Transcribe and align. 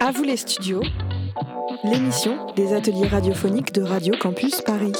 À 0.00 0.10
vous 0.12 0.22
les 0.22 0.36
studios, 0.36 0.82
l'émission 1.84 2.52
des 2.54 2.72
ateliers 2.72 3.06
radiophoniques 3.06 3.72
de 3.72 3.82
Radio 3.82 4.14
Campus 4.18 4.60
Paris. 4.62 4.92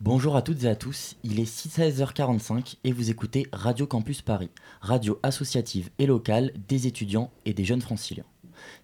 Bonjour 0.00 0.36
à 0.36 0.42
toutes 0.42 0.64
et 0.64 0.68
à 0.68 0.76
tous, 0.76 1.16
il 1.22 1.40
est 1.40 1.44
16h45 1.44 2.76
et 2.84 2.92
vous 2.92 3.10
écoutez 3.10 3.46
Radio 3.52 3.86
Campus 3.86 4.22
Paris, 4.22 4.50
radio 4.80 5.18
associative 5.22 5.90
et 5.98 6.06
locale 6.06 6.52
des 6.68 6.86
étudiants 6.86 7.30
et 7.44 7.54
des 7.54 7.64
jeunes 7.64 7.82
franciliens. 7.82 8.24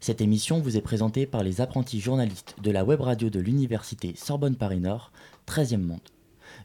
Cette 0.01 0.21
émission 0.21 0.61
vous 0.61 0.77
est 0.77 0.81
présentée 0.83 1.27
par 1.27 1.43
les 1.43 1.61
apprentis 1.61 2.01
journalistes 2.01 2.57
de 2.63 2.71
la 2.71 2.85
web 2.85 3.01
radio 3.01 3.31
de 3.31 3.41
l'université 3.41 4.15
Sorbonne 4.17 4.57
Paris 4.57 4.81
Nord, 4.81 5.13
13e 5.49 5.79
monde. 5.83 6.01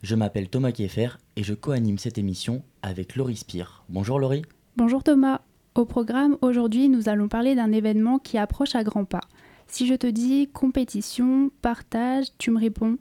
Je 0.03 0.15
m'appelle 0.15 0.49
Thomas 0.49 0.71
Kieffer 0.71 1.09
et 1.35 1.43
je 1.43 1.53
co-anime 1.53 1.97
cette 1.97 2.17
émission 2.17 2.61
avec 2.81 3.15
Laurie 3.15 3.37
Spire. 3.37 3.83
Bonjour 3.89 4.19
Laurie. 4.19 4.43
Bonjour 4.77 5.03
Thomas. 5.03 5.41
Au 5.75 5.85
programme, 5.85 6.37
aujourd'hui, 6.41 6.89
nous 6.89 7.09
allons 7.09 7.27
parler 7.27 7.55
d'un 7.55 7.71
événement 7.71 8.19
qui 8.19 8.37
approche 8.37 8.75
à 8.75 8.83
grands 8.83 9.05
pas. 9.05 9.21
Si 9.67 9.87
je 9.87 9.93
te 9.93 10.07
dis 10.07 10.47
compétition, 10.51 11.51
partage, 11.61 12.27
tu 12.37 12.51
me 12.51 12.59
réponds 12.59 12.97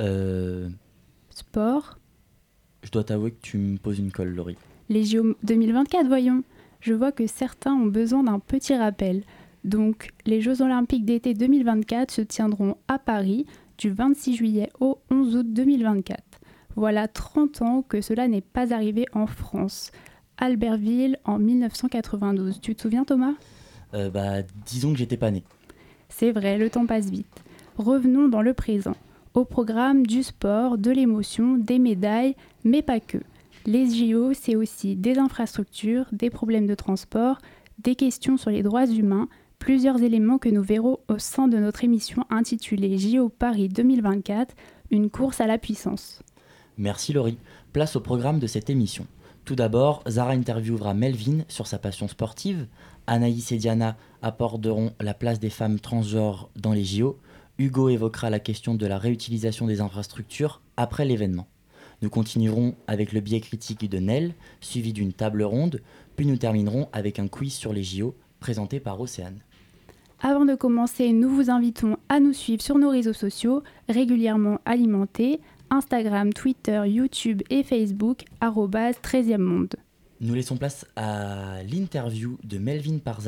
Euh, 0.00 0.68
sport, 1.30 1.98
je 2.82 2.90
dois 2.90 3.04
t'avouer 3.04 3.30
que 3.32 3.40
tu 3.42 3.58
me 3.58 3.78
poses 3.78 3.98
une 3.98 4.12
colle 4.12 4.34
Laurie. 4.34 4.56
les 4.88 5.04
JO 5.04 5.36
2024, 5.42 6.06
voyons. 6.06 6.42
Je 6.80 6.94
vois 6.94 7.12
que 7.12 7.26
certains 7.26 7.74
ont 7.74 7.86
besoin 7.86 8.24
d'un 8.24 8.38
petit 8.38 8.74
rappel. 8.74 9.22
Donc, 9.64 10.10
les 10.26 10.40
Jeux 10.40 10.62
Olympiques 10.62 11.04
d'été 11.04 11.34
2024 11.34 12.10
se 12.10 12.20
tiendront 12.22 12.76
à 12.86 12.98
Paris 12.98 13.46
du 13.78 13.90
26 13.90 14.34
juillet 14.34 14.70
au 14.80 14.98
11 15.10 15.36
août 15.36 15.46
2024. 15.52 16.22
Voilà 16.76 17.08
30 17.08 17.62
ans 17.62 17.82
que 17.82 18.00
cela 18.00 18.28
n'est 18.28 18.40
pas 18.40 18.72
arrivé 18.72 19.06
en 19.12 19.26
France. 19.26 19.90
Albertville 20.36 21.18
en 21.24 21.38
1992. 21.38 22.60
Tu 22.60 22.74
te 22.74 22.82
souviens 22.82 23.04
Thomas? 23.04 23.34
Euh, 23.94 24.10
bah, 24.10 24.42
disons 24.64 24.92
que 24.92 24.98
j'étais 24.98 25.16
pas 25.16 25.30
né. 25.30 25.42
C'est 26.08 26.30
vrai, 26.30 26.58
le 26.58 26.70
temps 26.70 26.86
passe 26.86 27.10
vite. 27.10 27.42
Revenons 27.76 28.28
dans 28.28 28.42
le 28.42 28.54
présent. 28.54 28.96
Au 29.34 29.44
programme 29.44 30.06
du 30.06 30.22
sport, 30.22 30.78
de 30.78 30.90
l'émotion, 30.90 31.56
des 31.56 31.78
médailles, 31.78 32.34
mais 32.64 32.82
pas 32.82 33.00
que. 33.00 33.18
Les 33.68 33.84
JO, 33.84 34.32
c'est 34.32 34.56
aussi 34.56 34.96
des 34.96 35.18
infrastructures, 35.18 36.06
des 36.10 36.30
problèmes 36.30 36.66
de 36.66 36.74
transport, 36.74 37.36
des 37.78 37.96
questions 37.96 38.38
sur 38.38 38.48
les 38.48 38.62
droits 38.62 38.86
humains, 38.86 39.28
plusieurs 39.58 40.02
éléments 40.02 40.38
que 40.38 40.48
nous 40.48 40.62
verrons 40.62 41.00
au 41.08 41.18
sein 41.18 41.48
de 41.48 41.58
notre 41.58 41.84
émission 41.84 42.24
intitulée 42.30 42.96
JO 42.96 43.28
Paris 43.28 43.68
2024, 43.68 44.54
une 44.90 45.10
course 45.10 45.42
à 45.42 45.46
la 45.46 45.58
puissance. 45.58 46.22
Merci 46.78 47.12
Laurie. 47.12 47.36
Place 47.74 47.94
au 47.94 48.00
programme 48.00 48.38
de 48.38 48.46
cette 48.46 48.70
émission. 48.70 49.06
Tout 49.44 49.54
d'abord, 49.54 50.02
Zara 50.08 50.32
interviewera 50.32 50.94
Melvin 50.94 51.44
sur 51.48 51.66
sa 51.66 51.78
passion 51.78 52.08
sportive. 52.08 52.68
Anaïs 53.06 53.52
et 53.52 53.58
Diana 53.58 53.98
aborderont 54.22 54.92
la 54.98 55.12
place 55.12 55.40
des 55.40 55.50
femmes 55.50 55.78
transgenres 55.78 56.48
dans 56.56 56.72
les 56.72 56.84
JO. 56.84 57.18
Hugo 57.58 57.90
évoquera 57.90 58.30
la 58.30 58.40
question 58.40 58.74
de 58.74 58.86
la 58.86 58.96
réutilisation 58.96 59.66
des 59.66 59.82
infrastructures 59.82 60.62
après 60.78 61.04
l'événement. 61.04 61.48
Nous 62.00 62.10
continuerons 62.10 62.76
avec 62.86 63.12
le 63.12 63.20
biais 63.20 63.40
critique 63.40 63.88
de 63.88 63.98
Nel, 63.98 64.34
suivi 64.60 64.92
d'une 64.92 65.12
table 65.12 65.42
ronde, 65.42 65.82
puis 66.16 66.26
nous 66.26 66.36
terminerons 66.36 66.88
avec 66.92 67.18
un 67.18 67.28
quiz 67.28 67.52
sur 67.52 67.72
les 67.72 67.82
JO 67.82 68.14
présenté 68.40 68.78
par 68.78 69.00
Océane. 69.00 69.40
Avant 70.20 70.44
de 70.44 70.54
commencer, 70.54 71.12
nous 71.12 71.28
vous 71.28 71.50
invitons 71.50 71.96
à 72.08 72.20
nous 72.20 72.32
suivre 72.32 72.62
sur 72.62 72.78
nos 72.78 72.90
réseaux 72.90 73.12
sociaux 73.12 73.62
régulièrement 73.88 74.60
alimentés 74.64 75.40
Instagram, 75.70 76.32
Twitter, 76.32 76.82
YouTube 76.86 77.42
et 77.50 77.62
Facebook 77.62 78.24
13e 78.40 79.38
monde. 79.38 79.76
Nous 80.20 80.34
laissons 80.34 80.56
place 80.56 80.86
à 80.96 81.62
l'interview 81.62 82.38
de 82.42 82.58
Melvin 82.58 82.98
par 82.98 83.20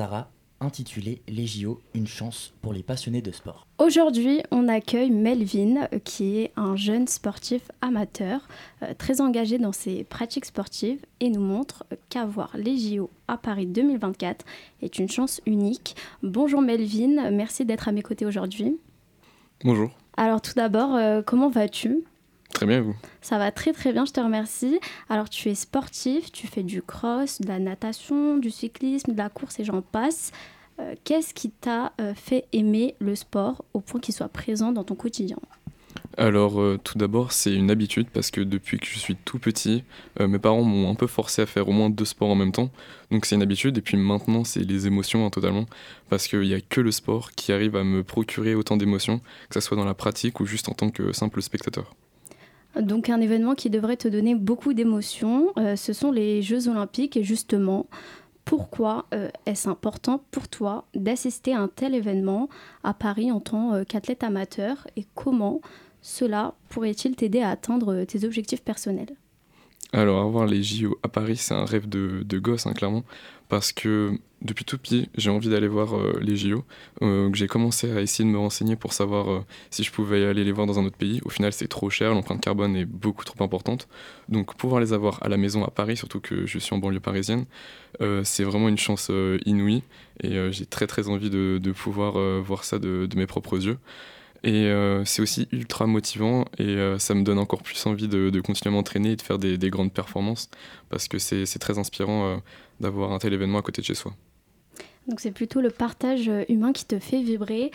Zara 0.60 0.66
intitulée 0.66 1.22
Les 1.28 1.46
JO, 1.46 1.80
une 1.94 2.06
chance 2.06 2.52
pour 2.62 2.72
les 2.72 2.82
passionnés 2.82 3.22
de 3.22 3.30
sport. 3.30 3.66
Aujourd'hui, 3.78 4.42
on 4.50 4.68
accueille 4.68 5.10
Melvin, 5.10 5.88
euh, 5.92 5.98
qui 5.98 6.38
est 6.38 6.52
un 6.56 6.76
jeune 6.76 7.06
sportif 7.06 7.62
amateur, 7.80 8.46
euh, 8.82 8.94
très 8.96 9.20
engagé 9.20 9.58
dans 9.58 9.72
ses 9.72 10.04
pratiques 10.04 10.44
sportives 10.44 11.04
et 11.20 11.30
nous 11.30 11.40
montre 11.40 11.84
qu'avoir 12.08 12.50
les 12.56 12.76
JO 12.76 13.10
à 13.28 13.36
Paris 13.36 13.66
2024 13.66 14.44
est 14.82 14.98
une 14.98 15.08
chance 15.08 15.40
unique. 15.46 15.96
Bonjour 16.22 16.60
Melvin, 16.62 17.30
merci 17.30 17.64
d'être 17.64 17.88
à 17.88 17.92
mes 17.92 18.02
côtés 18.02 18.26
aujourd'hui. 18.26 18.78
Bonjour, 19.64 19.90
Alors 20.16 20.40
tout 20.40 20.54
d'abord, 20.54 20.94
euh, 20.94 21.22
comment 21.22 21.50
vas-tu? 21.50 22.04
Très 22.52 22.66
bien 22.66 22.80
vous 22.80 22.96
Ça 23.22 23.38
va 23.38 23.50
très 23.52 23.72
très 23.72 23.92
bien, 23.92 24.04
je 24.04 24.12
te 24.12 24.20
remercie. 24.20 24.78
Alors 25.08 25.28
tu 25.28 25.48
es 25.48 25.54
sportif, 25.54 26.32
tu 26.32 26.46
fais 26.46 26.62
du 26.62 26.82
cross, 26.82 27.40
de 27.40 27.48
la 27.48 27.58
natation, 27.58 28.38
du 28.38 28.50
cyclisme, 28.50 29.12
de 29.12 29.18
la 29.18 29.28
course 29.28 29.60
et 29.60 29.64
j'en 29.64 29.82
passe. 29.82 30.32
Euh, 30.80 30.94
Qu'est-ce 31.04 31.34
qui 31.34 31.50
t'a 31.50 31.92
euh, 32.00 32.14
fait 32.14 32.46
aimer 32.52 32.94
le 33.00 33.14
sport 33.14 33.64
au 33.74 33.80
point 33.80 34.00
qu'il 34.00 34.14
soit 34.14 34.28
présent 34.28 34.72
dans 34.72 34.84
ton 34.84 34.94
quotidien? 34.94 35.36
Alors 36.16 36.60
euh, 36.60 36.78
tout 36.82 36.98
d'abord 36.98 37.32
c'est 37.32 37.54
une 37.54 37.70
habitude 37.70 38.08
parce 38.12 38.30
que 38.30 38.40
depuis 38.40 38.78
que 38.78 38.86
je 38.86 38.98
suis 38.98 39.16
tout 39.16 39.38
petit, 39.38 39.84
euh, 40.20 40.28
mes 40.28 40.38
parents 40.38 40.62
m'ont 40.62 40.90
un 40.90 40.94
peu 40.94 41.06
forcé 41.06 41.42
à 41.42 41.46
faire 41.46 41.68
au 41.68 41.72
moins 41.72 41.88
deux 41.88 42.04
sports 42.04 42.30
en 42.30 42.34
même 42.34 42.52
temps. 42.52 42.70
Donc 43.10 43.26
c'est 43.26 43.36
une 43.36 43.42
habitude 43.42 43.78
et 43.78 43.80
puis 43.80 43.96
maintenant 43.96 44.44
c'est 44.44 44.60
les 44.60 44.86
émotions 44.86 45.24
hein, 45.24 45.30
totalement 45.30 45.66
parce 46.08 46.26
qu'il 46.26 46.40
n'y 46.40 46.54
a 46.54 46.60
que 46.60 46.80
le 46.80 46.90
sport 46.90 47.32
qui 47.32 47.52
arrive 47.52 47.76
à 47.76 47.84
me 47.84 48.02
procurer 48.02 48.54
autant 48.54 48.76
d'émotions, 48.76 49.20
que 49.48 49.54
ce 49.54 49.60
soit 49.60 49.76
dans 49.76 49.84
la 49.84 49.94
pratique 49.94 50.40
ou 50.40 50.46
juste 50.46 50.68
en 50.68 50.74
tant 50.74 50.90
que 50.90 51.12
simple 51.12 51.40
spectateur. 51.42 51.94
Donc 52.76 53.10
un 53.10 53.20
événement 53.20 53.54
qui 53.54 53.68
devrait 53.68 53.96
te 53.96 54.08
donner 54.08 54.34
beaucoup 54.34 54.74
d'émotions, 54.74 55.52
euh, 55.58 55.76
ce 55.76 55.92
sont 55.92 56.12
les 56.12 56.40
Jeux 56.42 56.68
olympiques. 56.68 57.16
Et 57.16 57.24
justement, 57.24 57.86
pourquoi 58.44 59.06
euh, 59.12 59.28
est-ce 59.46 59.68
important 59.68 60.22
pour 60.30 60.48
toi 60.48 60.84
d'assister 60.94 61.54
à 61.54 61.60
un 61.60 61.68
tel 61.68 61.94
événement 61.94 62.48
à 62.84 62.94
Paris 62.94 63.32
en 63.32 63.40
tant 63.40 63.74
euh, 63.74 63.84
qu'athlète 63.84 64.22
amateur? 64.22 64.86
Et 64.96 65.04
comment 65.14 65.60
cela 66.00 66.54
pourrait-il 66.68 67.16
t'aider 67.16 67.40
à 67.40 67.50
atteindre 67.50 68.04
tes 68.04 68.24
objectifs 68.24 68.62
personnels? 68.62 69.14
Alors 69.92 70.20
avoir 70.20 70.46
les 70.46 70.62
JO 70.62 70.98
à 71.02 71.08
Paris 71.08 71.36
c'est 71.36 71.54
un 71.54 71.64
rêve 71.64 71.88
de, 71.88 72.38
gosse 72.38 72.66
hein, 72.66 72.74
clairement 72.74 73.04
parce 73.48 73.72
que 73.72 74.12
depuis 74.40 74.64
tout 74.64 74.78
petit 74.78 75.08
j'ai 75.16 75.30
envie 75.30 75.48
d'aller 75.48 75.66
voir 75.66 75.96
euh, 75.96 76.16
les 76.22 76.36
JO. 76.36 76.64
Euh, 77.02 77.28
j'ai 77.32 77.48
commencé 77.48 77.90
à 77.90 78.00
essayer 78.00 78.24
de 78.24 78.32
me 78.32 78.38
renseigner 78.38 78.76
pour 78.76 78.92
savoir 78.92 79.30
euh, 79.30 79.44
si 79.70 79.82
je 79.82 79.90
pouvais 79.90 80.24
aller 80.24 80.44
les 80.44 80.52
voir 80.52 80.68
dans 80.68 80.78
un 80.78 80.84
autre 80.84 80.96
pays. 80.96 81.20
Au 81.24 81.28
final 81.28 81.52
c'est 81.52 81.66
trop 81.66 81.90
cher, 81.90 82.14
l'empreinte 82.14 82.40
carbone 82.40 82.76
est 82.76 82.84
beaucoup 82.84 83.24
trop 83.24 83.42
importante. 83.42 83.88
Donc 84.28 84.54
pouvoir 84.54 84.80
les 84.80 84.92
avoir 84.92 85.20
à 85.24 85.28
la 85.28 85.36
maison 85.36 85.64
à 85.64 85.70
Paris, 85.70 85.96
surtout 85.96 86.20
que 86.20 86.46
je 86.46 86.58
suis 86.60 86.72
en 86.72 86.78
banlieue 86.78 87.00
parisienne, 87.00 87.46
c'est 88.22 88.44
vraiment 88.44 88.68
une 88.68 88.78
chance 88.78 89.10
inouïe 89.44 89.82
et 90.22 90.52
j'ai 90.52 90.64
très 90.66 90.86
très 90.86 91.08
envie 91.08 91.30
de, 91.30 91.72
pouvoir 91.72 92.12
voir 92.40 92.62
ça 92.62 92.78
de, 92.78 93.06
de 93.06 93.16
mes 93.16 93.26
propres 93.26 93.66
yeux. 93.66 93.78
Et 94.42 94.66
euh, 94.66 95.04
c'est 95.04 95.20
aussi 95.20 95.48
ultra 95.52 95.86
motivant 95.86 96.46
et 96.58 96.62
euh, 96.62 96.98
ça 96.98 97.14
me 97.14 97.22
donne 97.22 97.38
encore 97.38 97.62
plus 97.62 97.84
envie 97.86 98.08
de, 98.08 98.30
de 98.30 98.40
continuer 98.40 98.74
à 98.74 98.76
m'entraîner 98.76 99.12
et 99.12 99.16
de 99.16 99.22
faire 99.22 99.38
des, 99.38 99.58
des 99.58 99.68
grandes 99.68 99.92
performances 99.92 100.48
parce 100.88 101.08
que 101.08 101.18
c'est 101.18 101.58
très 101.58 101.78
inspirant 101.78 102.24
euh, 102.24 102.36
d'avoir 102.80 103.12
un 103.12 103.18
tel 103.18 103.34
événement 103.34 103.58
à 103.58 103.62
côté 103.62 103.82
de 103.82 103.86
chez 103.86 103.94
soi. 103.94 104.14
Donc 105.08 105.20
c'est 105.20 105.30
plutôt 105.30 105.60
le 105.60 105.70
partage 105.70 106.30
humain 106.48 106.72
qui 106.72 106.86
te 106.86 106.98
fait 106.98 107.22
vibrer. 107.22 107.70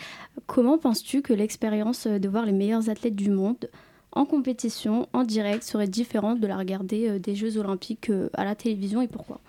Comment 0.46 0.78
penses-tu 0.78 1.22
que 1.22 1.32
l'expérience 1.32 2.06
de 2.06 2.28
voir 2.28 2.46
les 2.46 2.52
meilleurs 2.52 2.88
athlètes 2.88 3.16
du 3.16 3.30
monde 3.30 3.68
en 4.12 4.24
compétition, 4.24 5.08
en 5.12 5.24
direct, 5.24 5.62
serait 5.62 5.88
différente 5.88 6.40
de 6.40 6.46
la 6.46 6.56
regarder 6.56 7.18
des 7.18 7.34
Jeux 7.34 7.58
olympiques 7.58 8.10
à 8.32 8.44
la 8.44 8.54
télévision 8.54 9.02
et 9.02 9.08
pourquoi? 9.08 9.40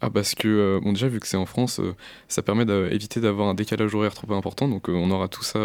Ah 0.00 0.10
parce 0.10 0.36
que, 0.36 0.46
euh, 0.46 0.80
bon 0.80 0.92
déjà 0.92 1.08
vu 1.08 1.18
que 1.18 1.26
c'est 1.26 1.36
en 1.36 1.46
France, 1.46 1.80
euh, 1.80 1.94
ça 2.28 2.40
permet 2.42 2.64
d'éviter 2.64 3.20
d'avoir 3.20 3.48
un 3.48 3.54
décalage 3.54 3.94
horaire 3.94 4.14
trop 4.14 4.32
important, 4.32 4.68
donc 4.68 4.88
euh, 4.88 4.92
on 4.92 5.10
aura 5.10 5.26
tout 5.26 5.42
ça 5.42 5.58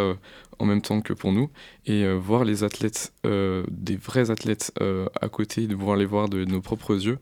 en 0.57 0.65
même 0.65 0.81
temps 0.81 1.01
que 1.01 1.13
pour 1.13 1.31
nous. 1.31 1.49
Et 1.85 2.11
voir 2.15 2.43
les 2.43 2.63
athlètes, 2.63 3.13
des 3.23 3.95
vrais 3.97 4.31
athlètes 4.31 4.71
à 5.21 5.29
côté, 5.29 5.67
de 5.67 5.75
pouvoir 5.75 5.97
les 5.97 6.05
voir 6.05 6.29
de, 6.29 6.45
nos 6.45 6.61
propres 6.61 6.95
yeux, 7.05 7.19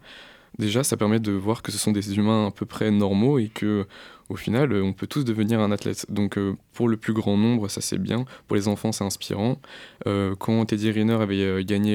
déjà 0.59 0.83
ça 0.83 0.97
permet 0.97 1.19
de 1.19 1.31
voir 1.31 1.61
que 1.61 1.71
ce 1.71 1.77
sont 1.77 1.91
des 1.91 2.17
humains 2.17 2.47
à 2.47 2.51
peu 2.51 2.65
près 2.65 2.91
normaux 2.91 3.39
et 3.39 3.47
que 3.49 3.87
au 4.31 4.35
final 4.35 4.71
euh, 4.71 4.83
on 4.83 4.93
peut 4.93 5.07
tous 5.07 5.23
devenir 5.25 5.59
un 5.59 5.71
athlète. 5.71 6.05
Donc 6.09 6.37
euh, 6.37 6.55
pour 6.73 6.87
le 6.87 6.97
plus 6.97 7.13
grand 7.13 7.37
nombre 7.37 7.67
ça 7.67 7.81
c'est 7.81 7.97
bien, 7.97 8.25
pour 8.47 8.55
les 8.55 8.67
enfants 8.67 8.91
c'est 8.91 9.03
inspirant. 9.03 9.59
Euh, 10.07 10.35
quand 10.35 10.65
Teddy 10.65 10.91
Riner 10.91 11.15
avait 11.15 11.63
gagné 11.65 11.91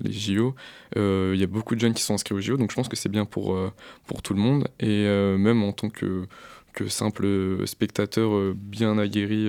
les 0.00 0.12
JO, 0.12 0.54
il 0.96 1.36
y 1.36 1.42
a 1.42 1.46
beaucoup 1.46 1.74
de 1.74 1.80
jeunes 1.80 1.94
qui 1.94 2.02
sont 2.02 2.14
inscrits 2.14 2.34
aux 2.34 2.40
JO, 2.40 2.56
donc 2.56 2.70
je 2.70 2.76
pense 2.76 2.88
que 2.88 2.96
c'est 2.96 3.08
bien 3.08 3.24
pour, 3.24 3.58
pour 4.06 4.22
tout 4.22 4.34
le 4.34 4.40
monde. 4.40 4.68
Et 4.80 5.04
même 5.04 5.62
en 5.62 5.72
tant 5.72 5.90
que, 5.90 6.26
que 6.72 6.88
simple 6.88 7.26
spectateur 7.66 8.54
bien 8.54 8.98
aguerri 8.98 9.48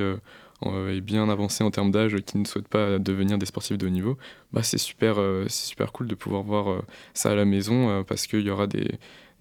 et 0.65 1.01
bien 1.01 1.29
avancé 1.29 1.63
en 1.63 1.71
termes 1.71 1.91
d'âge, 1.91 2.15
qui 2.25 2.37
ne 2.37 2.45
souhaite 2.45 2.67
pas 2.67 2.99
devenir 2.99 3.37
des 3.37 3.45
sportifs 3.45 3.77
de 3.77 3.87
haut 3.87 3.91
niveau, 3.91 4.17
bah 4.51 4.63
c'est 4.63 4.77
super, 4.77 5.17
c'est 5.47 5.67
super 5.67 5.91
cool 5.91 6.07
de 6.07 6.15
pouvoir 6.15 6.43
voir 6.43 6.81
ça 7.13 7.31
à 7.31 7.35
la 7.35 7.45
maison 7.45 8.03
parce 8.03 8.27
qu'il 8.27 8.41
y 8.41 8.49
aura 8.49 8.67
des, 8.67 8.91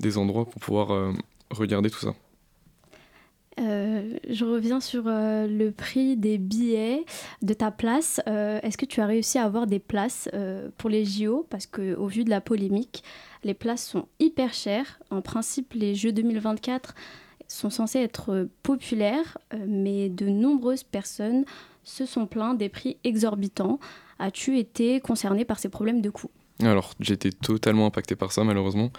des 0.00 0.18
endroits 0.18 0.44
pour 0.44 0.60
pouvoir 0.60 1.12
regarder 1.50 1.90
tout 1.90 2.00
ça. 2.00 2.14
Euh, 3.60 4.18
je 4.28 4.44
reviens 4.44 4.80
sur 4.80 5.04
euh, 5.06 5.46
le 5.46 5.70
prix 5.70 6.16
des 6.16 6.38
billets 6.38 7.04
de 7.42 7.54
ta 7.54 7.70
place. 7.70 8.20
Euh, 8.26 8.58
est-ce 8.62 8.76
que 8.76 8.86
tu 8.86 9.00
as 9.00 9.06
réussi 9.06 9.38
à 9.38 9.44
avoir 9.44 9.66
des 9.66 9.78
places 9.78 10.28
pour 10.78 10.90
les 10.90 11.04
JO 11.04 11.46
Parce 11.50 11.66
qu'au 11.66 12.06
vu 12.06 12.24
de 12.24 12.30
la 12.30 12.40
polémique, 12.40 13.04
les 13.44 13.54
places 13.54 13.86
sont 13.86 14.06
hyper 14.18 14.52
chères. 14.52 15.00
En 15.10 15.22
principe, 15.22 15.74
les 15.74 15.94
Jeux 15.94 16.12
2024 16.12 16.94
sont 17.46 17.70
censés 17.70 18.00
être 18.00 18.48
populaires, 18.62 19.38
mais 19.66 20.08
de 20.08 20.26
nombreuses 20.26 20.82
personnes 20.82 21.44
se 21.84 22.06
sont 22.06 22.26
plaintes 22.26 22.58
des 22.58 22.70
prix 22.70 22.96
exorbitants. 23.04 23.78
As-tu 24.18 24.58
été 24.58 25.00
concerné 25.00 25.44
par 25.44 25.58
ces 25.58 25.68
problèmes 25.68 26.00
de 26.00 26.10
coût? 26.10 26.30
Alors, 26.62 26.94
été 27.08 27.32
totalement 27.32 27.86
impacté 27.86 28.14
par 28.14 28.30
ça, 28.30 28.44
malheureusement. 28.44 28.92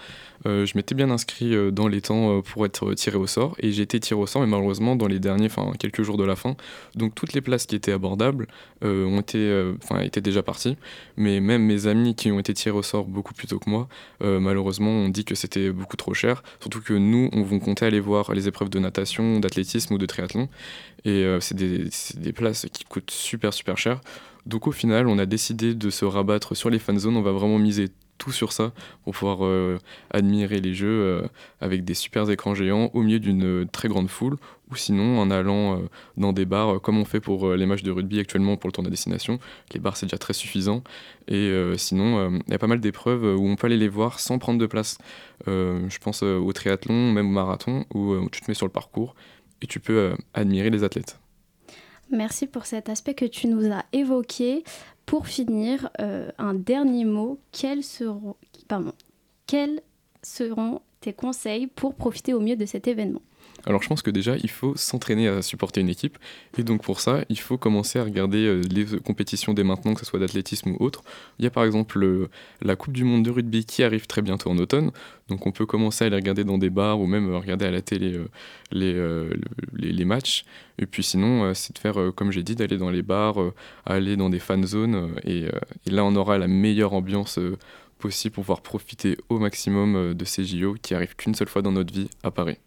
Euh, 0.44 0.66
je 0.66 0.76
m'étais 0.76 0.94
bien 0.94 1.10
inscrit 1.10 1.54
euh, 1.54 1.70
dans 1.70 1.88
les 1.88 2.02
temps 2.02 2.36
euh, 2.36 2.42
pour 2.42 2.66
être 2.66 2.92
tiré 2.92 3.16
au 3.16 3.26
sort, 3.26 3.56
et 3.60 3.80
été 3.80 3.98
tiré 3.98 4.20
au 4.20 4.26
sort, 4.26 4.42
mais 4.42 4.46
malheureusement, 4.46 4.94
dans 4.94 5.06
les 5.06 5.18
derniers, 5.18 5.46
enfin, 5.46 5.72
quelques 5.78 6.02
jours 6.02 6.18
de 6.18 6.24
la 6.24 6.36
fin. 6.36 6.56
Donc, 6.96 7.14
toutes 7.14 7.32
les 7.32 7.40
places 7.40 7.64
qui 7.64 7.74
étaient 7.74 7.92
abordables 7.92 8.46
ont 8.82 9.20
été, 9.20 9.72
étaient 10.02 10.20
déjà 10.20 10.42
parties. 10.42 10.76
Mais 11.16 11.40
même 11.40 11.62
mes 11.62 11.86
amis 11.86 12.14
qui 12.14 12.30
ont 12.30 12.38
été 12.38 12.52
tirés 12.52 12.76
au 12.76 12.82
sort 12.82 13.06
beaucoup 13.06 13.32
plus 13.32 13.46
tôt 13.46 13.58
que 13.58 13.70
moi, 13.70 13.88
malheureusement, 14.20 14.90
ont 14.90 15.08
dit 15.08 15.24
que 15.24 15.34
c'était 15.34 15.70
beaucoup 15.70 15.96
trop 15.96 16.14
cher. 16.14 16.42
Surtout 16.60 16.82
que 16.82 16.92
nous, 16.92 17.30
on 17.32 17.42
va 17.42 17.58
compter 17.58 17.86
aller 17.86 18.00
voir 18.00 18.34
les 18.34 18.48
épreuves 18.48 18.68
de 18.68 18.78
natation, 18.78 19.40
d'athlétisme 19.40 19.94
ou 19.94 19.98
de 19.98 20.06
triathlon. 20.06 20.48
Et 21.04 21.26
c'est 21.40 21.56
des 21.56 22.32
places 22.32 22.66
qui 22.72 22.84
coûtent 22.84 23.10
super, 23.10 23.54
super 23.54 23.78
cher. 23.78 24.00
Donc 24.46 24.66
au 24.66 24.72
final, 24.72 25.08
on 25.08 25.18
a 25.18 25.26
décidé 25.26 25.74
de 25.74 25.90
se 25.90 26.04
rabattre 26.04 26.56
sur 26.56 26.70
les 26.70 26.78
fan 26.78 26.98
zones. 26.98 27.16
On 27.16 27.22
va 27.22 27.32
vraiment 27.32 27.58
miser 27.58 27.88
tout 28.18 28.32
sur 28.32 28.52
ça 28.52 28.72
pour 29.04 29.14
pouvoir 29.14 29.44
euh, 29.44 29.78
admirer 30.10 30.60
les 30.60 30.74
jeux 30.74 30.88
euh, 30.88 31.28
avec 31.60 31.84
des 31.84 31.94
super 31.94 32.28
écrans 32.30 32.54
géants 32.54 32.90
au 32.94 33.02
milieu 33.02 33.18
d'une 33.18 33.44
euh, 33.44 33.66
très 33.70 33.88
grande 33.88 34.08
foule 34.08 34.36
ou 34.70 34.74
sinon 34.74 35.20
en 35.20 35.30
allant 35.30 35.80
dans 36.16 36.32
des 36.32 36.44
bars 36.44 36.80
comme 36.80 36.98
on 36.98 37.04
fait 37.04 37.20
pour 37.20 37.52
les 37.52 37.66
matchs 37.66 37.84
de 37.84 37.92
rugby 37.92 38.18
actuellement 38.18 38.56
pour 38.56 38.66
le 38.66 38.72
tour 38.72 38.84
à 38.84 38.90
destination. 38.90 39.38
Les 39.72 39.78
bars 39.78 39.96
c'est 39.96 40.06
déjà 40.06 40.18
très 40.18 40.32
suffisant 40.32 40.82
et 41.28 41.52
sinon 41.76 42.40
il 42.48 42.50
y 42.50 42.54
a 42.54 42.58
pas 42.58 42.66
mal 42.66 42.80
d'épreuves 42.80 43.22
où 43.38 43.46
on 43.46 43.54
peut 43.54 43.68
aller 43.68 43.76
les 43.76 43.86
voir 43.86 44.18
sans 44.18 44.40
prendre 44.40 44.58
de 44.58 44.66
place. 44.66 44.98
je 45.46 45.98
pense 45.98 46.24
au 46.24 46.52
triathlon, 46.52 47.12
même 47.12 47.28
au 47.28 47.32
marathon 47.32 47.84
où 47.94 48.28
tu 48.30 48.40
te 48.40 48.50
mets 48.50 48.56
sur 48.56 48.66
le 48.66 48.72
parcours 48.72 49.14
et 49.62 49.68
tu 49.68 49.78
peux 49.78 50.16
admirer 50.34 50.70
les 50.70 50.82
athlètes. 50.82 51.20
Merci 52.10 52.46
pour 52.46 52.66
cet 52.66 52.88
aspect 52.88 53.14
que 53.14 53.24
tu 53.24 53.48
nous 53.48 53.72
as 53.72 53.84
évoqué. 53.92 54.64
Pour 55.06 55.26
finir, 55.26 55.90
euh, 56.00 56.30
un 56.38 56.54
dernier 56.54 57.04
mot. 57.04 57.38
Quels 57.52 57.84
seront, 57.84 58.36
quels 59.46 59.82
seront 60.22 60.80
tes 61.00 61.12
conseils 61.12 61.66
pour 61.66 61.94
profiter 61.94 62.34
au 62.34 62.40
mieux 62.40 62.56
de 62.56 62.66
cet 62.66 62.88
événement? 62.88 63.22
Alors 63.66 63.82
je 63.82 63.88
pense 63.88 64.00
que 64.00 64.10
déjà, 64.10 64.36
il 64.36 64.50
faut 64.50 64.76
s'entraîner 64.76 65.26
à 65.26 65.42
supporter 65.42 65.80
une 65.80 65.88
équipe. 65.88 66.18
Et 66.56 66.62
donc 66.62 66.82
pour 66.82 67.00
ça, 67.00 67.24
il 67.28 67.38
faut 67.38 67.58
commencer 67.58 67.98
à 67.98 68.04
regarder 68.04 68.46
euh, 68.46 68.62
les 68.70 68.86
compétitions 69.00 69.54
dès 69.54 69.64
maintenant, 69.64 69.94
que 69.94 70.00
ce 70.00 70.06
soit 70.06 70.20
d'athlétisme 70.20 70.70
ou 70.70 70.76
autre. 70.78 71.02
Il 71.38 71.44
y 71.44 71.48
a 71.48 71.50
par 71.50 71.64
exemple 71.64 72.28
la 72.62 72.76
Coupe 72.76 72.92
du 72.92 73.02
Monde 73.02 73.24
de 73.24 73.30
rugby 73.30 73.64
qui 73.64 73.82
arrive 73.82 74.06
très 74.06 74.22
bientôt 74.22 74.50
en 74.50 74.58
automne. 74.58 74.92
Donc 75.28 75.46
on 75.46 75.52
peut 75.52 75.66
commencer 75.66 76.04
à 76.04 76.08
les 76.08 76.14
regarder 76.16 76.44
dans 76.44 76.58
des 76.58 76.70
bars 76.70 77.00
ou 77.00 77.06
même 77.06 77.34
regarder 77.34 77.64
à 77.66 77.72
la 77.72 77.82
télé 77.82 78.14
euh, 78.14 78.28
euh, 78.74 79.34
les, 79.74 80.04
matchs. 80.04 80.44
Et 80.78 80.86
puis 80.86 81.02
sinon, 81.02 81.52
c'est 81.54 81.74
de 81.74 81.78
faire, 81.78 81.96
comme 82.14 82.30
j'ai 82.30 82.44
dit, 82.44 82.54
d'aller 82.54 82.78
dans 82.78 82.90
les 82.90 83.02
bars, 83.02 83.36
aller 83.84 84.16
dans 84.16 84.30
des 84.30 84.38
fan 84.38 84.64
zones. 84.64 85.16
Et, 85.24 85.46
là, 85.86 86.04
on 86.04 86.14
aura 86.14 86.38
la 86.38 86.46
meilleure 86.46 86.92
ambiance 86.92 87.40
possible 87.98 88.34
pour 88.34 88.44
pouvoir 88.44 88.60
profiter 88.60 89.16
au 89.28 89.38
maximum 89.38 90.14
de 90.14 90.24
ces 90.24 90.44
JO 90.44 90.76
qui 90.80 90.94
arrivent 90.94 91.16
qu'une 91.16 91.34
seule 91.34 91.48
fois 91.48 91.62
dans 91.62 91.72
notre 91.72 91.92
vie 91.92 92.08
à 92.22 92.30
Paris. 92.30 92.58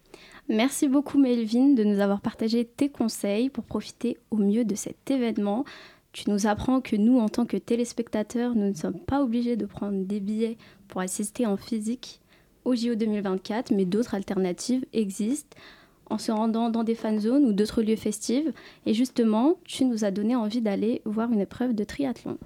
Merci 0.52 0.88
beaucoup 0.88 1.16
Melvin 1.16 1.74
de 1.74 1.84
nous 1.84 2.00
avoir 2.00 2.20
partagé 2.20 2.64
tes 2.64 2.88
conseils 2.88 3.50
pour 3.50 3.62
profiter 3.62 4.18
au 4.32 4.36
mieux 4.36 4.64
de 4.64 4.74
cet 4.74 5.08
événement. 5.08 5.64
Tu 6.12 6.28
nous 6.28 6.48
apprends 6.48 6.80
que 6.80 6.96
nous, 6.96 7.20
en 7.20 7.28
tant 7.28 7.46
que 7.46 7.56
téléspectateurs, 7.56 8.56
nous 8.56 8.70
ne 8.70 8.74
sommes 8.74 8.98
pas 8.98 9.22
obligés 9.22 9.54
de 9.54 9.64
prendre 9.64 10.04
des 10.04 10.18
billets 10.18 10.58
pour 10.88 11.02
assister 11.02 11.46
en 11.46 11.56
physique 11.56 12.20
au 12.64 12.74
JO 12.74 12.96
2024, 12.96 13.70
mais 13.70 13.84
d'autres 13.84 14.16
alternatives 14.16 14.84
existent 14.92 15.56
en 16.06 16.18
se 16.18 16.32
rendant 16.32 16.68
dans 16.68 16.82
des 16.82 16.96
fan 16.96 17.20
zones 17.20 17.44
ou 17.44 17.52
d'autres 17.52 17.82
lieux 17.82 17.94
festifs. 17.94 18.48
Et 18.86 18.92
justement, 18.92 19.54
tu 19.64 19.84
nous 19.84 20.04
as 20.04 20.10
donné 20.10 20.34
envie 20.34 20.62
d'aller 20.62 21.00
voir 21.04 21.30
une 21.30 21.38
épreuve 21.38 21.76
de 21.76 21.84
triathlon. 21.84 22.38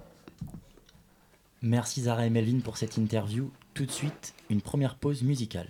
Merci 1.63 2.03
Zara 2.03 2.27
et 2.27 2.31
Melvin 2.31 2.61
pour 2.61 2.77
cette 2.77 2.99
interview. 2.99 3.51
Tout 3.73 3.87
de 3.87 3.91
suite, 3.91 4.35
une 4.51 4.61
première 4.61 4.97
pause 4.97 5.23
musicale. 5.23 5.69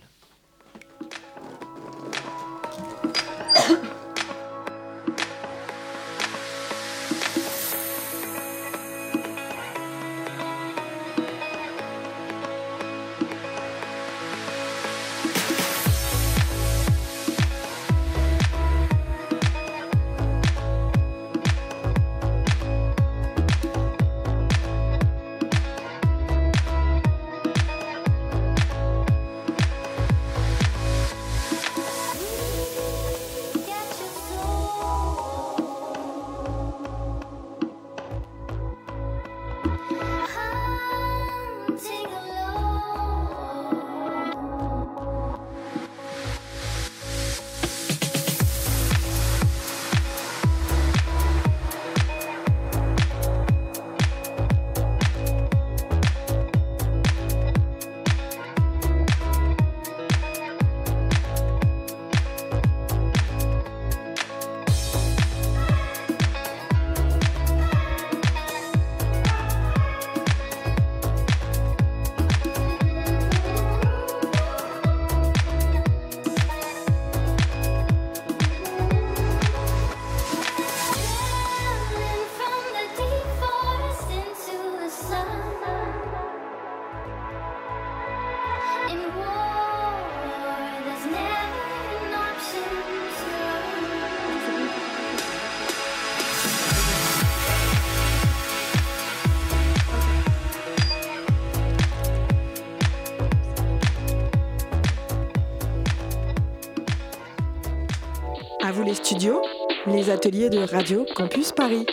Ateliers 110.15 110.49
de 110.49 110.59
Radio 110.61 111.05
Campus 111.17 111.51
Paris. 111.51 111.87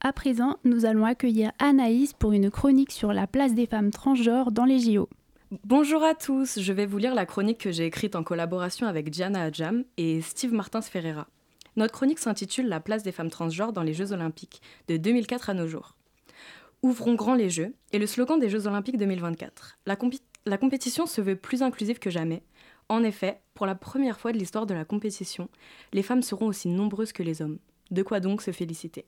À 0.00 0.14
présent, 0.14 0.56
nous 0.64 0.86
allons 0.86 1.04
accueillir 1.04 1.52
Anaïs 1.58 2.14
pour 2.14 2.32
une 2.32 2.50
chronique 2.50 2.90
sur 2.90 3.12
la 3.12 3.26
place 3.26 3.52
des 3.52 3.66
femmes 3.66 3.90
transgenres 3.90 4.52
dans 4.52 4.64
les 4.64 4.78
JO. 4.78 5.10
Bonjour 5.62 6.02
à 6.02 6.14
tous, 6.14 6.58
je 6.58 6.72
vais 6.72 6.86
vous 6.86 6.96
lire 6.96 7.14
la 7.14 7.26
chronique 7.26 7.58
que 7.58 7.70
j'ai 7.70 7.84
écrite 7.84 8.16
en 8.16 8.22
collaboration 8.22 8.86
avec 8.86 9.10
Diana 9.10 9.42
Adjam 9.42 9.84
et 9.98 10.22
Steve 10.22 10.54
Martins 10.54 10.80
Ferreira. 10.80 11.26
Notre 11.76 11.92
chronique 11.92 12.20
s'intitule 12.20 12.68
La 12.68 12.80
place 12.80 13.02
des 13.02 13.12
femmes 13.12 13.28
transgenres 13.28 13.74
dans 13.74 13.82
les 13.82 13.92
Jeux 13.92 14.12
Olympiques, 14.12 14.62
de 14.88 14.96
2004 14.96 15.50
à 15.50 15.54
nos 15.54 15.68
jours. 15.68 15.94
Ouvrons 16.82 17.16
grand 17.16 17.34
les 17.34 17.50
Jeux 17.50 17.74
est 17.92 17.98
le 17.98 18.06
slogan 18.06 18.40
des 18.40 18.48
Jeux 18.48 18.66
Olympiques 18.66 18.96
2024. 18.96 19.76
La, 19.84 19.98
la 20.46 20.56
compétition 20.56 21.04
se 21.04 21.20
veut 21.20 21.36
plus 21.36 21.62
inclusive 21.62 21.98
que 21.98 22.08
jamais. 22.08 22.42
En 22.88 23.02
effet, 23.02 23.40
pour 23.54 23.66
la 23.66 23.74
première 23.74 24.20
fois 24.20 24.32
de 24.32 24.38
l'histoire 24.38 24.66
de 24.66 24.74
la 24.74 24.84
compétition, 24.84 25.48
les 25.92 26.02
femmes 26.02 26.22
seront 26.22 26.46
aussi 26.46 26.68
nombreuses 26.68 27.12
que 27.12 27.24
les 27.24 27.42
hommes. 27.42 27.58
De 27.90 28.02
quoi 28.02 28.20
donc 28.20 28.42
se 28.42 28.52
féliciter? 28.52 29.06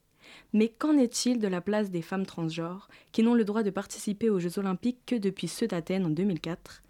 Mais 0.52 0.68
qu'en 0.68 0.96
est-il 0.96 1.38
de 1.38 1.48
la 1.48 1.60
place 1.60 1.90
des 1.90 2.02
femmes 2.02 2.26
transgenres 2.26 2.88
qui 3.12 3.22
n'ont 3.22 3.34
le 3.34 3.44
droit 3.44 3.62
de 3.62 3.70
participer 3.70 4.30
aux 4.30 4.40
Jeux 4.40 4.58
olympiques 4.58 5.00
que 5.06 5.14
depuis 5.14 5.46
ceux 5.46 5.68
d'Athènes 5.68 6.06
en 6.06 6.10
2004 6.10 6.82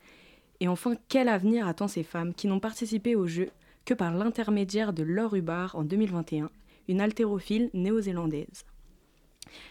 Et 0.60 0.68
enfin, 0.68 0.94
quel 1.08 1.28
avenir 1.28 1.66
attend 1.66 1.88
ces 1.88 2.02
femmes 2.02 2.34
qui 2.34 2.46
n'ont 2.46 2.60
participé 2.60 3.14
aux 3.14 3.26
Jeux 3.26 3.50
que 3.84 3.94
par 3.94 4.14
l'intermédiaire 4.14 4.92
de 4.94 5.02
Laure 5.02 5.34
Hubbard 5.34 5.76
en 5.76 5.84
2021, 5.84 6.50
une 6.88 7.00
haltérophile 7.02 7.70
néo-zélandaise? 7.74 8.64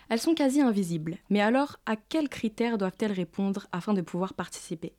Elles 0.10 0.20
sont 0.20 0.36
quasi 0.36 0.62
invisibles, 0.62 1.18
mais 1.30 1.42
alors 1.42 1.78
à 1.88 1.96
quels 1.96 2.30
critères 2.30 2.78
doivent-elles 2.78 3.12
répondre 3.12 3.68
afin 3.72 3.94
de 3.94 4.02
pouvoir 4.02 4.34
participer? 4.34 4.94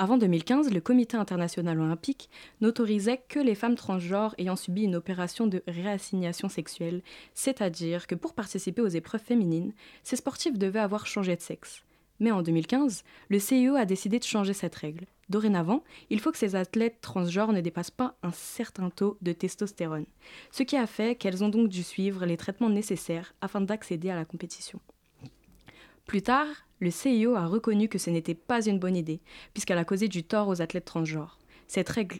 Avant 0.00 0.16
2015, 0.16 0.72
le 0.72 0.80
Comité 0.80 1.16
international 1.16 1.80
olympique 1.80 2.30
n'autorisait 2.60 3.20
que 3.28 3.40
les 3.40 3.56
femmes 3.56 3.74
transgenres 3.74 4.34
ayant 4.38 4.54
subi 4.54 4.84
une 4.84 4.94
opération 4.94 5.48
de 5.48 5.64
réassignation 5.66 6.48
sexuelle, 6.48 7.02
c'est-à-dire 7.34 8.06
que 8.06 8.14
pour 8.14 8.32
participer 8.32 8.80
aux 8.80 8.86
épreuves 8.86 9.22
féminines, 9.22 9.72
ces 10.04 10.14
sportifs 10.14 10.56
devaient 10.56 10.78
avoir 10.78 11.06
changé 11.06 11.34
de 11.34 11.40
sexe. 11.40 11.82
Mais 12.20 12.30
en 12.30 12.42
2015, 12.42 13.02
le 13.28 13.38
CIO 13.40 13.74
a 13.74 13.86
décidé 13.86 14.20
de 14.20 14.24
changer 14.24 14.52
cette 14.52 14.76
règle. 14.76 15.06
Dorénavant, 15.30 15.82
il 16.10 16.20
faut 16.20 16.30
que 16.30 16.38
ces 16.38 16.54
athlètes 16.54 17.00
transgenres 17.00 17.52
ne 17.52 17.60
dépassent 17.60 17.90
pas 17.90 18.14
un 18.22 18.32
certain 18.32 18.90
taux 18.90 19.18
de 19.20 19.32
testostérone, 19.32 20.06
ce 20.52 20.62
qui 20.62 20.76
a 20.76 20.86
fait 20.86 21.16
qu'elles 21.16 21.42
ont 21.42 21.48
donc 21.48 21.68
dû 21.68 21.82
suivre 21.82 22.24
les 22.24 22.36
traitements 22.36 22.70
nécessaires 22.70 23.34
afin 23.40 23.60
d'accéder 23.60 24.10
à 24.10 24.16
la 24.16 24.24
compétition. 24.24 24.80
Plus 26.06 26.22
tard, 26.22 26.46
le 26.80 26.90
CIO 26.90 27.34
a 27.34 27.46
reconnu 27.46 27.88
que 27.88 27.98
ce 27.98 28.10
n'était 28.10 28.34
pas 28.34 28.64
une 28.64 28.78
bonne 28.78 28.96
idée, 28.96 29.20
puisqu'elle 29.52 29.78
a 29.78 29.84
causé 29.84 30.08
du 30.08 30.24
tort 30.24 30.48
aux 30.48 30.62
athlètes 30.62 30.84
transgenres. 30.84 31.38
Cette 31.66 31.88
règle 31.88 32.18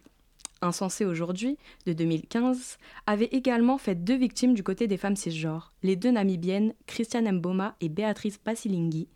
insensée 0.61 1.05
aujourd'hui, 1.05 1.57
de 1.87 1.93
2015, 1.93 2.79
avait 3.07 3.27
également 3.27 3.79
fait 3.79 3.95
deux 3.95 4.17
victimes 4.17 4.55
du 4.55 4.63
côté 4.63 4.87
des 4.87 4.97
femmes 4.97 5.17
cisgenres, 5.17 5.73
les 5.83 5.97
deux 5.97 6.11
namibiennes 6.11 6.75
Christiane 6.87 7.31
Mboma 7.39 7.77
et 7.81 7.89
Béatrice 7.89 8.41
Basilingui, 8.45 9.09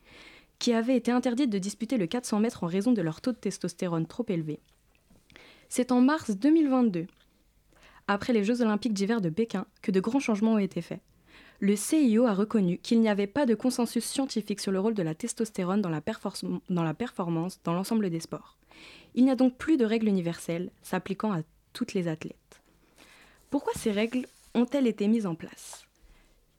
qui 0.59 0.73
avaient 0.73 0.97
été 0.97 1.11
interdites 1.11 1.51
de 1.51 1.59
disputer 1.59 1.99
le 1.99 2.07
400 2.07 2.39
mètres 2.41 2.63
en 2.65 2.69
raison 2.69 2.93
de 2.93 3.03
leur 3.03 3.21
taux 3.21 3.33
de 3.33 3.37
testostérone 3.37 4.07
trop 4.07 4.25
élevé. 4.29 4.61
C'est 5.69 5.91
en 5.91 6.01
mars 6.01 6.31
2022, 6.31 7.07
après 8.07 8.33
les 8.33 8.45
Jeux 8.45 8.63
olympiques 8.63 8.95
d'hiver 8.95 9.21
de 9.21 9.31
Pékin, 9.31 9.67
que 9.81 9.91
de 9.91 10.01
grands 10.01 10.21
changements 10.21 10.55
ont 10.55 10.59
été 10.59 10.81
faits 10.81 11.01
le 11.63 11.77
CIO 11.77 12.27
a 12.27 12.35
reconnu 12.35 12.79
qu'il 12.79 13.01
n'y 13.01 13.09
avait 13.09 13.29
pas 13.29 13.47
de 13.47 13.55
consensus 13.55 14.05
scientifique 14.05 14.61
sur 14.61 14.73
le 14.73 14.81
rôle 14.81 14.95
de 14.95 15.03
la 15.05 15.15
testostérone 15.15 15.81
dans 15.81 15.91
la, 15.91 16.01
performance 16.01 17.61
dans 17.63 17.73
l'ensemble 17.73 18.11
des 18.11 18.19
sports. 18.19 18.59
Il 19.15 19.25
n'y 19.25 19.31
a 19.31 19.37
donc 19.37 19.57
plus 19.57 19.77
de 19.77 19.85
règles 19.85 20.09
universelles 20.09 20.73
s'appliquant 20.83 21.33
à 21.33 21.43
toutes 21.73 21.95
les 21.95 22.09
athlètes. 22.09 22.63
Pourquoi 23.49 23.73
ces 23.77 23.93
règles 23.93 24.27
ont-elles 24.57 24.89
été 24.89 25.07
mises 25.07 25.25
en 25.25 25.37
place? 25.37 25.87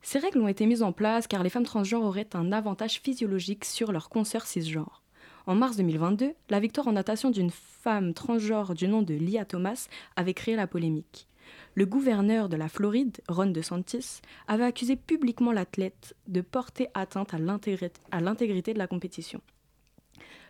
Ces 0.00 0.20
règles 0.20 0.40
ont 0.40 0.48
été 0.48 0.64
mises 0.64 0.82
en 0.82 0.92
place 0.92 1.26
car 1.26 1.42
les 1.42 1.50
femmes 1.50 1.64
transgenres 1.64 2.02
auraient 2.02 2.34
un 2.34 2.50
avantage 2.50 3.00
physiologique 3.02 3.66
sur 3.66 3.92
leurs 3.92 4.08
consoeurs 4.08 4.46
cisgenres. 4.46 5.02
En 5.46 5.54
mars 5.54 5.76
2022, 5.76 6.32
la 6.48 6.60
victoire 6.60 6.88
en 6.88 6.92
natation 6.92 7.30
d'une 7.30 7.50
femme 7.50 8.14
transgenre 8.14 8.72
du 8.72 8.88
nom 8.88 9.02
de 9.02 9.12
Lia 9.12 9.44
Thomas 9.44 9.86
avait 10.16 10.32
créé 10.32 10.56
la 10.56 10.66
polémique 10.66 11.28
le 11.74 11.86
gouverneur 11.86 12.48
de 12.48 12.56
la 12.56 12.68
Floride, 12.68 13.20
Ron 13.28 13.46
DeSantis, 13.46 14.20
avait 14.46 14.64
accusé 14.64 14.96
publiquement 14.96 15.52
l'athlète 15.52 16.14
de 16.28 16.40
porter 16.40 16.88
atteinte 16.94 17.34
à 17.34 17.38
l'intégrité 18.20 18.74
de 18.74 18.78
la 18.78 18.86
compétition. 18.86 19.40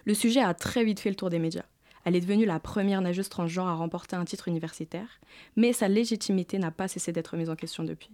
Le 0.04 0.14
sujet 0.14 0.40
a 0.40 0.52
très 0.52 0.84
vite 0.84 1.00
fait 1.00 1.08
le 1.08 1.16
tour 1.16 1.30
des 1.30 1.38
médias. 1.38 1.64
Elle 2.04 2.16
est 2.16 2.20
devenue 2.20 2.44
la 2.44 2.60
première 2.60 3.00
nageuse 3.00 3.30
transgenre 3.30 3.68
à 3.68 3.74
remporter 3.74 4.16
un 4.16 4.26
titre 4.26 4.48
universitaire, 4.48 5.20
mais 5.56 5.72
sa 5.72 5.88
légitimité 5.88 6.58
n'a 6.58 6.70
pas 6.70 6.88
cessé 6.88 7.12
d'être 7.12 7.36
mise 7.36 7.48
en 7.48 7.56
question 7.56 7.82
depuis. 7.82 8.10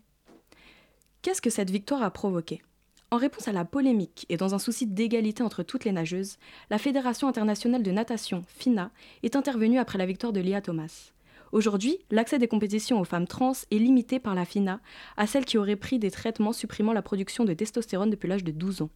Qu'est-ce 1.23 1.43
que 1.43 1.51
cette 1.51 1.71
victoire 1.71 2.03
a 2.03 2.13
provoqué? 2.13 2.63
En 3.11 3.17
réponse 3.17 3.49
à 3.49 3.53
la 3.53 3.65
polémique 3.65 4.25
et 4.29 4.37
dans 4.37 4.55
un 4.55 4.61
souci 4.61 4.87
d'égalité 4.87 5.43
entre 5.43 5.65
toutes 5.65 5.85
les 5.85 5.91
nageuses, 5.91 6.39
la 6.71 6.79
Fédération 6.79 7.27
internationale 7.27 7.83
de 7.83 7.91
natation, 7.91 8.45
FINA, 8.47 8.93
est 9.25 9.35
intervenue 9.35 9.81
après 9.81 9.99
la 9.99 10.07
victoire 10.07 10.33
de 10.33 10.41
Lia 10.41 10.61
Thomas. 10.61 11.11
Aujourd'hui, 11.53 11.99
l'accès 12.11 12.39
des 12.39 12.49
compétitions 12.49 13.01
aux 13.01 13.05
femmes 13.05 13.27
trans 13.27 13.53
est 13.71 13.79
limité 13.79 14.21
par 14.21 14.35
la 14.35 14.45
FINA 14.45 14.81
à 15.17 15.27
celles 15.27 15.45
qui 15.45 15.59
auraient 15.59 15.77
pris 15.77 15.99
des 15.99 16.11
traitements 16.11 16.53
supprimant 16.53 16.93
la 16.93 17.03
production 17.03 17.45
de 17.45 17.55
testostérone 17.55 18.11
depuis 18.11 18.29
l'âge 18.29 18.45
de 18.45 18.53
12 18.53 18.83
ans. 18.83 18.91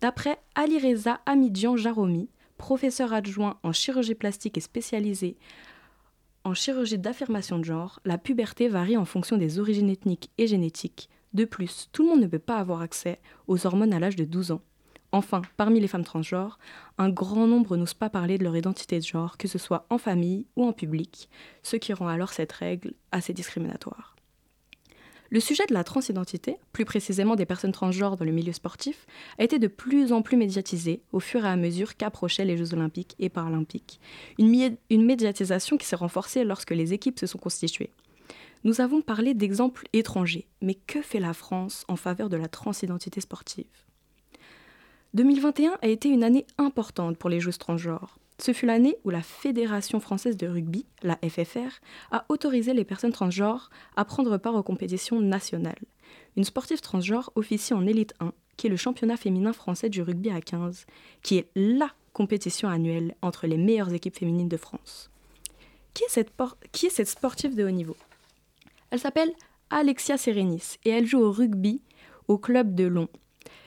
D'après 0.00 0.38
Alireza 0.54 1.20
Amidian 1.26 1.76
Jaromi, 1.76 2.28
professeur 2.58 3.12
adjoint 3.12 3.58
en 3.62 3.72
chirurgie 3.72 4.14
plastique 4.14 4.58
et 4.58 4.60
spécialisé 4.60 5.36
en 6.44 6.54
chirurgie 6.54 6.98
d'affirmation 6.98 7.58
de 7.58 7.64
genre, 7.64 8.00
la 8.04 8.18
puberté 8.18 8.68
varie 8.68 8.96
en 8.96 9.04
fonction 9.04 9.36
des 9.36 9.58
origines 9.60 9.90
ethniques 9.90 10.30
et 10.38 10.46
génétiques. 10.46 11.08
De 11.32 11.44
plus, 11.44 11.88
tout 11.92 12.02
le 12.02 12.08
monde 12.08 12.20
ne 12.20 12.26
peut 12.26 12.38
pas 12.38 12.58
avoir 12.58 12.82
accès 12.82 13.20
aux 13.46 13.64
hormones 13.66 13.94
à 13.94 14.00
l'âge 14.00 14.16
de 14.16 14.24
12 14.24 14.52
ans. 14.52 14.60
Enfin, 15.12 15.42
parmi 15.58 15.78
les 15.78 15.88
femmes 15.88 16.04
transgenres, 16.04 16.58
un 16.96 17.10
grand 17.10 17.46
nombre 17.46 17.76
n'osent 17.76 17.92
pas 17.92 18.08
parler 18.08 18.38
de 18.38 18.44
leur 18.44 18.56
identité 18.56 18.98
de 18.98 19.04
genre, 19.04 19.36
que 19.36 19.46
ce 19.46 19.58
soit 19.58 19.86
en 19.90 19.98
famille 19.98 20.46
ou 20.56 20.64
en 20.64 20.72
public, 20.72 21.28
ce 21.62 21.76
qui 21.76 21.92
rend 21.92 22.08
alors 22.08 22.32
cette 22.32 22.52
règle 22.52 22.94
assez 23.12 23.34
discriminatoire. 23.34 24.16
Le 25.28 25.40
sujet 25.40 25.64
de 25.66 25.72
la 25.74 25.84
transidentité, 25.84 26.56
plus 26.72 26.84
précisément 26.84 27.36
des 27.36 27.46
personnes 27.46 27.72
transgenres 27.72 28.16
dans 28.16 28.24
le 28.24 28.32
milieu 28.32 28.52
sportif, 28.52 29.06
a 29.38 29.44
été 29.44 29.58
de 29.58 29.66
plus 29.66 30.12
en 30.12 30.20
plus 30.20 30.36
médiatisé 30.36 31.02
au 31.12 31.20
fur 31.20 31.44
et 31.44 31.48
à 31.48 31.56
mesure 31.56 31.96
qu'approchaient 31.96 32.44
les 32.44 32.58
Jeux 32.58 32.74
olympiques 32.74 33.14
et 33.18 33.30
paralympiques. 33.30 34.00
Une, 34.38 34.76
une 34.90 35.04
médiatisation 35.04 35.78
qui 35.78 35.86
s'est 35.86 35.96
renforcée 35.96 36.44
lorsque 36.44 36.72
les 36.72 36.92
équipes 36.92 37.18
se 37.18 37.26
sont 37.26 37.38
constituées. 37.38 37.92
Nous 38.64 38.80
avons 38.80 39.00
parlé 39.00 39.32
d'exemples 39.34 39.88
étrangers, 39.92 40.48
mais 40.60 40.74
que 40.74 41.00
fait 41.00 41.20
la 41.20 41.32
France 41.32 41.84
en 41.88 41.96
faveur 41.96 42.28
de 42.28 42.36
la 42.36 42.48
transidentité 42.48 43.22
sportive? 43.22 43.91
2021 45.14 45.78
a 45.82 45.88
été 45.88 46.08
une 46.08 46.24
année 46.24 46.46
importante 46.56 47.18
pour 47.18 47.28
les 47.28 47.40
Jeux 47.40 47.52
transgenres. 47.52 48.18
Ce 48.38 48.52
fut 48.52 48.66
l'année 48.66 48.96
où 49.04 49.10
la 49.10 49.22
Fédération 49.22 50.00
française 50.00 50.38
de 50.38 50.48
rugby, 50.48 50.86
la 51.02 51.16
FFR, 51.16 51.80
a 52.10 52.24
autorisé 52.30 52.72
les 52.72 52.84
personnes 52.84 53.12
transgenres 53.12 53.70
à 53.94 54.04
prendre 54.04 54.36
part 54.38 54.54
aux 54.54 54.62
compétitions 54.62 55.20
nationales. 55.20 55.84
Une 56.36 56.44
sportive 56.44 56.80
transgenre 56.80 57.30
officie 57.34 57.74
en 57.74 57.86
élite 57.86 58.14
1, 58.20 58.32
qui 58.56 58.66
est 58.68 58.70
le 58.70 58.76
championnat 58.76 59.18
féminin 59.18 59.52
français 59.52 59.90
du 59.90 60.00
rugby 60.00 60.30
à 60.30 60.40
15, 60.40 60.86
qui 61.22 61.36
est 61.36 61.50
LA 61.54 61.90
compétition 62.12 62.68
annuelle 62.68 63.14
entre 63.22 63.46
les 63.46 63.56
meilleures 63.56 63.92
équipes 63.92 64.16
féminines 64.16 64.48
de 64.48 64.56
France. 64.56 65.10
Qui 65.94 66.04
est 66.04 66.90
cette, 66.90 67.08
sportive 67.08 67.54
de 67.54 67.64
haut 67.64 67.70
niveau? 67.70 67.96
Elle 68.90 68.98
s'appelle 68.98 69.32
Alexia 69.70 70.16
Serenis 70.16 70.78
et 70.84 70.90
elle 70.90 71.06
joue 71.06 71.20
au 71.20 71.32
rugby 71.32 71.82
au 72.28 72.38
club 72.38 72.74
de 72.74 72.84
Long, 72.84 73.08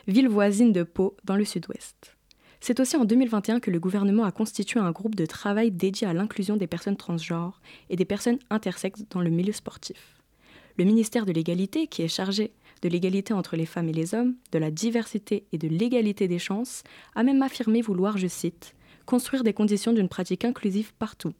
ville 0.07 0.29
voisine 0.29 0.71
de 0.71 0.83
Pau, 0.83 1.17
dans 1.23 1.35
le 1.35 1.45
sud-ouest. 1.45 2.15
C'est 2.61 2.79
aussi 2.79 2.95
en 2.95 3.05
2021 3.05 3.59
que 3.59 3.71
le 3.71 3.79
gouvernement 3.79 4.23
a 4.23 4.31
constitué 4.31 4.79
un 4.79 4.91
groupe 4.91 5.15
de 5.15 5.25
travail 5.25 5.71
dédié 5.71 6.07
à 6.07 6.13
l'inclusion 6.13 6.57
des 6.57 6.67
personnes 6.67 6.97
transgenres 6.97 7.61
et 7.89 7.95
des 7.95 8.05
personnes 8.05 8.39
intersexes 8.49 9.03
dans 9.09 9.21
le 9.21 9.29
milieu 9.29 9.53
sportif. 9.53 10.21
Le 10.77 10.85
ministère 10.85 11.25
de 11.25 11.31
l'égalité, 11.31 11.87
qui 11.87 12.01
est 12.01 12.07
chargé 12.07 12.53
de 12.81 12.89
l'égalité 12.89 13.33
entre 13.33 13.55
les 13.55 13.65
femmes 13.65 13.89
et 13.89 13.93
les 13.93 14.13
hommes, 14.13 14.35
de 14.51 14.59
la 14.59 14.71
diversité 14.71 15.45
et 15.51 15.57
de 15.57 15.67
l'égalité 15.67 16.27
des 16.27 16.39
chances, 16.39 16.83
a 17.15 17.23
même 17.23 17.41
affirmé 17.41 17.81
vouloir, 17.81 18.17
je 18.17 18.27
cite, 18.27 18.75
construire 19.05 19.43
des 19.43 19.53
conditions 19.53 19.93
d'une 19.93 20.09
pratique 20.09 20.45
inclusive 20.45 20.93
partout, 20.95 21.33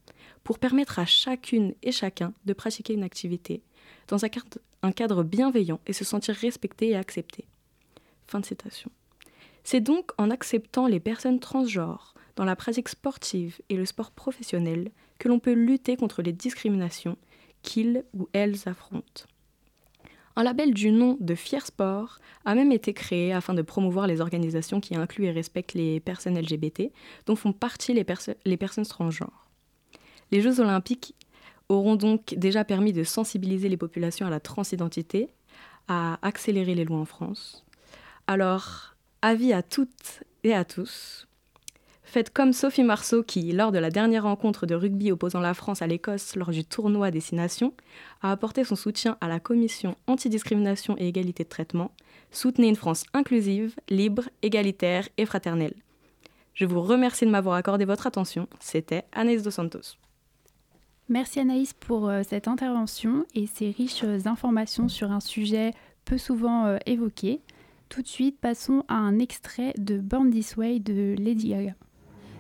pour 0.43 0.59
permettre 0.59 0.99
à 0.99 1.05
chacune 1.05 1.73
et 1.83 1.91
chacun 1.91 2.33
de 2.45 2.53
pratiquer 2.53 2.93
une 2.93 3.03
activité 3.03 3.61
dans 4.07 4.23
un 4.25 4.91
cadre 4.91 5.23
bienveillant 5.23 5.79
et 5.87 5.93
se 5.93 6.05
sentir 6.05 6.35
respecté 6.35 6.89
et 6.89 6.95
accepté. 6.95 7.45
Fin 8.27 8.39
de 8.39 8.45
citation. 8.45 8.91
C'est 9.63 9.81
donc 9.81 10.11
en 10.17 10.29
acceptant 10.29 10.87
les 10.87 10.99
personnes 10.99 11.39
transgenres 11.39 12.13
dans 12.35 12.45
la 12.45 12.55
pratique 12.55 12.89
sportive 12.89 13.61
et 13.69 13.77
le 13.77 13.85
sport 13.85 14.11
professionnel 14.11 14.91
que 15.17 15.27
l'on 15.27 15.39
peut 15.39 15.53
lutter 15.53 15.95
contre 15.95 16.21
les 16.21 16.33
discriminations 16.33 17.17
qu'ils 17.61 18.03
ou 18.13 18.29
elles 18.33 18.67
affrontent. 18.67 19.25
Un 20.35 20.43
label 20.43 20.73
du 20.73 20.91
nom 20.91 21.17
de 21.21 21.33
Fier 21.33 21.65
Sport 21.65 22.19
a 22.43 22.55
même 22.55 22.71
été 22.71 22.93
créé 22.93 23.31
afin 23.31 23.53
de 23.53 23.61
promouvoir 23.61 24.05
les 24.05 24.19
organisations 24.19 24.81
qui 24.81 24.95
incluent 24.95 25.25
et 25.25 25.31
respectent 25.31 25.73
les 25.73 25.99
personnes 26.01 26.37
LGBT, 26.37 26.91
dont 27.25 27.37
font 27.37 27.53
partie 27.53 27.93
les, 27.93 28.05
les 28.45 28.57
personnes 28.57 28.85
transgenres. 28.85 29.47
Les 30.31 30.41
Jeux 30.41 30.59
olympiques 30.59 31.15
auront 31.69 31.95
donc 31.95 32.35
déjà 32.35 32.65
permis 32.65 32.91
de 32.91 33.03
sensibiliser 33.03 33.69
les 33.69 33.77
populations 33.77 34.27
à 34.27 34.29
la 34.29 34.41
transidentité, 34.41 35.29
à 35.87 36.19
accélérer 36.21 36.75
les 36.75 36.83
lois 36.83 36.99
en 36.99 37.05
France, 37.05 37.64
alors, 38.27 38.95
avis 39.21 39.53
à 39.53 39.61
toutes 39.61 40.23
et 40.43 40.53
à 40.53 40.65
tous. 40.65 41.27
Faites 42.03 42.31
comme 42.31 42.53
Sophie 42.53 42.83
Marceau 42.83 43.23
qui, 43.23 43.51
lors 43.51 43.71
de 43.71 43.77
la 43.77 43.89
dernière 43.89 44.23
rencontre 44.23 44.65
de 44.65 44.75
rugby 44.75 45.11
opposant 45.11 45.39
la 45.39 45.53
France 45.53 45.81
à 45.81 45.87
l'Écosse 45.87 46.35
lors 46.35 46.51
du 46.51 46.63
tournoi 46.63 47.11
des 47.11 47.19
Six 47.19 47.35
Nations, 47.35 47.73
a 48.21 48.31
apporté 48.31 48.63
son 48.63 48.75
soutien 48.75 49.17
à 49.21 49.27
la 49.27 49.39
commission 49.39 49.95
antidiscrimination 50.07 50.95
et 50.97 51.07
égalité 51.07 51.43
de 51.43 51.49
traitement. 51.49 51.91
Soutenez 52.31 52.67
une 52.67 52.75
France 52.75 53.05
inclusive, 53.13 53.75
libre, 53.89 54.29
égalitaire 54.43 55.09
et 55.17 55.25
fraternelle. 55.25 55.73
Je 56.53 56.65
vous 56.65 56.81
remercie 56.81 57.25
de 57.25 57.31
m'avoir 57.31 57.55
accordé 57.55 57.85
votre 57.85 58.07
attention. 58.07 58.47
C'était 58.59 59.03
Anaïs 59.11 59.43
Dos 59.43 59.51
Santos. 59.51 59.97
Merci 61.09 61.39
Anaïs 61.39 61.73
pour 61.73 62.07
euh, 62.07 62.21
cette 62.27 62.47
intervention 62.47 63.25
et 63.35 63.45
ces 63.45 63.71
riches 63.71 64.05
informations 64.25 64.87
sur 64.87 65.11
un 65.11 65.19
sujet 65.19 65.71
peu 66.05 66.17
souvent 66.17 66.65
euh, 66.65 66.77
évoqué. 66.85 67.41
Tout 67.95 68.01
de 68.01 68.07
suite, 68.09 68.41
passons 68.41 68.83
à 68.89 68.95
un 68.95 69.19
extrait 69.19 69.73
de 69.77 69.97
Born 69.97 70.29
This 70.29 70.57
Way 70.57 70.79
de 70.79 71.15
Lady 71.17 71.47
Gaga. 71.51 71.75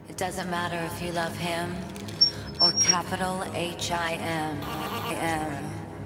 It 0.09 0.17
doesn't 0.17 0.49
matter 0.49 0.77
if 0.85 1.01
you 1.01 1.13
love 1.13 1.33
him 1.37 1.73
or 2.59 2.73
capital 2.81 3.41
H 3.55 3.89
I 3.89 4.15
M 4.15 4.57
M 5.11 5.47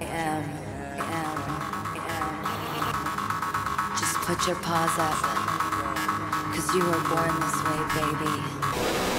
M 0.02 0.44
M 1.00 1.04
M. 1.04 2.24
Just 3.98 4.18
put 4.28 4.46
your 4.46 4.58
paws 4.58 5.00
up, 5.00 5.18
cause 6.54 6.72
you 6.76 6.86
were 6.86 7.02
born 7.10 7.34
this 7.42 7.58
way, 7.66 7.82
baby. 7.96 9.19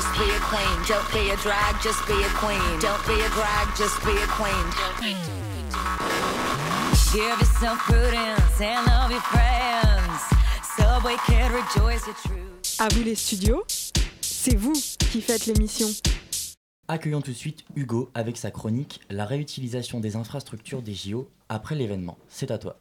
just 0.00 0.18
be 0.18 0.30
a 0.30 0.40
queen. 0.40 0.76
Don't 0.88 1.12
be 1.12 1.30
a 1.30 1.36
drag, 1.36 1.74
just 1.82 2.06
be 2.06 2.14
a 2.14 2.30
queen. 2.40 2.78
Don't 2.80 3.04
be 3.06 3.20
a 3.20 3.28
drag, 3.36 3.66
just 3.76 3.98
be 4.04 4.12
a 4.16 4.26
queen. 4.38 4.66
Give 7.12 7.38
yourself 7.38 7.78
prudence 7.80 8.60
and 8.60 8.86
love 8.86 9.10
your 9.10 9.20
friends. 9.20 10.20
Subway 10.76 11.16
kid, 11.26 11.50
rejoice 11.52 12.06
your 12.06 12.16
truth. 12.24 12.78
À 12.78 12.88
vous 12.88 13.02
les 13.02 13.14
studios, 13.14 13.62
c'est 14.22 14.56
vous 14.56 14.72
qui 15.12 15.20
faites 15.20 15.44
l'émission. 15.46 15.88
Accueillons 16.88 17.20
tout 17.20 17.32
de 17.32 17.36
suite 17.36 17.64
Hugo 17.76 18.10
avec 18.14 18.38
sa 18.38 18.50
chronique 18.50 19.00
La 19.10 19.26
réutilisation 19.26 20.00
des 20.00 20.16
infrastructures 20.16 20.82
des 20.82 20.94
JO 20.94 21.28
après 21.50 21.74
l'événement. 21.74 22.16
C'est 22.28 22.50
à 22.50 22.58
toi. 22.58 22.80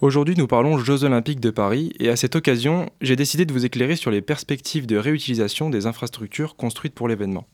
Aujourd'hui, 0.00 0.34
nous 0.38 0.46
parlons 0.46 0.78
Jeux 0.78 1.04
Olympiques 1.04 1.40
de 1.40 1.50
Paris 1.50 1.92
et 2.00 2.08
à 2.08 2.16
cette 2.16 2.34
occasion, 2.34 2.88
j'ai 3.02 3.16
décidé 3.16 3.44
de 3.44 3.52
vous 3.52 3.66
éclairer 3.66 3.96
sur 3.96 4.10
les 4.10 4.22
perspectives 4.22 4.86
de 4.86 4.96
réutilisation 4.96 5.68
des 5.68 5.84
infrastructures 5.84 6.56
construites 6.56 6.94
pour 6.94 7.06
l'événement. 7.06 7.46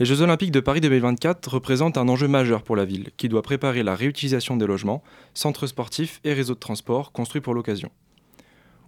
Les 0.00 0.04
Jeux 0.04 0.20
Olympiques 0.20 0.50
de 0.50 0.58
Paris 0.58 0.80
2024 0.80 1.46
représentent 1.54 1.96
un 1.96 2.08
enjeu 2.08 2.26
majeur 2.26 2.64
pour 2.64 2.74
la 2.74 2.84
ville, 2.84 3.10
qui 3.16 3.28
doit 3.28 3.42
préparer 3.42 3.84
la 3.84 3.94
réutilisation 3.94 4.56
des 4.56 4.66
logements, 4.66 5.04
centres 5.32 5.68
sportifs 5.68 6.20
et 6.24 6.32
réseaux 6.32 6.54
de 6.54 6.58
transport 6.58 7.12
construits 7.12 7.40
pour 7.40 7.54
l'occasion. 7.54 7.90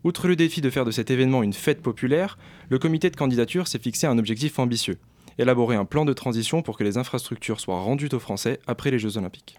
Outre 0.03 0.27
le 0.27 0.35
défi 0.35 0.61
de 0.61 0.71
faire 0.71 0.85
de 0.85 0.91
cet 0.91 1.13
événement 1.13 1.45
une 1.45 1.53
fête 1.53 1.83
populaire, 1.83 2.37
le 2.69 2.81
comité 2.81 3.11
de 3.11 3.17
candidature 3.17 3.69
s'est 3.69 3.79
fixé 3.79 4.09
un 4.09 4.19
objectif 4.19 4.59
ambitieux 4.59 4.99
élaborer 5.39 5.77
un 5.77 5.85
plan 5.85 6.05
de 6.05 6.13
transition 6.13 6.63
pour 6.63 6.77
que 6.77 6.85
les 6.85 6.99
infrastructures 6.99 7.61
soient 7.61 7.81
rendues 7.81 8.11
aux 8.13 8.19
Français 8.19 8.59
après 8.67 8.91
les 8.91 8.99
Jeux 8.99 9.17
Olympiques. 9.17 9.59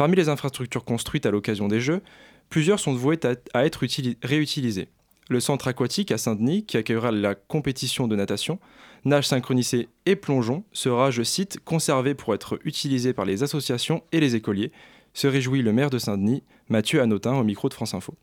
Parmi 0.00 0.16
les 0.16 0.30
infrastructures 0.30 0.86
construites 0.86 1.26
à 1.26 1.30
l'occasion 1.30 1.68
des 1.68 1.78
Jeux, 1.78 2.00
plusieurs 2.48 2.80
sont 2.80 2.94
vouées 2.94 3.20
à, 3.52 3.66
être 3.66 3.84
utili- 3.84 4.16
réutilisées. 4.22 4.88
Le 5.28 5.40
centre 5.40 5.68
aquatique 5.68 6.10
à 6.10 6.16
Saint-Denis, 6.16 6.64
qui 6.64 6.78
accueillera 6.78 7.12
la 7.12 7.34
compétition 7.34 8.08
de 8.08 8.16
natation, 8.16 8.58
nage 9.04 9.28
synchronisé 9.28 9.90
et 10.06 10.16
plongeon, 10.16 10.64
sera, 10.72 11.10
je 11.10 11.22
cite, 11.22 11.60
conservé 11.66 12.14
pour 12.14 12.32
être 12.32 12.58
utilisé 12.64 13.12
par 13.12 13.26
les 13.26 13.42
associations 13.42 14.02
et 14.10 14.20
les 14.20 14.36
écoliers, 14.36 14.72
se 15.12 15.26
réjouit 15.26 15.60
le 15.60 15.74
maire 15.74 15.90
de 15.90 15.98
Saint-Denis, 15.98 16.44
Mathieu 16.70 17.02
Hanotin, 17.02 17.34
au 17.34 17.44
micro 17.44 17.68
de 17.68 17.74
France 17.74 17.92
Info. 17.92 18.14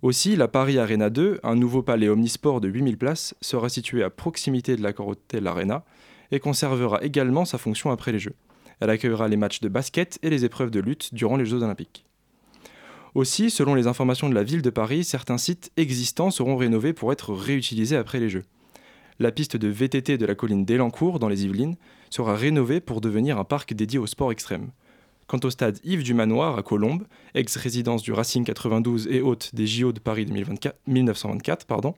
Aussi, 0.00 0.34
la 0.34 0.48
Paris 0.48 0.78
Arena 0.78 1.10
2, 1.10 1.40
un 1.42 1.56
nouveau 1.56 1.82
palais 1.82 2.08
omnisport 2.08 2.62
de 2.62 2.68
8000 2.68 2.96
places, 2.96 3.34
sera 3.42 3.68
situé 3.68 4.02
à 4.02 4.08
proximité 4.08 4.76
de 4.76 4.82
l'accord 4.82 5.08
Hotel 5.08 5.46
Arena 5.46 5.84
et 6.30 6.40
conservera 6.40 7.04
également 7.04 7.44
sa 7.44 7.58
fonction 7.58 7.90
après 7.90 8.12
les 8.12 8.18
Jeux. 8.18 8.34
Elle 8.80 8.90
accueillera 8.90 9.28
les 9.28 9.36
matchs 9.36 9.60
de 9.60 9.68
basket 9.68 10.18
et 10.22 10.30
les 10.30 10.44
épreuves 10.44 10.70
de 10.70 10.80
lutte 10.80 11.14
durant 11.14 11.36
les 11.36 11.46
Jeux 11.46 11.62
Olympiques. 11.62 12.04
Aussi, 13.14 13.50
selon 13.50 13.74
les 13.74 13.86
informations 13.86 14.28
de 14.28 14.34
la 14.34 14.42
ville 14.42 14.60
de 14.60 14.68
Paris, 14.68 15.02
certains 15.02 15.38
sites 15.38 15.72
existants 15.78 16.30
seront 16.30 16.56
rénovés 16.56 16.92
pour 16.92 17.12
être 17.12 17.32
réutilisés 17.32 17.96
après 17.96 18.20
les 18.20 18.28
Jeux. 18.28 18.44
La 19.18 19.32
piste 19.32 19.56
de 19.56 19.68
VTT 19.68 20.18
de 20.18 20.26
la 20.26 20.34
colline 20.34 20.66
d'Elancourt, 20.66 21.18
dans 21.18 21.30
les 21.30 21.46
Yvelines, 21.46 21.76
sera 22.10 22.36
rénovée 22.36 22.80
pour 22.80 23.00
devenir 23.00 23.38
un 23.38 23.44
parc 23.44 23.72
dédié 23.72 23.98
au 23.98 24.06
sport 24.06 24.32
extrême. 24.32 24.68
Quant 25.26 25.40
au 25.42 25.50
stade 25.50 25.78
Yves 25.82 26.02
du 26.02 26.12
Manoir 26.12 26.58
à 26.58 26.62
Colombes, 26.62 27.04
ex-résidence 27.34 28.02
du 28.02 28.12
Racing 28.12 28.44
92 28.44 29.08
et 29.10 29.22
hôte 29.22 29.54
des 29.54 29.66
JO 29.66 29.92
de 29.92 29.98
Paris 29.98 30.26
2024, 30.26 30.78
1924, 30.86 31.64
pardon, 31.64 31.94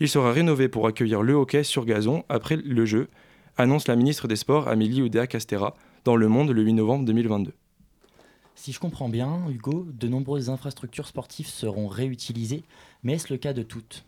il 0.00 0.08
sera 0.08 0.32
rénové 0.32 0.68
pour 0.68 0.88
accueillir 0.88 1.22
le 1.22 1.34
hockey 1.34 1.62
sur 1.62 1.84
gazon 1.84 2.24
après 2.28 2.56
le 2.56 2.84
jeu, 2.84 3.08
annonce 3.56 3.88
la 3.88 3.96
ministre 3.96 4.26
des 4.26 4.36
Sports 4.36 4.68
Amélie 4.68 5.02
Oudéa-Castera 5.02 5.74
dans 6.06 6.14
Le 6.14 6.28
Monde 6.28 6.52
le 6.52 6.62
8 6.62 6.74
novembre 6.74 7.04
2022. 7.04 7.52
Si 8.54 8.70
je 8.70 8.78
comprends 8.78 9.08
bien, 9.08 9.40
Hugo, 9.50 9.88
de 9.92 10.06
nombreuses 10.06 10.50
infrastructures 10.50 11.08
sportives 11.08 11.48
seront 11.48 11.88
réutilisées, 11.88 12.62
mais 13.02 13.14
est-ce 13.14 13.32
le 13.32 13.38
cas 13.38 13.52
de 13.52 13.64
toutes? 13.64 14.04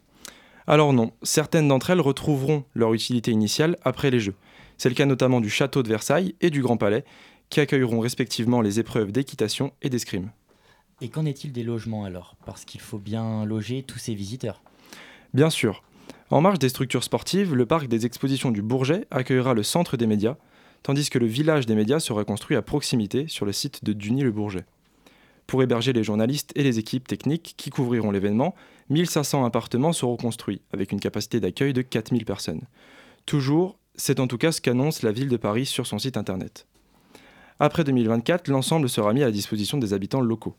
Alors 0.68 0.92
non, 0.92 1.10
certaines 1.24 1.66
d'entre 1.66 1.90
elles 1.90 2.00
retrouveront 2.00 2.62
leur 2.74 2.94
utilité 2.94 3.32
initiale 3.32 3.76
après 3.82 4.12
les 4.12 4.20
Jeux. 4.20 4.36
C'est 4.76 4.88
le 4.88 4.94
cas 4.94 5.06
notamment 5.06 5.40
du 5.40 5.50
château 5.50 5.82
de 5.82 5.88
Versailles 5.88 6.36
et 6.40 6.50
du 6.50 6.62
Grand 6.62 6.76
Palais, 6.76 7.04
qui 7.50 7.58
accueilleront 7.58 7.98
respectivement 7.98 8.60
les 8.60 8.78
épreuves 8.78 9.10
d'équitation 9.10 9.72
et 9.82 9.90
d'escrime. 9.90 10.30
Et 11.00 11.08
qu'en 11.08 11.26
est-il 11.26 11.50
des 11.50 11.64
logements 11.64 12.04
alors? 12.04 12.36
Parce 12.46 12.64
qu'il 12.64 12.80
faut 12.80 12.98
bien 13.00 13.44
loger 13.44 13.82
tous 13.82 13.98
ces 13.98 14.14
visiteurs. 14.14 14.62
Bien 15.34 15.50
sûr. 15.50 15.82
En 16.30 16.42
marge 16.42 16.60
des 16.60 16.68
structures 16.68 17.02
sportives, 17.02 17.56
le 17.56 17.66
parc 17.66 17.88
des 17.88 18.06
expositions 18.06 18.52
du 18.52 18.62
Bourget 18.62 19.08
accueillera 19.10 19.54
le 19.54 19.64
centre 19.64 19.96
des 19.96 20.06
médias, 20.06 20.36
tandis 20.82 21.10
que 21.10 21.18
le 21.18 21.26
village 21.26 21.66
des 21.66 21.74
médias 21.74 22.00
sera 22.00 22.24
construit 22.24 22.56
à 22.56 22.62
proximité 22.62 23.28
sur 23.28 23.46
le 23.46 23.52
site 23.52 23.84
de 23.84 23.92
Duny-le-Bourget. 23.92 24.64
Pour 25.46 25.62
héberger 25.62 25.92
les 25.92 26.04
journalistes 26.04 26.52
et 26.56 26.62
les 26.62 26.78
équipes 26.78 27.08
techniques 27.08 27.54
qui 27.56 27.70
couvriront 27.70 28.10
l'événement, 28.10 28.54
1500 28.90 29.44
appartements 29.44 29.92
seront 29.92 30.16
construits, 30.16 30.60
avec 30.72 30.92
une 30.92 31.00
capacité 31.00 31.40
d'accueil 31.40 31.72
de 31.72 31.82
4000 31.82 32.24
personnes. 32.24 32.62
Toujours, 33.24 33.78
c'est 33.96 34.20
en 34.20 34.26
tout 34.26 34.38
cas 34.38 34.52
ce 34.52 34.60
qu'annonce 34.60 35.02
la 35.02 35.12
ville 35.12 35.28
de 35.28 35.36
Paris 35.36 35.66
sur 35.66 35.86
son 35.86 35.98
site 35.98 36.16
internet. 36.16 36.66
Après 37.60 37.82
2024, 37.82 38.48
l'ensemble 38.48 38.88
sera 38.88 39.12
mis 39.12 39.22
à 39.22 39.26
la 39.26 39.32
disposition 39.32 39.78
des 39.78 39.92
habitants 39.92 40.20
locaux. 40.20 40.54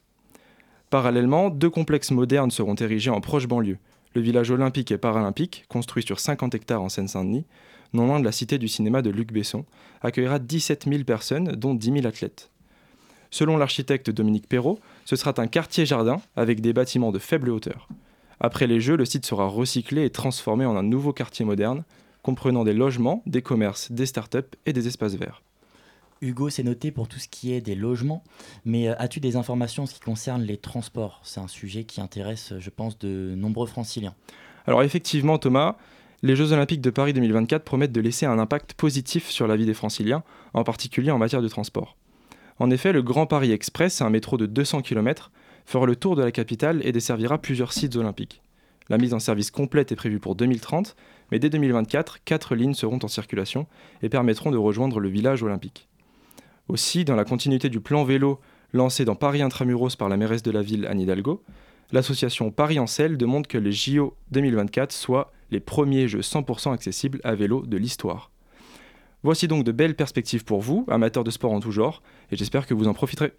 Parallèlement, 0.90 1.50
deux 1.50 1.70
complexes 1.70 2.12
modernes 2.12 2.52
seront 2.52 2.76
érigés 2.76 3.12
en 3.12 3.22
proche 3.22 3.48
banlieue. 3.48 3.78
Le 4.16 4.22
village 4.22 4.50
olympique 4.50 4.92
et 4.92 4.98
paralympique, 4.98 5.66
construit 5.70 6.04
sur 6.04 6.20
50 6.20 6.56
hectares 6.56 6.82
en 6.82 6.90
Seine-Saint-Denis, 6.90 7.46
non 7.94 8.08
loin 8.08 8.20
de 8.20 8.26
la 8.26 8.32
cité 8.32 8.58
du 8.58 8.68
cinéma 8.68 9.02
de 9.02 9.10
Luc 9.10 9.32
Besson, 9.32 9.66
accueillera 10.02 10.40
17 10.40 10.86
000 10.90 11.04
personnes, 11.04 11.52
dont 11.56 11.74
10 11.74 11.94
000 11.94 12.08
athlètes. 12.08 12.50
Selon 13.32 13.58
l'architecte 13.58 14.10
Dominique 14.10 14.48
Perrault, 14.48 14.80
ce 15.06 15.16
sera 15.16 15.34
un 15.38 15.48
quartier-jardin 15.48 16.22
avec 16.36 16.62
des 16.62 16.74
bâtiments 16.74 17.12
de 17.12 17.20
faible 17.20 17.50
hauteur. 17.50 17.88
Après 18.40 18.68
les 18.68 18.80
Jeux, 18.80 18.96
le 18.96 19.06
site 19.06 19.26
sera 19.26 19.48
recyclé 19.48 20.06
et 20.06 20.10
transformé 20.10 20.66
en 20.66 20.76
un 20.76 20.84
nouveau 20.84 21.14
quartier 21.14 21.46
moderne, 21.46 21.84
comprenant 22.24 22.64
des 22.64 22.74
logements, 22.74 23.22
des 23.26 23.42
commerces, 23.42 23.92
des 23.92 24.06
startups 24.06 24.56
et 24.66 24.74
des 24.74 24.88
espaces 24.88 25.16
verts. 25.16 25.44
Hugo, 26.22 26.50
c'est 26.50 26.64
noté 26.64 26.92
pour 26.92 27.08
tout 27.08 27.20
ce 27.20 27.30
qui 27.30 27.54
est 27.54 27.62
des 27.62 27.76
logements, 27.76 28.24
mais 28.66 28.90
euh, 28.90 28.96
as-tu 28.98 29.20
des 29.20 29.36
informations 29.38 29.84
en 29.84 29.86
ce 29.86 29.94
qui 29.94 30.02
concerne 30.02 30.42
les 30.42 30.58
transports? 30.58 31.22
C'est 31.24 31.40
un 31.40 31.48
sujet 31.48 31.86
qui 31.86 32.02
intéresse, 32.02 32.54
je 32.60 32.70
pense, 32.70 32.98
de 32.98 33.34
nombreux 33.38 33.68
franciliens. 33.68 34.16
Alors 34.68 34.84
effectivement, 34.84 35.38
Thomas, 35.38 35.78
les 36.22 36.36
Jeux 36.36 36.52
Olympiques 36.52 36.82
de 36.82 36.90
Paris 36.90 37.14
2024 37.14 37.64
promettent 37.64 37.94
de 37.94 38.02
laisser 38.02 38.26
un 38.26 38.40
impact 38.40 38.74
positif 38.74 39.30
sur 39.30 39.48
la 39.48 39.56
vie 39.56 39.66
des 39.66 39.74
franciliens, 39.74 40.24
en 40.54 40.64
particulier 40.64 41.12
en 41.12 41.18
matière 41.18 41.42
de 41.42 41.48
transport. 41.48 41.96
En 42.60 42.70
effet, 42.72 42.92
le 42.92 43.02
Grand 43.02 43.26
Paris 43.26 43.54
Express, 43.54 44.02
un 44.02 44.10
métro 44.10 44.36
de 44.36 44.46
200 44.46 44.82
km, 44.82 45.32
fera 45.66 45.86
le 45.86 45.96
tour 45.96 46.18
de 46.18 46.24
la 46.24 46.32
capitale 46.32 46.82
et 46.84 46.92
desservira 46.92 47.38
plusieurs 47.38 47.72
sites 47.72 47.96
olympiques. 47.96 48.42
La 48.90 48.98
mise 48.98 49.14
en 49.14 49.20
service 49.20 49.52
complète 49.52 49.92
est 49.92 49.96
prévue 49.96 50.20
pour 50.20 50.36
2030, 50.36 50.96
mais 51.32 51.40
dès 51.40 51.50
2024, 51.50 52.24
quatre 52.26 52.56
lignes 52.56 52.74
seront 52.74 53.00
en 53.02 53.08
circulation 53.08 53.68
et 54.02 54.10
permettront 54.10 54.52
de 54.52 54.58
rejoindre 54.58 55.00
le 55.00 55.10
village 55.10 55.44
olympique. 55.44 55.88
Aussi, 56.68 57.06
dans 57.06 57.16
la 57.16 57.24
continuité 57.24 57.70
du 57.70 57.80
plan 57.80 58.04
vélo 58.04 58.40
lancé 58.74 59.06
dans 59.06 59.16
Paris 59.16 59.42
Intramuros 59.42 59.96
par 59.96 60.10
la 60.10 60.18
mairesse 60.18 60.44
de 60.44 60.52
la 60.52 60.62
ville 60.62 60.86
Anne 60.86 61.00
Hidalgo, 61.00 61.44
l'association 61.92 62.52
Paris 62.52 62.80
en 62.80 62.86
demande 63.18 63.48
que 63.48 63.58
les 63.58 63.72
JO 63.72 64.16
2024 64.32 64.92
soient 64.92 65.32
les 65.52 65.60
premiers 65.60 66.08
jeux 66.08 66.22
100% 66.22 66.74
accessibles 66.74 67.22
à 67.24 67.36
vélo 67.36 67.66
de 67.66 67.78
l'histoire. 67.78 68.32
Voici 69.24 69.48
donc 69.48 69.66
de 69.66 69.72
belles 69.72 69.96
perspectives 69.96 70.46
pour 70.46 70.62
vous, 70.62 70.86
amateurs 70.88 71.24
de 71.24 71.32
sport 71.32 71.52
en 71.52 71.60
tout 71.60 71.72
genre, 71.72 72.02
et 72.32 72.38
j'espère 72.38 72.66
que 72.66 72.74
vous 72.74 72.88
en 72.88 72.94
profiterez. 72.94 73.34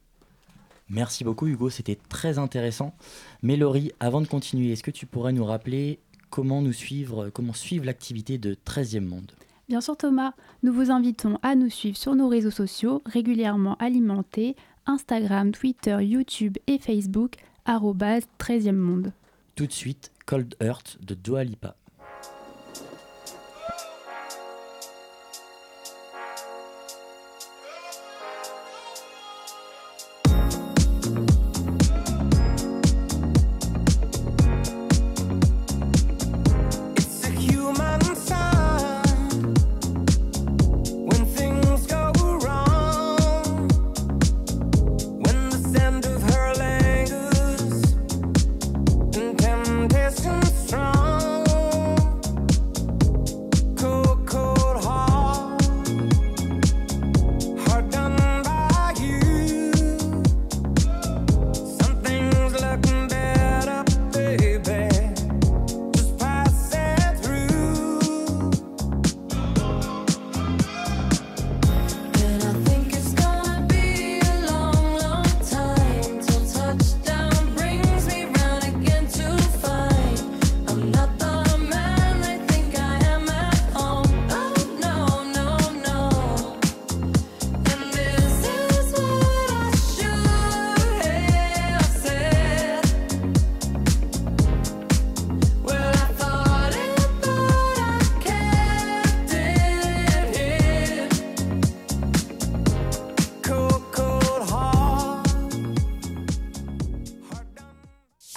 Merci 0.90 1.24
beaucoup 1.24 1.46
Hugo, 1.46 1.70
c'était 1.70 1.98
très 2.08 2.38
intéressant. 2.38 2.94
Mais 3.42 3.56
Laurie, 3.56 3.92
avant 4.00 4.20
de 4.20 4.26
continuer, 4.26 4.72
est-ce 4.72 4.82
que 4.82 4.90
tu 4.90 5.06
pourrais 5.06 5.32
nous 5.32 5.44
rappeler 5.44 6.00
comment 6.28 6.62
nous 6.62 6.72
suivre, 6.72 7.30
comment 7.30 7.52
suivre 7.52 7.86
l'activité 7.86 8.38
de 8.38 8.54
13e 8.54 9.06
monde? 9.06 9.30
Bien 9.68 9.80
sûr 9.80 9.96
Thomas, 9.96 10.32
nous 10.64 10.72
vous 10.72 10.90
invitons 10.90 11.38
à 11.42 11.54
nous 11.54 11.70
suivre 11.70 11.96
sur 11.96 12.16
nos 12.16 12.28
réseaux 12.28 12.50
sociaux 12.50 13.02
régulièrement 13.06 13.76
alimentés, 13.76 14.56
Instagram, 14.86 15.52
Twitter, 15.52 15.96
YouTube 16.00 16.58
et 16.66 16.78
Facebook, 16.78 17.36
arrobase 17.66 18.24
13e 18.40 18.72
monde. 18.72 19.12
Tout 19.54 19.66
de 19.66 19.72
suite, 19.72 20.10
Cold 20.26 20.56
Earth 20.60 20.98
de 21.00 21.14
Dua 21.14 21.44
Lipa. 21.44 21.76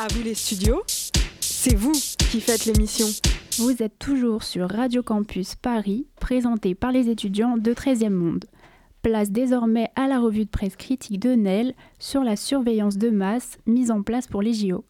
À 0.04 0.08
vous 0.10 0.24
les 0.24 0.34
studios, 0.34 0.84
c'est 1.40 1.76
vous 1.76 1.94
qui 1.94 2.42
faites 2.42 2.66
l'émission. 2.66 3.08
Vous 3.58 3.82
êtes 3.82 3.98
toujours 4.00 4.44
sur 4.44 4.70
Radio 4.70 5.02
Campus 5.02 5.56
Paris, 5.56 6.08
présenté 6.20 6.76
par 6.76 6.92
les 6.92 7.08
étudiants 7.08 7.56
de 7.56 7.74
13e 7.74 8.10
monde. 8.10 8.44
Place 9.02 9.32
désormais 9.32 9.88
à 9.96 10.10
la 10.10 10.20
revue 10.20 10.44
de 10.44 10.50
presse 10.50 10.76
critique 10.76 11.22
de 11.22 11.36
Nel 11.36 11.74
sur 12.00 12.22
la 12.22 12.36
surveillance 12.36 12.98
de 12.98 13.12
masse 13.12 13.58
mise 13.66 13.92
en 13.92 14.04
place 14.04 14.28
pour 14.28 14.42
les 14.42 14.54
JO. 14.54 14.84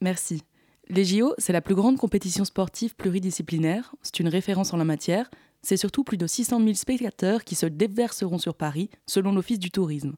Merci. 0.00 0.40
Les 0.88 1.04
JO, 1.04 1.34
c'est 1.36 1.52
la 1.52 1.60
plus 1.60 1.74
grande 1.74 1.98
compétition 1.98 2.46
sportive 2.46 2.94
pluridisciplinaire, 2.94 3.94
c'est 4.00 4.20
une 4.20 4.28
référence 4.28 4.72
en 4.72 4.78
la 4.78 4.84
matière, 4.84 5.28
c'est 5.60 5.76
surtout 5.76 6.04
plus 6.04 6.16
de 6.16 6.26
600 6.26 6.60
000 6.60 6.72
spectateurs 6.72 7.44
qui 7.44 7.54
se 7.54 7.66
déverseront 7.66 8.38
sur 8.38 8.54
Paris, 8.54 8.88
selon 9.06 9.34
l'Office 9.34 9.58
du 9.58 9.70
tourisme. 9.70 10.14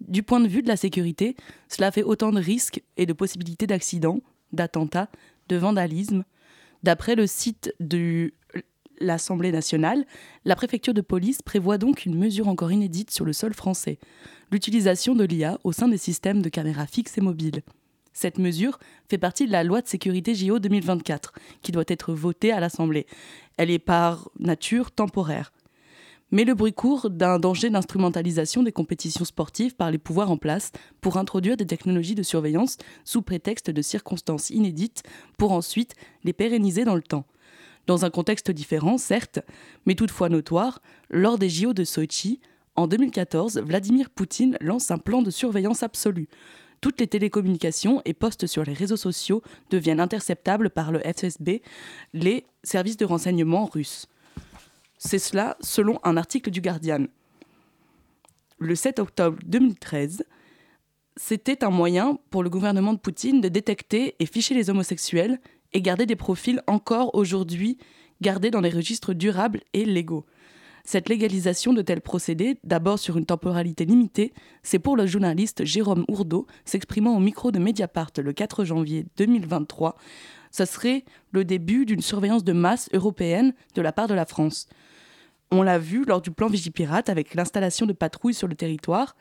Du 0.00 0.22
point 0.22 0.40
de 0.40 0.48
vue 0.48 0.62
de 0.62 0.68
la 0.68 0.76
sécurité, 0.76 1.36
cela 1.68 1.90
fait 1.90 2.02
autant 2.02 2.30
de 2.30 2.40
risques 2.40 2.82
et 2.96 3.06
de 3.06 3.12
possibilités 3.12 3.66
d'accidents, 3.66 4.20
d'attentats, 4.52 5.10
de 5.48 5.56
vandalisme. 5.56 6.24
D'après 6.82 7.16
le 7.16 7.26
site 7.26 7.74
de 7.80 8.32
l'Assemblée 9.00 9.52
nationale, 9.52 10.04
la 10.44 10.56
préfecture 10.56 10.94
de 10.94 11.00
police 11.00 11.42
prévoit 11.42 11.78
donc 11.78 12.04
une 12.04 12.16
mesure 12.16 12.48
encore 12.48 12.72
inédite 12.72 13.10
sur 13.10 13.24
le 13.24 13.32
sol 13.32 13.54
français, 13.54 13.98
l'utilisation 14.50 15.14
de 15.14 15.24
l'IA 15.24 15.58
au 15.64 15.72
sein 15.72 15.88
des 15.88 15.98
systèmes 15.98 16.42
de 16.42 16.48
caméras 16.48 16.86
fixes 16.86 17.18
et 17.18 17.20
mobiles. 17.20 17.62
Cette 18.12 18.38
mesure 18.38 18.78
fait 19.08 19.18
partie 19.18 19.46
de 19.46 19.52
la 19.52 19.62
loi 19.62 19.80
de 19.80 19.86
sécurité 19.86 20.34
JO 20.34 20.58
2024, 20.58 21.32
qui 21.62 21.70
doit 21.70 21.84
être 21.86 22.12
votée 22.12 22.50
à 22.50 22.58
l'Assemblée. 22.58 23.06
Elle 23.56 23.70
est 23.70 23.78
par 23.78 24.30
nature 24.40 24.90
temporaire. 24.90 25.52
Mais 26.30 26.44
le 26.44 26.54
bruit 26.54 26.74
court 26.74 27.08
d'un 27.08 27.38
danger 27.38 27.70
d'instrumentalisation 27.70 28.62
des 28.62 28.72
compétitions 28.72 29.24
sportives 29.24 29.74
par 29.74 29.90
les 29.90 29.96
pouvoirs 29.96 30.30
en 30.30 30.36
place 30.36 30.72
pour 31.00 31.16
introduire 31.16 31.56
des 31.56 31.66
technologies 31.66 32.14
de 32.14 32.22
surveillance 32.22 32.76
sous 33.04 33.22
prétexte 33.22 33.70
de 33.70 33.80
circonstances 33.80 34.50
inédites 34.50 35.02
pour 35.38 35.52
ensuite 35.52 35.94
les 36.24 36.34
pérenniser 36.34 36.84
dans 36.84 36.96
le 36.96 37.02
temps. 37.02 37.24
Dans 37.86 38.04
un 38.04 38.10
contexte 38.10 38.50
différent, 38.50 38.98
certes, 38.98 39.40
mais 39.86 39.94
toutefois 39.94 40.28
notoire, 40.28 40.82
lors 41.08 41.38
des 41.38 41.48
JO 41.48 41.72
de 41.72 41.84
Sochi, 41.84 42.40
en 42.76 42.86
2014, 42.86 43.58
Vladimir 43.60 44.10
Poutine 44.10 44.58
lance 44.60 44.90
un 44.90 44.98
plan 44.98 45.22
de 45.22 45.30
surveillance 45.30 45.82
absolue. 45.82 46.28
Toutes 46.82 47.00
les 47.00 47.08
télécommunications 47.08 48.02
et 48.04 48.12
postes 48.12 48.46
sur 48.46 48.62
les 48.64 48.74
réseaux 48.74 48.96
sociaux 48.96 49.42
deviennent 49.70 49.98
interceptables 49.98 50.68
par 50.68 50.92
le 50.92 51.00
FSB, 51.00 51.62
les 52.12 52.44
services 52.62 52.98
de 52.98 53.06
renseignement 53.06 53.64
russes. 53.64 54.06
C'est 54.98 55.20
cela 55.20 55.56
selon 55.60 56.00
un 56.02 56.16
article 56.16 56.50
du 56.50 56.60
Guardian. 56.60 57.06
Le 58.58 58.74
7 58.74 58.98
octobre 58.98 59.38
2013, 59.46 60.24
c'était 61.16 61.62
un 61.62 61.70
moyen 61.70 62.18
pour 62.30 62.42
le 62.42 62.50
gouvernement 62.50 62.92
de 62.92 62.98
Poutine 62.98 63.40
de 63.40 63.48
détecter 63.48 64.16
et 64.18 64.26
ficher 64.26 64.54
les 64.54 64.70
homosexuels 64.70 65.40
et 65.72 65.82
garder 65.82 66.04
des 66.04 66.16
profils 66.16 66.60
encore 66.66 67.14
aujourd'hui 67.14 67.78
gardés 68.20 68.50
dans 68.50 68.60
les 68.60 68.70
registres 68.70 69.14
durables 69.14 69.60
et 69.72 69.84
légaux. 69.84 70.26
Cette 70.84 71.08
légalisation 71.08 71.72
de 71.72 71.82
tels 71.82 72.00
procédés, 72.00 72.58
d'abord 72.64 72.98
sur 72.98 73.18
une 73.18 73.26
temporalité 73.26 73.84
limitée, 73.84 74.32
c'est 74.64 74.78
pour 74.80 74.96
le 74.96 75.06
journaliste 75.06 75.64
Jérôme 75.64 76.04
Ourdeau, 76.08 76.46
s'exprimant 76.64 77.16
au 77.16 77.20
micro 77.20 77.52
de 77.52 77.60
Mediapart 77.60 78.10
le 78.16 78.32
4 78.32 78.64
janvier 78.64 79.06
2023, 79.16 79.96
ça 80.50 80.66
serait 80.66 81.04
le 81.30 81.44
début 81.44 81.84
d'une 81.84 82.00
surveillance 82.00 82.42
de 82.42 82.52
masse 82.52 82.88
européenne 82.92 83.54
de 83.74 83.82
la 83.82 83.92
part 83.92 84.08
de 84.08 84.14
la 84.14 84.26
France. 84.26 84.66
On 85.50 85.62
l'a 85.62 85.78
vu 85.78 86.04
lors 86.04 86.20
du 86.20 86.30
plan 86.30 86.48
Vigipirate 86.48 87.08
avec 87.08 87.34
l'installation 87.34 87.86
de 87.86 87.92
patrouilles 87.92 88.34
sur 88.34 88.48
le 88.48 88.54
territoire. 88.54 89.16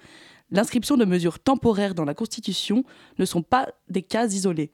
L'inscription 0.51 0.97
de 0.97 1.05
mesures 1.05 1.39
temporaires 1.39 1.95
dans 1.95 2.05
la 2.05 2.13
Constitution 2.13 2.83
ne 3.17 3.25
sont 3.25 3.41
pas 3.41 3.69
des 3.89 4.01
cas 4.01 4.27
isolés. 4.27 4.71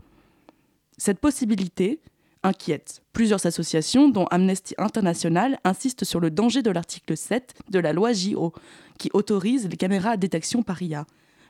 Cette 0.98 1.20
possibilité 1.20 2.00
inquiète. 2.44 3.02
Plusieurs 3.14 3.46
associations, 3.46 4.10
dont 4.10 4.26
Amnesty 4.26 4.76
International, 4.78 5.60
insistent 5.64 6.04
sur 6.04 6.20
le 6.20 6.30
danger 6.30 6.62
de 6.62 6.72
l'article 6.72 7.16
7 7.16 7.54
de 7.70 7.80
la 7.80 7.94
loi 7.94 8.14
JO, 8.14 8.54
qui 8.98 9.10
autorise 9.14 9.68
les 9.70 9.78
caméras 9.78 10.12
à 10.12 10.18
détection 10.18 10.62
par 10.62 10.82
IA. 10.82 11.06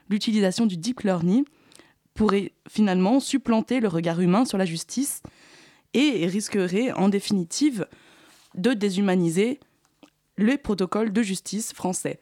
L'utilisation 0.08 0.66
du 0.66 0.76
deep 0.76 1.00
learning 1.00 1.44
pourrait 2.14 2.52
finalement 2.68 3.20
supplanter 3.20 3.80
le 3.80 3.88
regard 3.88 4.20
humain 4.20 4.44
sur 4.44 4.58
la 4.58 4.64
justice 4.64 5.22
et 5.94 6.26
risquerait 6.26 6.92
en 6.92 7.08
définitive 7.08 7.86
de 8.54 8.72
déshumaniser 8.72 9.58
les 10.38 10.58
protocoles 10.58 11.12
de 11.12 11.22
justice 11.22 11.72
français. 11.72 12.20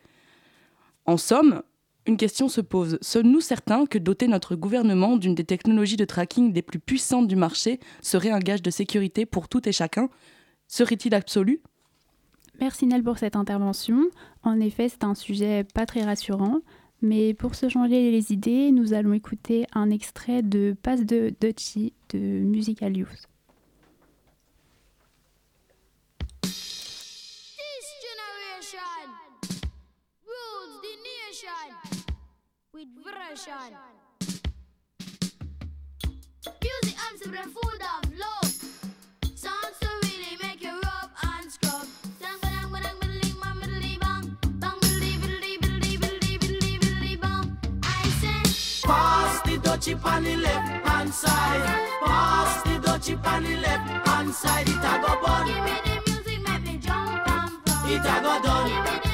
En 1.06 1.16
somme, 1.16 1.62
une 2.06 2.16
question 2.16 2.48
se 2.48 2.60
pose. 2.60 2.98
Sommes-nous 3.00 3.40
certains 3.40 3.86
que 3.86 3.98
doter 3.98 4.26
notre 4.26 4.56
gouvernement 4.56 5.16
d'une 5.16 5.34
des 5.34 5.44
technologies 5.44 5.96
de 5.96 6.04
tracking 6.04 6.52
les 6.52 6.62
plus 6.62 6.80
puissantes 6.80 7.28
du 7.28 7.36
marché 7.36 7.78
serait 8.00 8.30
un 8.30 8.40
gage 8.40 8.62
de 8.62 8.70
sécurité 8.70 9.24
pour 9.24 9.48
tout 9.48 9.68
et 9.68 9.72
chacun? 9.72 10.08
Serait-il 10.66 11.14
absolu? 11.14 11.60
Merci 12.60 12.86
Nel 12.86 13.02
pour 13.02 13.18
cette 13.18 13.36
intervention. 13.36 14.02
En 14.42 14.60
effet, 14.60 14.88
c'est 14.88 15.04
un 15.04 15.14
sujet 15.14 15.64
pas 15.74 15.86
très 15.86 16.02
rassurant. 16.02 16.58
Mais 17.02 17.34
pour 17.34 17.56
se 17.56 17.68
changer 17.68 18.12
les 18.12 18.32
idées, 18.32 18.70
nous 18.70 18.92
allons 18.92 19.12
écouter 19.12 19.66
un 19.72 19.90
extrait 19.90 20.42
de 20.42 20.76
Passe 20.82 21.04
de 21.04 21.34
Dutchy 21.40 21.92
de 22.10 22.18
Musical 22.18 22.96
Youth. 22.96 23.28
With 32.82 33.04
version. 33.04 33.76
Music 36.62 36.98
arms 37.04 37.20
with 37.20 37.34
a 37.34 37.42
food 37.42 37.82
of 37.94 38.18
love. 38.18 38.54
Sounds 39.34 39.78
to 39.80 39.88
really 40.02 40.36
make 40.42 40.62
you 40.62 40.70
rub 40.70 41.10
and 41.22 41.52
scrub. 41.52 41.86
Pass 48.84 49.40
the 49.42 49.58
dutchie 49.58 50.04
on 50.04 50.24
the 50.24 50.36
left 50.36 50.86
hand 50.86 51.14
side. 51.14 51.88
Pass 52.04 52.62
the 52.62 52.70
dutchie 52.80 53.26
on 53.26 53.44
the 53.44 53.56
left 53.58 54.08
hand 54.08 54.34
side. 54.34 54.68
It 54.68 54.76
a 54.76 55.00
go 55.00 55.20
bun. 55.22 55.46
give 55.46 55.64
me 55.64 55.72
the 55.84 56.10
music, 56.10 56.48
make 56.48 56.62
me 56.64 56.78
jump 56.78 57.28
and 57.28 57.64
pump. 57.64 57.68
It 57.86 58.00
a 58.00 58.22
go 58.22 58.42
done. 58.42 59.11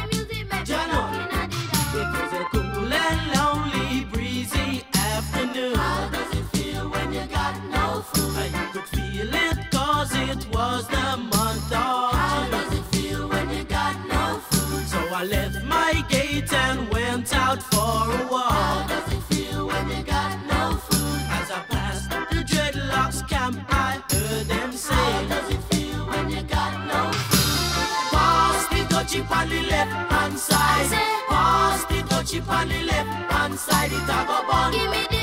I 8.15 8.71
could 8.73 8.85
feel 8.85 9.29
it 9.33 9.71
cause 9.71 10.11
it 10.15 10.47
was 10.55 10.87
the 10.89 11.17
month 11.17 11.73
of 11.73 12.13
How 12.13 12.49
does 12.51 12.73
it 12.79 12.85
feel 12.95 13.29
when 13.29 13.51
you 13.51 13.65
got 13.65 13.97
no 14.07 14.41
food? 14.51 14.87
So 14.87 14.99
I 15.15 15.25
left 15.25 15.63
my 15.65 16.05
gate 16.09 16.53
and 16.53 16.89
went 16.91 17.35
out 17.35 17.63
for 17.63 17.79
a 17.79 18.39
How 18.39 18.87
does 18.89 19.13
it 19.13 19.23
feel 19.35 19.67
when 19.67 19.89
you 19.91 20.03
got 20.03 20.35
no 20.47 20.77
food? 20.77 21.21
As 21.39 21.51
I 21.51 21.61
passed 21.69 22.11
the 22.11 22.43
dreadlocks 22.51 23.29
camp, 23.29 23.59
I 23.69 24.03
heard 24.11 24.47
them 24.47 24.73
How 24.73 25.23
does 25.29 25.51
it 25.55 25.63
feel 25.71 26.07
when 26.07 26.31
you 26.31 26.43
got 26.43 26.75
no 26.87 27.13
food? 27.13 28.11
Pass 28.13 28.69
the 28.69 28.81
dutchie 28.95 29.31
on 29.31 29.49
the 29.49 29.63
left 29.63 30.13
hand 30.13 30.39
side. 30.39 30.91
Pass 31.29 31.85
the 31.85 32.03
dutchie 32.11 32.49
on 32.49 32.69
the 32.69 32.83
left 32.85 33.33
hand 33.33 33.59
side. 33.59 33.93
It 33.93 34.03
a 34.03 34.25
go 34.27 34.47
bun. 34.49 34.73
Give 34.73 34.91
me 34.91 35.07
the 35.11 35.18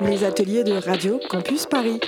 Les 0.00 0.24
ateliers 0.24 0.64
de 0.64 0.72
Radio 0.72 1.20
Campus 1.30 1.66
Paris. 1.66 2.00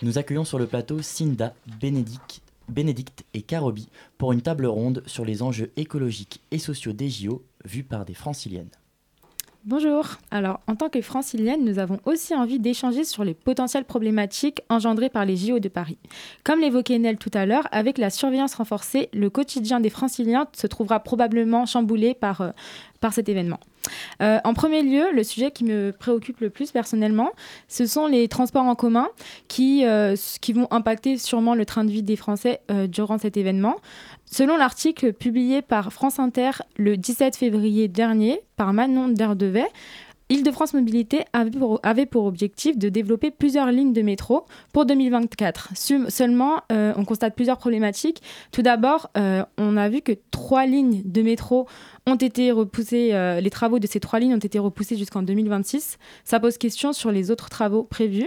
Nous 0.00 0.16
accueillons 0.16 0.46
sur 0.46 0.58
le 0.58 0.66
plateau 0.66 1.02
Cinda, 1.02 1.52
Bénédicte, 1.78 2.40
Bénédicte 2.66 3.24
et 3.34 3.42
Karobi 3.42 3.90
pour 4.16 4.32
une 4.32 4.40
table 4.40 4.64
ronde 4.64 5.02
sur 5.04 5.26
les 5.26 5.42
enjeux 5.42 5.70
écologiques 5.76 6.40
et 6.50 6.58
sociaux 6.58 6.94
des 6.94 7.10
JO 7.10 7.42
vus 7.66 7.82
par 7.82 8.06
des 8.06 8.14
franciliennes. 8.14 8.70
Bonjour. 9.64 10.16
Alors, 10.30 10.60
en 10.66 10.74
tant 10.74 10.88
que 10.88 11.02
francilienne, 11.02 11.62
nous 11.62 11.78
avons 11.78 12.00
aussi 12.06 12.34
envie 12.34 12.58
d'échanger 12.58 13.04
sur 13.04 13.22
les 13.22 13.34
potentielles 13.34 13.84
problématiques 13.84 14.62
engendrées 14.70 15.10
par 15.10 15.26
les 15.26 15.36
JO 15.36 15.58
de 15.58 15.68
Paris. 15.68 15.98
Comme 16.42 16.60
l'évoquait 16.60 16.98
Nel 16.98 17.18
tout 17.18 17.30
à 17.34 17.44
l'heure, 17.44 17.68
avec 17.70 17.98
la 17.98 18.08
surveillance 18.08 18.54
renforcée, 18.54 19.10
le 19.12 19.28
quotidien 19.28 19.78
des 19.78 19.90
franciliens 19.90 20.48
se 20.56 20.66
trouvera 20.66 21.00
probablement 21.00 21.66
chamboulé 21.66 22.14
par, 22.14 22.40
euh, 22.40 22.50
par 23.00 23.12
cet 23.12 23.28
événement. 23.28 23.60
Euh, 24.20 24.38
en 24.44 24.54
premier 24.54 24.82
lieu, 24.82 25.12
le 25.12 25.24
sujet 25.24 25.50
qui 25.50 25.64
me 25.64 25.92
préoccupe 25.92 26.40
le 26.40 26.50
plus 26.50 26.70
personnellement, 26.70 27.30
ce 27.68 27.86
sont 27.86 28.06
les 28.06 28.28
transports 28.28 28.64
en 28.64 28.74
commun 28.74 29.08
qui, 29.48 29.84
euh, 29.84 30.14
vont 30.54 30.68
impacter 30.70 31.16
sûrement 31.16 31.54
le 31.54 31.64
train 31.64 31.84
de 31.84 31.90
vie 31.90 32.02
des 32.02 32.16
Français 32.16 32.60
euh, 32.70 32.86
durant 32.86 33.18
cet 33.18 33.36
événement. 33.36 33.76
Selon 34.26 34.56
l'article 34.56 35.12
publié 35.12 35.62
par 35.62 35.92
France 35.92 36.18
Inter 36.18 36.50
le 36.76 36.96
17 36.96 37.36
février 37.36 37.88
dernier 37.88 38.40
par 38.56 38.72
Manon 38.72 39.08
Derdevet, 39.08 39.66
Île-de-France 40.28 40.72
Mobilité 40.72 41.24
avait 41.34 42.06
pour, 42.06 42.24
objectif 42.24 42.78
de 42.78 42.88
développer 42.88 43.30
plusieurs 43.30 43.70
lignes 43.70 43.92
de 43.92 44.00
métro 44.00 44.46
pour 44.72 44.86
2024. 44.86 45.70
Sum- 45.74 46.08
seulement, 46.08 46.62
on 46.70 47.04
constate 47.04 47.34
plusieurs 47.34 47.58
problématiques. 47.58 48.22
Tout 48.50 48.62
d'abord, 48.62 49.10
on 49.14 49.76
a 49.76 49.88
vu 49.90 50.00
que 50.00 50.12
trois 50.42 50.66
lignes 50.66 51.02
de 51.04 51.22
métro 51.22 51.68
ont 52.04 52.16
été 52.16 52.50
repoussées, 52.50 53.10
euh, 53.12 53.40
les 53.40 53.48
travaux 53.48 53.78
de 53.78 53.86
ces 53.86 54.00
trois 54.00 54.18
lignes 54.18 54.34
ont 54.34 54.38
été 54.38 54.58
repoussés 54.58 54.96
jusqu'en 54.96 55.22
2026. 55.22 55.98
Ça 56.24 56.40
pose 56.40 56.58
question 56.58 56.92
sur 56.92 57.12
les 57.12 57.30
autres 57.30 57.48
travaux 57.48 57.84
prévus. 57.84 58.26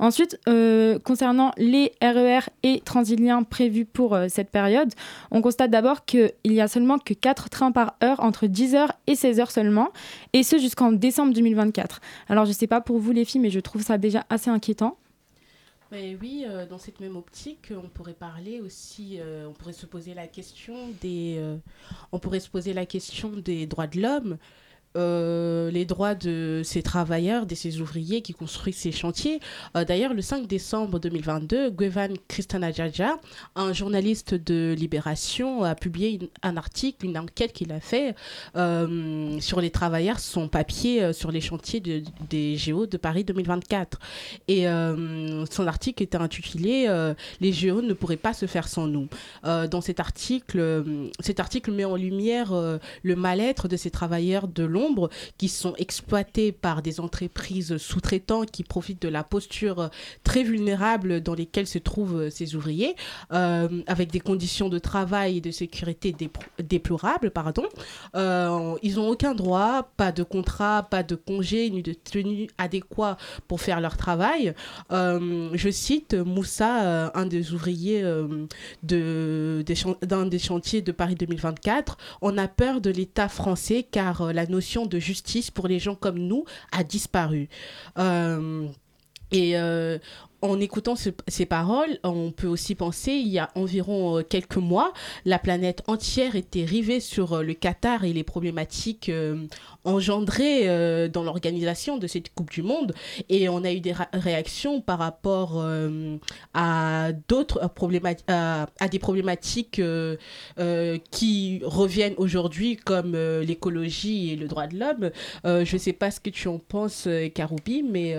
Ensuite, 0.00 0.40
euh, 0.48 0.98
concernant 0.98 1.52
les 1.56 1.92
RER 2.02 2.40
et 2.64 2.82
Transiliens 2.84 3.44
prévus 3.44 3.84
pour 3.84 4.16
euh, 4.16 4.26
cette 4.28 4.50
période, 4.50 4.92
on 5.30 5.40
constate 5.40 5.70
d'abord 5.70 6.04
qu'il 6.04 6.32
y 6.46 6.60
a 6.60 6.66
seulement 6.66 6.98
que 6.98 7.14
4 7.14 7.48
trains 7.48 7.70
par 7.70 7.94
heure 8.02 8.18
entre 8.18 8.46
10h 8.46 8.88
et 9.06 9.14
16h 9.14 9.52
seulement, 9.52 9.90
et 10.32 10.42
ce 10.42 10.58
jusqu'en 10.58 10.90
décembre 10.90 11.32
2024. 11.32 12.00
Alors 12.28 12.44
je 12.44 12.50
ne 12.50 12.56
sais 12.56 12.66
pas 12.66 12.80
pour 12.80 12.98
vous 12.98 13.12
les 13.12 13.24
filles, 13.24 13.40
mais 13.40 13.50
je 13.50 13.60
trouve 13.60 13.82
ça 13.82 13.98
déjà 13.98 14.24
assez 14.30 14.50
inquiétant. 14.50 14.96
Mais 15.92 16.16
oui, 16.18 16.46
euh, 16.48 16.64
dans 16.64 16.78
cette 16.78 17.00
même 17.00 17.16
optique, 17.16 17.70
on 17.70 17.86
pourrait 17.86 18.14
parler 18.14 18.62
aussi, 18.62 19.18
euh, 19.20 19.46
on 19.46 19.52
pourrait 19.52 19.74
se 19.74 19.84
poser 19.84 20.14
la 20.14 20.26
question 20.26 20.88
des, 21.02 21.36
euh, 21.38 21.58
on 22.12 22.18
pourrait 22.18 22.40
se 22.40 22.48
poser 22.48 22.72
la 22.72 22.86
question 22.86 23.28
des 23.28 23.66
droits 23.66 23.86
de 23.86 24.00
l'homme, 24.00 24.38
euh, 24.96 25.70
les 25.70 25.84
droits 25.84 26.14
de 26.14 26.62
ces 26.64 26.82
travailleurs, 26.82 27.46
de 27.46 27.54
ces 27.54 27.80
ouvriers 27.80 28.20
qui 28.22 28.32
construisent 28.34 28.76
ces 28.76 28.92
chantiers. 28.92 29.40
Euh, 29.76 29.84
D'ailleurs, 29.84 30.14
le 30.14 30.22
5 30.22 30.46
décembre 30.46 30.98
2022, 30.98 31.70
Gwevan 31.70 32.14
Kristanajadja, 32.28 33.16
un 33.56 33.72
journaliste 33.72 34.34
de 34.34 34.74
Libération, 34.78 35.64
a 35.64 35.74
publié 35.74 36.18
un 36.42 36.56
article, 36.56 37.06
une 37.06 37.18
enquête 37.18 37.52
qu'il 37.52 37.72
a 37.72 37.80
fait 37.80 38.14
euh, 38.56 39.38
sur 39.40 39.60
les 39.60 39.70
travailleurs, 39.70 40.18
son 40.20 40.48
papier 40.48 41.12
sur 41.12 41.30
les 41.32 41.40
chantiers 41.40 41.80
de- 41.80 42.02
des 42.28 42.56
GO 42.66 42.86
de 42.86 42.96
Paris 42.96 43.24
2024. 43.24 43.98
Et 44.48 44.64
son 45.50 45.66
article 45.66 46.02
était 46.02 46.16
intitulé 46.18 46.86
Les 47.40 47.50
GO 47.52 47.80
ne 47.82 47.92
pourraient 47.92 48.16
pas 48.16 48.32
se 48.34 48.46
faire 48.46 48.68
sans 48.68 48.86
nous. 48.86 49.08
Dans 49.44 49.80
cet 49.80 50.00
article, 50.00 50.84
cet 51.20 51.40
article 51.40 51.72
met 51.72 51.84
en 51.84 51.96
lumière 51.96 52.52
le 53.02 53.16
mal-être 53.16 53.68
de 53.68 53.76
ces 53.76 53.90
travailleurs 53.90 54.48
de 54.48 54.64
qui 55.38 55.48
sont 55.48 55.74
exploités 55.76 56.52
par 56.52 56.82
des 56.82 57.00
entreprises 57.00 57.76
sous-traitants 57.76 58.44
qui 58.44 58.64
profitent 58.64 59.02
de 59.02 59.08
la 59.08 59.24
posture 59.24 59.80
euh, 59.80 59.88
très 60.24 60.42
vulnérable 60.42 61.20
dans 61.20 61.34
lesquelles 61.34 61.66
se 61.66 61.78
trouvent 61.78 62.22
euh, 62.22 62.30
ces 62.30 62.54
ouvriers, 62.54 62.94
euh, 63.32 63.68
avec 63.86 64.10
des 64.10 64.20
conditions 64.20 64.68
de 64.68 64.78
travail 64.78 65.38
et 65.38 65.40
de 65.40 65.50
sécurité 65.50 66.14
déplorables. 66.58 67.30
Pardon. 67.30 67.64
Euh, 68.14 68.74
ils 68.82 68.96
n'ont 68.96 69.08
aucun 69.08 69.34
droit, 69.34 69.90
pas 69.96 70.12
de 70.12 70.22
contrat, 70.22 70.86
pas 70.90 71.02
de 71.02 71.14
congé, 71.14 71.70
ni 71.70 71.82
de 71.82 71.92
tenue 71.92 72.48
adéquat 72.58 73.16
pour 73.48 73.60
faire 73.60 73.80
leur 73.80 73.96
travail. 73.96 74.54
Je 74.90 75.68
cite 75.70 76.14
Moussa, 76.14 77.12
un 77.14 77.26
des 77.26 77.52
ouvriers 77.52 78.02
de, 78.82 79.64
d'un 80.02 80.26
des 80.26 80.38
chantiers 80.38 80.82
de 80.82 80.92
Paris 80.92 81.14
2024. 81.14 81.96
On 82.20 82.38
a 82.38 82.48
peur 82.48 82.80
de 82.80 82.90
l'État 82.90 83.28
français 83.28 83.86
car 83.88 84.32
la 84.32 84.46
notion 84.46 84.71
de 84.86 84.98
justice 84.98 85.50
pour 85.50 85.68
les 85.68 85.78
gens 85.78 85.94
comme 85.94 86.18
nous 86.18 86.44
a 86.72 86.84
disparu. 86.84 87.48
Euh, 87.98 88.66
et 89.32 89.56
euh, 89.56 89.98
en 90.44 90.58
écoutant 90.58 90.96
ce- 90.96 91.10
ces 91.28 91.46
paroles, 91.46 91.98
on 92.02 92.32
peut 92.32 92.48
aussi 92.48 92.74
penser, 92.74 93.12
il 93.12 93.28
y 93.28 93.38
a 93.38 93.50
environ 93.54 94.18
euh, 94.18 94.22
quelques 94.22 94.56
mois, 94.56 94.92
la 95.24 95.38
planète 95.38 95.82
entière 95.86 96.34
était 96.34 96.64
rivée 96.64 96.98
sur 96.98 97.34
euh, 97.34 97.42
le 97.44 97.54
Qatar 97.54 98.04
et 98.04 98.12
les 98.12 98.24
problématiques 98.24 99.10
engendrées 99.84 101.08
dans 101.08 101.22
l'organisation 101.24 101.96
de 101.98 102.06
cette 102.06 102.32
Coupe 102.34 102.50
du 102.50 102.62
Monde. 102.62 102.92
Et 103.28 103.48
on 103.48 103.64
a 103.64 103.72
eu 103.72 103.80
des 103.80 103.94
réactions 104.12 104.80
par 104.80 104.98
rapport 104.98 105.64
à 106.54 107.10
d'autres 107.28 107.68
problématiques, 107.74 108.24
à, 108.28 108.68
à 108.78 108.88
des 108.88 108.98
problématiques 108.98 109.80
qui 111.10 111.60
reviennent 111.64 112.14
aujourd'hui 112.16 112.76
comme 112.76 113.16
l'écologie 113.40 114.32
et 114.32 114.36
le 114.36 114.46
droit 114.46 114.66
de 114.68 114.78
l'homme. 114.78 115.10
Je 115.44 115.72
ne 115.72 115.78
sais 115.78 115.92
pas 115.92 116.10
ce 116.12 116.20
que 116.20 116.30
tu 116.30 116.46
en 116.48 116.58
penses, 116.58 117.08
Karoubi, 117.34 117.82
mais 117.82 118.14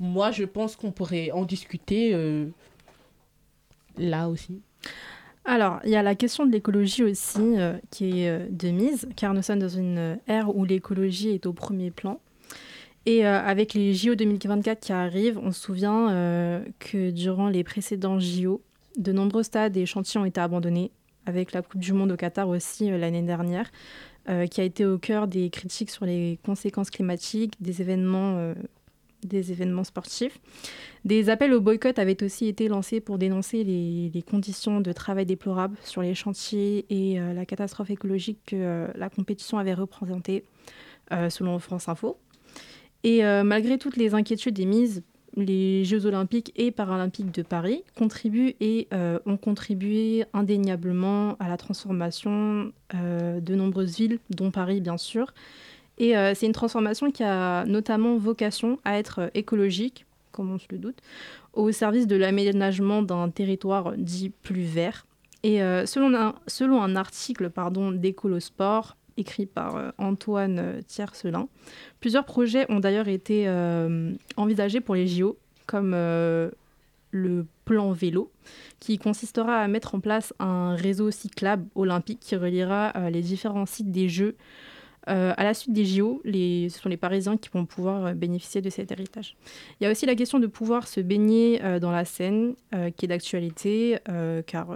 moi, 0.00 0.30
je 0.30 0.44
pense 0.44 0.76
qu'on 0.76 0.90
pourrait 0.90 1.30
en 1.30 1.44
discuter 1.44 2.14
euh, 2.14 2.46
là 3.96 4.28
aussi. 4.28 4.60
Alors, 5.44 5.80
il 5.84 5.90
y 5.90 5.96
a 5.96 6.02
la 6.02 6.14
question 6.14 6.46
de 6.46 6.52
l'écologie 6.52 7.04
aussi 7.04 7.38
euh, 7.58 7.76
qui 7.90 8.22
est 8.22 8.28
euh, 8.28 8.46
de 8.50 8.70
mise, 8.70 9.08
car 9.14 9.34
nous 9.34 9.42
sommes 9.42 9.58
dans 9.58 9.68
une 9.68 10.18
ère 10.26 10.54
où 10.56 10.64
l'écologie 10.64 11.30
est 11.30 11.46
au 11.46 11.52
premier 11.52 11.90
plan. 11.90 12.20
Et 13.06 13.26
avec 13.26 13.74
les 13.74 13.92
JO 13.92 14.14
2024 14.14 14.80
qui 14.80 14.90
arrivent, 14.90 15.36
on 15.36 15.52
se 15.52 15.60
souvient 15.60 16.64
que 16.78 17.10
durant 17.10 17.50
les 17.50 17.62
précédents 17.62 18.18
JO, 18.18 18.62
de 18.96 19.12
nombreux 19.12 19.42
stades 19.42 19.76
et 19.76 19.84
chantiers 19.84 20.18
ont 20.18 20.24
été 20.24 20.40
abandonnés 20.40 20.90
avec 21.26 21.52
la 21.52 21.60
Coupe 21.60 21.82
du 21.82 21.92
Monde 21.92 22.12
au 22.12 22.16
Qatar 22.16 22.48
aussi 22.48 22.88
l'année 22.88 23.20
dernière, 23.20 23.70
qui 24.50 24.58
a 24.58 24.64
été 24.64 24.86
au 24.86 24.96
cœur 24.96 25.28
des 25.28 25.50
critiques 25.50 25.90
sur 25.90 26.06
les 26.06 26.38
conséquences 26.46 26.88
climatiques 26.88 27.60
des 27.60 27.82
événements, 27.82 28.54
des 29.24 29.52
événements 29.52 29.84
sportifs. 29.84 30.38
Des 31.04 31.28
appels 31.28 31.52
au 31.52 31.60
boycott 31.60 31.98
avaient 31.98 32.22
aussi 32.22 32.46
été 32.46 32.68
lancés 32.68 33.00
pour 33.00 33.18
dénoncer 33.18 33.64
les, 33.64 34.22
conditions 34.22 34.80
de 34.80 34.92
travail 34.92 35.26
déplorables 35.26 35.76
sur 35.84 36.02
les 36.02 36.14
chantiers 36.14 36.86
et 36.88 37.20
euh, 37.20 37.34
la 37.34 37.44
catastrophe 37.44 37.90
écologique 37.90 38.38
que 38.46 38.56
euh, 38.56 38.86
la 38.94 39.10
compétition 39.10 39.58
avait 39.58 39.74
représentée, 39.74 40.44
euh, 41.12 41.28
selon 41.28 41.58
France 41.58 41.88
Info. 41.88 42.18
Et 43.02 43.22
malgré 43.44 43.76
toutes 43.76 43.98
les 43.98 44.14
inquiétudes 44.14 44.58
émises, 44.58 45.02
les 45.36 45.84
Jeux 45.84 46.06
olympiques 46.06 46.52
et 46.56 46.70
paralympiques 46.70 47.34
de 47.34 47.42
Paris 47.42 47.84
contribuent 47.98 48.54
et 48.60 48.88
ont 49.26 49.36
contribué 49.36 50.24
indéniablement 50.32 51.36
à 51.38 51.50
la 51.50 51.58
transformation 51.58 52.72
de 52.94 53.54
nombreuses 53.54 53.98
villes, 53.98 54.20
dont 54.30 54.50
Paris 54.50 54.80
bien 54.80 54.96
sûr. 54.96 55.34
Et 55.98 56.16
euh, 56.16 56.34
c'est 56.34 56.46
une 56.46 56.52
transformation 56.52 57.10
qui 57.10 57.22
a 57.22 57.64
notamment 57.66 58.16
vocation 58.16 58.78
à 58.84 58.98
être 58.98 59.20
euh, 59.20 59.28
écologique, 59.34 60.06
comme 60.32 60.50
on 60.50 60.58
se 60.58 60.66
le 60.70 60.78
doute, 60.78 60.98
au 61.52 61.70
service 61.70 62.06
de 62.06 62.16
l'aménagement 62.16 63.02
d'un 63.02 63.30
territoire 63.30 63.92
dit 63.96 64.30
plus 64.30 64.62
vert. 64.62 65.06
Et 65.42 65.62
euh, 65.62 65.86
selon, 65.86 66.14
un, 66.14 66.34
selon 66.46 66.82
un 66.82 66.96
article 66.96 67.50
pardon, 67.50 67.92
d'Écolosport, 67.92 68.96
écrit 69.16 69.46
par 69.46 69.92
Antoine 69.98 70.80
Tiercelin, 70.88 71.46
plusieurs 72.00 72.24
projets 72.24 72.66
ont 72.68 72.80
d'ailleurs 72.80 73.06
été 73.06 73.48
envisagés 74.36 74.80
pour 74.80 74.96
les 74.96 75.06
JO, 75.06 75.38
comme 75.66 75.92
le 75.92 77.46
plan 77.64 77.92
vélo, 77.92 78.32
qui 78.80 78.98
consistera 78.98 79.58
à 79.58 79.68
mettre 79.68 79.94
en 79.94 80.00
place 80.00 80.34
un 80.40 80.74
réseau 80.74 81.12
cyclable 81.12 81.64
olympique 81.76 82.18
qui 82.18 82.34
reliera 82.34 82.92
les 83.08 83.22
différents 83.22 83.66
sites 83.66 83.92
des 83.92 84.08
Jeux. 84.08 84.34
Euh, 85.08 85.34
à 85.36 85.44
la 85.44 85.52
suite 85.54 85.72
des 85.74 85.84
JO, 85.84 86.22
ce 86.24 86.68
sont 86.80 86.88
les 86.88 86.96
Parisiens 86.96 87.36
qui 87.36 87.50
vont 87.52 87.66
pouvoir 87.66 88.06
euh, 88.06 88.12
bénéficier 88.14 88.62
de 88.62 88.70
cet 88.70 88.90
héritage. 88.90 89.36
Il 89.80 89.84
y 89.84 89.86
a 89.86 89.90
aussi 89.90 90.06
la 90.06 90.14
question 90.14 90.38
de 90.38 90.46
pouvoir 90.46 90.88
se 90.88 91.00
baigner 91.00 91.60
euh, 91.62 91.78
dans 91.78 91.90
la 91.90 92.04
Seine, 92.04 92.54
qui 92.96 93.04
est 93.04 93.08
d'actualité, 93.08 93.98
car 94.46 94.68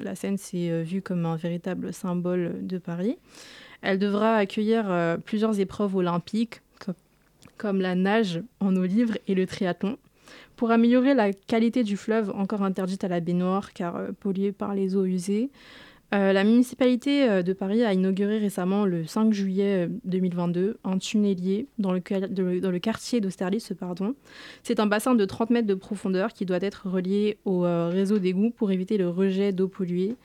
la 0.00 0.14
Seine 0.14 0.36
c'est 0.36 0.70
euh, 0.70 0.82
vu 0.82 1.00
comme 1.02 1.24
un 1.26 1.36
véritable 1.36 1.92
symbole 1.92 2.66
de 2.66 2.78
Paris. 2.78 3.16
Elle 3.82 3.98
devra 3.98 4.36
accueillir 4.36 5.16
plusieurs 5.24 5.60
épreuves 5.60 5.94
olympiques, 5.94 6.60
co- 6.84 6.92
comme 7.56 7.80
la 7.80 7.94
nage 7.94 8.42
en 8.58 8.74
eau 8.74 8.84
libre 8.84 9.14
et 9.28 9.34
le 9.36 9.46
triathlon. 9.46 9.96
Pour 10.56 10.72
améliorer 10.72 11.14
la 11.14 11.32
qualité 11.32 11.84
du 11.84 11.96
fleuve, 11.96 12.30
encore 12.30 12.62
interdite 12.62 13.04
à 13.04 13.08
la 13.08 13.20
baignoire 13.20 13.72
car 13.72 14.00
polluée 14.18 14.50
par 14.50 14.74
les 14.74 14.96
eaux 14.96 15.04
usées, 15.04 15.50
euh, 16.14 16.32
la 16.32 16.42
municipalité 16.42 17.28
euh, 17.28 17.42
de 17.42 17.52
Paris 17.52 17.84
a 17.84 17.92
inauguré 17.92 18.38
récemment, 18.38 18.86
le 18.86 19.04
5 19.04 19.32
juillet 19.32 19.86
euh, 19.86 19.88
2022, 20.04 20.78
un 20.84 20.98
tunnelier 20.98 21.66
dans 21.78 21.92
le, 21.92 22.78
quartier 22.78 23.20
d'Austerlitz. 23.20 23.72
C'est 24.62 24.80
un 24.80 24.86
bassin 24.86 25.14
de 25.14 25.24
30 25.24 25.50
mètres 25.50 25.66
de 25.66 25.74
profondeur 25.74 26.32
qui 26.32 26.46
doit 26.46 26.60
être 26.62 26.88
relié 26.88 27.36
au 27.44 27.66
euh, 27.66 27.88
réseau 27.88 28.18
d'égouts 28.18 28.50
pour 28.50 28.70
éviter 28.70 28.96
le 28.96 29.08
rejet 29.08 29.52
d'eau 29.52 29.68
polluée 29.68 30.16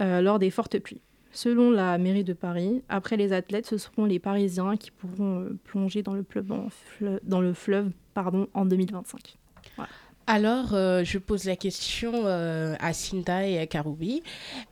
euh, 0.00 0.22
lors 0.22 0.38
des 0.38 0.50
fortes 0.50 0.78
pluies. 0.78 1.02
Selon 1.32 1.70
la 1.70 1.96
mairie 1.98 2.24
de 2.24 2.32
Paris, 2.32 2.82
après 2.88 3.16
les 3.16 3.32
athlètes, 3.32 3.66
ce 3.66 3.78
seront 3.78 4.04
les 4.04 4.18
Parisiens 4.18 4.76
qui 4.76 4.90
pourront 4.90 5.42
euh, 5.42 5.58
plonger 5.64 6.02
dans 6.02 6.14
le, 6.14 6.24
fleuve, 6.28 6.50
en 6.50 6.68
fleu- 6.70 7.20
dans 7.22 7.40
le 7.40 7.52
fleuve 7.52 7.90
pardon, 8.14 8.48
en 8.54 8.64
2025. 8.64 9.36
Voilà. 9.76 9.90
Alors, 10.32 10.74
euh, 10.74 11.02
je 11.02 11.18
pose 11.18 11.44
la 11.44 11.56
question 11.56 12.12
euh, 12.24 12.76
à 12.78 12.92
Cinda 12.92 13.44
et 13.48 13.58
à 13.58 13.66
Karoubi. 13.66 14.22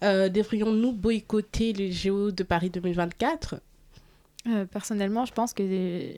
Euh, 0.05 0.29
Devrions-nous 0.29 0.93
boycotter 0.93 1.73
les 1.73 1.91
JO 1.91 2.31
de 2.31 2.45
Paris 2.45 2.71
2024 2.71 3.57
Euh, 4.47 4.65
personnellement, 4.67 5.25
je 5.25 5.33
pense 5.33 5.53
que, 5.53 6.15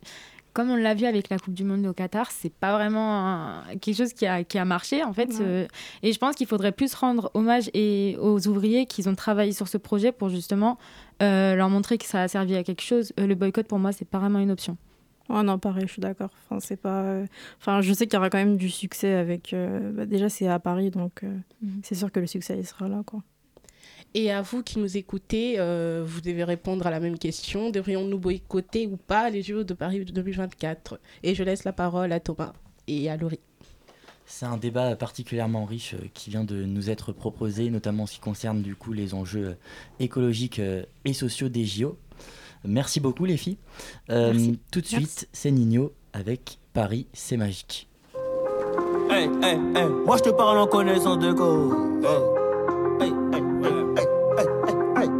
comme 0.52 0.68
on 0.70 0.76
l'a 0.76 0.92
vu 0.94 1.06
avec 1.06 1.30
la 1.30 1.38
Coupe 1.38 1.54
du 1.54 1.64
Monde 1.64 1.86
au 1.86 1.94
Qatar, 1.94 2.30
c'est 2.30 2.52
pas 2.52 2.74
vraiment 2.74 3.26
un- 3.28 3.64
quelque 3.80 3.96
chose 3.96 4.12
qui 4.12 4.26
a, 4.26 4.44
qui 4.44 4.58
a 4.58 4.64
marché, 4.66 5.02
en 5.02 5.14
fait. 5.14 5.30
Euh, 5.40 5.66
et 6.02 6.12
je 6.12 6.18
pense 6.18 6.34
qu'il 6.36 6.46
faudrait 6.46 6.72
plus 6.72 6.92
rendre 6.94 7.30
hommage 7.32 7.70
et, 7.72 8.16
aux 8.20 8.46
ouvriers 8.46 8.84
qui 8.84 9.08
ont 9.08 9.14
travaillé 9.14 9.52
sur 9.52 9.68
ce 9.68 9.78
projet 9.78 10.12
pour 10.12 10.28
justement 10.28 10.76
euh, 11.22 11.54
leur 11.54 11.70
montrer 11.70 11.96
que 11.96 12.04
ça 12.04 12.22
a 12.22 12.28
servi 12.28 12.56
à 12.56 12.62
quelque 12.62 12.82
chose. 12.82 13.12
Euh, 13.18 13.26
le 13.26 13.34
boycott, 13.34 13.66
pour 13.66 13.78
moi, 13.78 13.90
c'est 13.92 14.04
pas 14.04 14.18
vraiment 14.18 14.38
une 14.38 14.50
option. 14.50 14.76
Oh 15.32 15.42
non, 15.44 15.58
pareil, 15.58 15.84
je 15.86 15.92
suis 15.92 16.00
d'accord. 16.02 16.30
Enfin, 16.48 16.58
c'est 16.60 16.76
pas. 16.76 17.22
Enfin, 17.60 17.80
je 17.82 17.92
sais 17.92 18.06
qu'il 18.06 18.14
y 18.14 18.16
aura 18.18 18.30
quand 18.30 18.38
même 18.38 18.56
du 18.56 18.68
succès 18.68 19.14
avec. 19.14 19.52
euh, 19.52 19.92
bah, 19.92 20.04
déjà, 20.06 20.28
c'est 20.28 20.48
à 20.48 20.58
Paris, 20.58 20.90
donc 20.90 21.22
euh, 21.22 21.28
Mhm. 21.62 21.80
c'est 21.84 21.94
sûr 21.94 22.10
que 22.10 22.18
le 22.20 22.26
succès 22.26 22.56
il 22.58 22.66
sera 22.66 22.88
là, 22.88 23.02
quoi. 23.06 23.22
Et 24.14 24.32
à 24.32 24.42
vous 24.42 24.64
qui 24.64 24.80
nous 24.80 24.96
écoutez, 24.96 25.54
euh, 25.60 26.02
vous 26.04 26.20
devez 26.20 26.42
répondre 26.42 26.84
à 26.84 26.90
la 26.90 26.98
même 26.98 27.16
question. 27.16 27.70
Devrions-nous 27.70 28.18
boycotter 28.18 28.88
ou 28.88 28.96
pas 28.96 29.30
les 29.30 29.40
JO 29.42 29.62
de 29.62 29.72
Paris 29.72 30.04
2024 30.04 30.98
Et 31.22 31.36
je 31.36 31.44
laisse 31.44 31.62
la 31.62 31.72
parole 31.72 32.10
à 32.12 32.18
Thomas 32.18 32.52
et 32.88 33.08
à 33.08 33.16
Laurie. 33.16 33.38
C'est 34.26 34.46
un 34.46 34.56
débat 34.56 34.96
particulièrement 34.96 35.64
riche 35.64 35.94
euh, 35.94 36.06
qui 36.12 36.30
vient 36.30 36.42
de 36.44 36.64
nous 36.64 36.90
être 36.90 37.12
proposé, 37.12 37.70
notamment 37.70 38.02
en 38.02 38.06
ce 38.06 38.14
qui 38.14 38.20
concerne 38.20 38.62
du 38.62 38.74
coup 38.74 38.92
les 38.92 39.14
enjeux 39.14 39.56
écologiques 40.00 40.58
euh, 40.58 40.82
et 41.04 41.12
sociaux 41.12 41.48
des 41.48 41.64
JO. 41.64 41.96
Merci 42.64 43.00
beaucoup 43.00 43.24
les 43.24 43.36
filles. 43.36 43.58
Euh, 44.10 44.32
Merci. 44.32 44.58
Tout 44.70 44.80
de 44.80 44.86
Merci. 44.92 45.06
suite, 45.06 45.28
c'est 45.32 45.50
Nino 45.50 45.92
avec 46.12 46.58
Paris, 46.72 47.06
c'est 47.12 47.36
magique. 47.36 47.88
Hey, 49.10 49.28
hey, 49.42 49.58
hey, 49.74 49.86
moi 50.06 50.16
je 50.18 50.22
te 50.24 50.30
parle 50.30 50.58
en 50.58 50.66
connaissance 50.66 51.18
de 51.18 51.32
cause. 51.32 51.74
Hey. 52.04 53.08
Hey, 53.08 53.12
hey, 53.32 53.42
hey, 53.64 53.72
hey, 53.96 54.06
hey, 54.38 54.46
hey, 54.96 55.02
hey. 55.04 55.10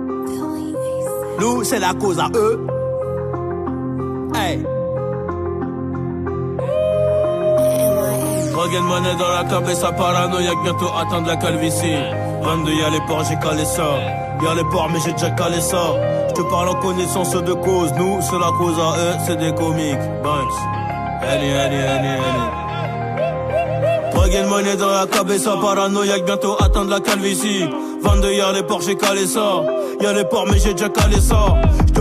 Nous, 1.40 1.64
c'est 1.64 1.79
la 1.81 1.94
cause 1.94 2.18
à 2.20 2.29
eux. 2.35 2.66
Hey. 4.37 4.59
Regain 8.55 8.83
monnaie 8.83 9.16
dans 9.16 9.29
la 9.29 9.44
cabe 9.44 9.68
et 9.70 9.74
ça 9.74 9.90
paranoïaque 9.92 10.62
bientôt 10.62 10.88
atteindre 10.94 11.29
la 11.29 11.37
calvitie 11.37 11.94
22 12.42 12.72
y'a 12.72 12.90
les 12.90 13.00
ports 13.07 13.24
j'ai 13.24 13.37
calé 13.38 13.64
ça 13.64 13.85
Y'a 14.42 14.55
les 14.55 14.64
ports 14.64 14.90
mais 14.92 14.98
j'ai 15.05 15.12
déjà 15.12 15.31
calé 15.31 15.61
ça 15.61 15.94
te 16.42 16.50
parle 16.50 16.68
en 16.68 16.74
connaissance 16.74 17.35
de 17.35 17.53
cause. 17.53 17.92
Nous 17.96 18.20
c'est 18.22 18.38
la 18.38 18.53
cause 18.59 18.79
à 18.79 18.96
eux 18.98 19.14
c'est 19.26 19.37
des 19.37 19.53
comiques. 19.55 20.07
Banks. 20.22 20.59
Annie 21.22 21.53
Annie 21.53 21.83
Annie 21.94 22.18
Regain 24.14 24.46
monnaie 24.46 24.76
dans 24.76 24.90
la 24.90 25.07
cabe 25.07 25.31
et 25.31 25.38
ça 25.38 25.57
paranoïaque 25.61 26.24
bientôt 26.24 26.57
atteindre 26.61 26.90
la 26.90 27.00
calvitie. 27.00 27.64
22 28.03 28.33
y'a 28.33 28.53
les 28.53 28.62
ports 28.62 28.83
j'ai 28.83 28.96
calé 28.96 29.26
ça. 29.26 29.62
Y'a 30.00 30.12
les 30.12 30.24
ports 30.24 30.46
mais 30.46 30.59
j'ai 30.59 30.72
déjà 30.72 30.88
calé 30.88 31.20
ça 31.20 31.57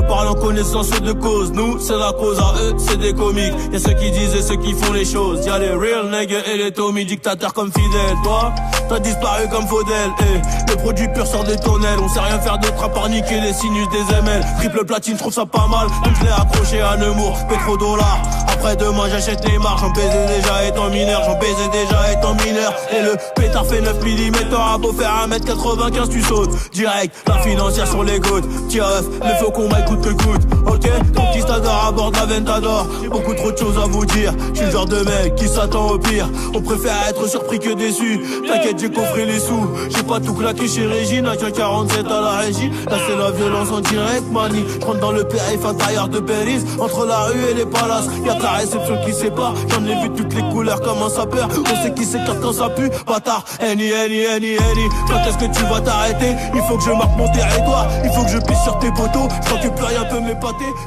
parle 0.09 0.27
en 0.27 0.33
connaissance 0.33 0.89
de 0.89 1.13
cause. 1.13 1.51
Nous 1.53 1.79
c'est 1.79 1.95
la 1.95 2.11
cause 2.11 2.39
à 2.39 2.53
eux 2.61 2.73
c'est 2.77 2.97
des 2.97 3.13
comiques. 3.13 3.53
Y'a 3.71 3.79
ceux 3.79 3.93
qui 3.93 4.09
disent 4.11 4.35
et 4.35 4.41
ceux 4.41 4.55
qui 4.55 4.73
font 4.73 4.91
les 4.91 5.05
choses. 5.05 5.45
Y'a 5.45 5.59
les 5.59 5.69
real 5.69 6.09
niggas 6.09 6.43
et 6.51 6.57
les 6.57 6.71
Tommy 6.71 7.05
dictateurs 7.05 7.53
comme 7.53 7.71
Fidel 7.71 8.15
Toi 8.23 8.51
t'as 8.89 8.99
disparu 8.99 9.47
comme 9.51 9.67
Faudel. 9.67 10.09
Eh. 10.21 10.71
Le 10.71 10.75
produit 10.77 11.07
pur 11.09 11.27
sort 11.27 11.43
des 11.43 11.57
tonnelles. 11.57 11.99
On 12.01 12.09
sait 12.09 12.19
rien 12.19 12.39
faire 12.39 12.57
d'autre 12.57 12.83
à 12.83 12.89
part 12.89 13.07
niquer 13.07 13.39
les 13.39 13.53
sinus 13.53 13.87
des 13.89 14.15
ML 14.15 14.43
Triple 14.57 14.83
platine 14.85 15.15
trouve 15.15 15.33
ça 15.33 15.45
pas 15.45 15.67
mal. 15.67 15.87
Donc 16.03 16.13
je 16.19 16.25
l'ai 16.25 16.31
accroché 16.31 16.81
à 16.81 16.97
Nemours 16.97 17.37
Pétrodollar 17.47 18.19
Après 18.47 18.75
demain 18.75 19.07
j'achète 19.11 19.47
les 19.47 19.59
marques 19.59 19.79
J'en 19.79 19.91
baisais 19.91 20.27
déjà 20.35 20.65
étant 20.67 20.89
mineur. 20.89 21.21
J'en 21.23 21.37
baisais 21.37 21.69
déjà 21.71 22.11
étant 22.11 22.33
mineur. 22.43 22.73
Et 22.97 23.03
le 23.03 23.15
pétard 23.35 23.65
fait 23.67 23.81
9 23.81 24.03
mm 24.03 24.49
T'auras 24.49 24.77
beau 24.79 24.91
faire 24.91 25.27
1m95 25.29 26.09
tu 26.09 26.21
sautes 26.23 26.71
Direct. 26.73 27.15
La 27.27 27.37
financière 27.39 27.87
sur 27.87 28.03
les 28.03 28.19
côtes. 28.19 28.45
Tiens 28.69 28.85
mais 29.23 29.35
faut 29.39 29.51
qu'on 29.51 29.69
m'aille 29.69 29.85
coûte. 29.99 30.17
Que 30.17 30.23
coûte 30.23 30.41
Ok 30.67 30.89
Conquistador 31.15 31.85
à 31.87 31.91
bord 31.91 32.11
de 32.11 32.17
la 32.17 32.25
Ventador. 32.25 32.87
J'ai 33.01 33.09
beaucoup 33.09 33.33
trop 33.33 33.51
de 33.51 33.57
choses 33.57 33.77
à 33.77 33.87
vous 33.87 34.05
dire. 34.05 34.33
Je 34.53 34.57
suis 34.57 34.65
le 34.65 34.71
genre 34.71 34.85
de 34.85 34.97
mec 35.03 35.35
qui 35.35 35.47
s'attend 35.47 35.89
au 35.89 35.97
pire. 35.97 36.29
On 36.53 36.61
préfère 36.61 36.95
être 37.09 37.27
surpris 37.27 37.59
que 37.59 37.73
déçu. 37.73 38.21
T'inquiète 38.47 38.79
j'ai 38.79 38.91
coffré 38.91 39.25
les 39.25 39.39
sous. 39.39 39.69
J'ai 39.89 40.03
pas 40.03 40.19
tout 40.19 40.33
claqué 40.33 40.67
chez 40.67 40.85
Régine. 40.85 41.27
À 41.27 41.35
47 41.35 42.05
à 42.05 42.21
la 42.21 42.31
régie. 42.37 42.69
Là 42.89 42.97
c'est 43.07 43.17
la 43.17 43.31
violence 43.31 43.71
en 43.71 43.81
direct 43.81 44.31
mani. 44.31 44.63
Je 44.79 44.85
rentre 44.85 44.99
dans 44.99 45.11
le 45.11 45.23
périph' 45.23 45.65
intérieur 45.65 46.07
de 46.07 46.19
Belize. 46.19 46.65
Entre 46.79 47.05
la 47.05 47.19
rue 47.25 47.43
et 47.51 47.53
les 47.53 47.65
palaces 47.65 48.07
Y'a 48.25 48.35
que 48.35 48.43
la 48.43 48.51
réception 48.51 48.97
qui 49.05 49.13
sépare. 49.13 49.53
J'en 49.69 49.85
ai 49.85 50.01
vu 50.01 50.09
toutes 50.11 50.33
les 50.33 50.43
couleurs 50.51 50.81
comme 50.81 51.01
un 51.03 51.09
sapeur. 51.09 51.49
On 51.59 51.83
sait 51.83 51.93
qui 51.93 52.05
s'écarte 52.05 52.39
quand 52.41 52.53
ça 52.53 52.69
pue. 52.69 52.89
Bâtard. 53.07 53.43
Annie 53.59 53.93
Annie 53.93 54.25
Annie 54.25 54.57
Annie 54.57 54.89
Quand 55.07 55.19
est-ce 55.27 55.37
que 55.37 55.57
tu 55.57 55.63
vas 55.65 55.81
t'arrêter? 55.81 56.35
Il 56.53 56.61
faut 56.63 56.77
que 56.77 56.83
je 56.83 56.91
marque 56.91 57.17
mon 57.17 57.29
territoire. 57.31 57.87
Il 58.03 58.11
faut 58.11 58.23
que 58.23 58.29
je 58.31 58.37
pisse 58.37 58.63
sur 58.63 58.77
tes 58.79 58.91
poteaux. 58.91 59.27
Je 59.43 59.49
crois 59.49 59.88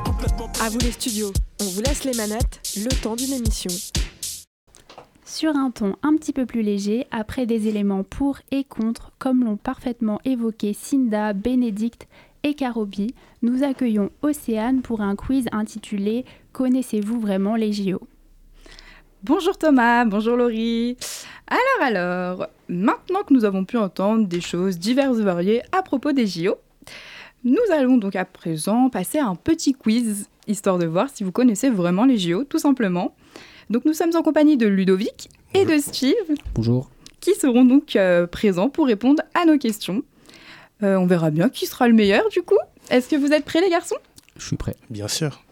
Complètement 0.04 0.48
À 0.62 0.68
vous 0.68 0.78
les 0.78 0.92
studios, 0.92 1.32
on 1.60 1.64
vous 1.64 1.80
laisse 1.80 2.04
les 2.04 2.14
manettes, 2.14 2.60
le 2.76 3.02
temps 3.02 3.16
d'une 3.16 3.32
émission. 3.32 3.70
Sur 5.24 5.56
un 5.56 5.72
ton 5.72 5.96
un 6.04 6.14
petit 6.14 6.32
peu 6.32 6.46
plus 6.46 6.62
léger, 6.62 7.08
après 7.10 7.44
des 7.44 7.66
éléments 7.66 8.04
pour 8.04 8.38
et 8.52 8.62
contre, 8.62 9.10
comme 9.18 9.42
l'ont 9.42 9.56
parfaitement 9.56 10.20
évoqué 10.24 10.72
Cinda, 10.72 11.32
Bénédicte 11.32 12.06
et 12.44 12.54
Karobi, 12.54 13.12
nous 13.42 13.64
accueillons 13.64 14.10
Océane 14.22 14.82
pour 14.82 15.00
un 15.00 15.16
quiz 15.16 15.46
intitulé 15.50 16.24
Connaissez-vous 16.52 17.18
vraiment 17.18 17.56
les 17.56 17.72
JO 17.72 18.00
Bonjour 19.24 19.58
Thomas, 19.58 20.04
bonjour 20.04 20.36
Laurie. 20.36 20.96
Alors, 21.48 21.96
alors, 21.96 22.46
maintenant 22.68 23.24
que 23.26 23.34
nous 23.34 23.44
avons 23.44 23.64
pu 23.64 23.78
entendre 23.78 24.28
des 24.28 24.40
choses 24.40 24.78
diverses 24.78 25.18
et 25.18 25.24
variées 25.24 25.62
à 25.72 25.82
propos 25.82 26.12
des 26.12 26.28
JO, 26.28 26.56
nous 27.44 27.58
allons 27.72 27.96
donc 27.96 28.16
à 28.16 28.24
présent 28.24 28.88
passer 28.88 29.18
à 29.18 29.26
un 29.26 29.34
petit 29.34 29.72
quiz, 29.74 30.28
histoire 30.46 30.78
de 30.78 30.86
voir 30.86 31.08
si 31.12 31.24
vous 31.24 31.32
connaissez 31.32 31.70
vraiment 31.70 32.04
les 32.04 32.18
JO, 32.18 32.44
tout 32.44 32.58
simplement. 32.58 33.14
Donc 33.70 33.84
nous 33.84 33.92
sommes 33.94 34.14
en 34.14 34.22
compagnie 34.22 34.56
de 34.56 34.66
Ludovic 34.66 35.28
et 35.54 35.64
de 35.64 35.78
Steve, 35.78 36.14
Bonjour. 36.54 36.90
qui 37.20 37.34
seront 37.34 37.64
donc 37.64 37.96
euh, 37.96 38.26
présents 38.26 38.68
pour 38.68 38.86
répondre 38.86 39.22
à 39.34 39.44
nos 39.44 39.58
questions. 39.58 40.02
Euh, 40.82 40.96
on 40.96 41.06
verra 41.06 41.30
bien 41.30 41.48
qui 41.48 41.66
sera 41.66 41.88
le 41.88 41.94
meilleur 41.94 42.28
du 42.30 42.42
coup. 42.42 42.58
Est-ce 42.90 43.08
que 43.08 43.16
vous 43.16 43.32
êtes 43.32 43.44
prêts 43.44 43.60
les 43.60 43.70
garçons? 43.70 43.96
Je 44.36 44.46
suis 44.46 44.56
prêt. 44.56 44.76
Bien 44.90 45.08
sûr. 45.08 45.42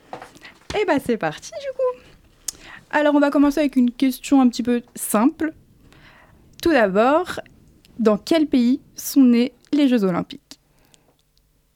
Eh 0.81 0.85
bah 0.85 0.95
c'est 1.05 1.17
parti 1.17 1.51
du 1.51 1.77
coup. 1.77 2.57
Alors 2.91 3.15
on 3.15 3.21
va 3.21 3.31
commencer 3.31 3.61
avec 3.61 3.77
une 3.77 3.91
question 3.91 4.41
un 4.41 4.49
petit 4.49 4.63
peu 4.63 4.83
simple. 4.95 5.53
Tout 6.63 6.71
d'abord, 6.71 7.41
dans 7.99 8.19
quel 8.19 8.47
pays 8.47 8.81
sont 8.97 9.23
nés 9.23 9.53
les 9.73 9.89
Jeux 9.89 10.05
Olympiques? 10.05 10.50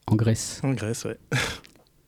En 0.07 0.15
Grèce. 0.15 0.61
En 0.63 0.73
Grèce, 0.73 1.05
ouais. 1.05 1.17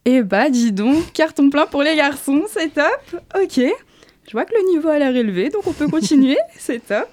Eh 0.09 0.23
bah 0.23 0.49
dis 0.49 0.71
donc, 0.71 1.11
carton 1.11 1.49
plein 1.49 1.65
pour 1.65 1.83
les 1.83 1.97
garçons, 1.97 2.45
c'est 2.49 2.73
top. 2.73 3.21
Ok, 3.35 3.59
je 3.59 4.31
vois 4.31 4.45
que 4.45 4.53
le 4.53 4.71
niveau 4.71 4.87
a 4.87 4.97
l'air 4.99 5.13
élevé, 5.13 5.49
donc 5.49 5.67
on 5.67 5.73
peut 5.73 5.89
continuer, 5.89 6.37
c'est 6.57 6.79
top. 6.79 7.09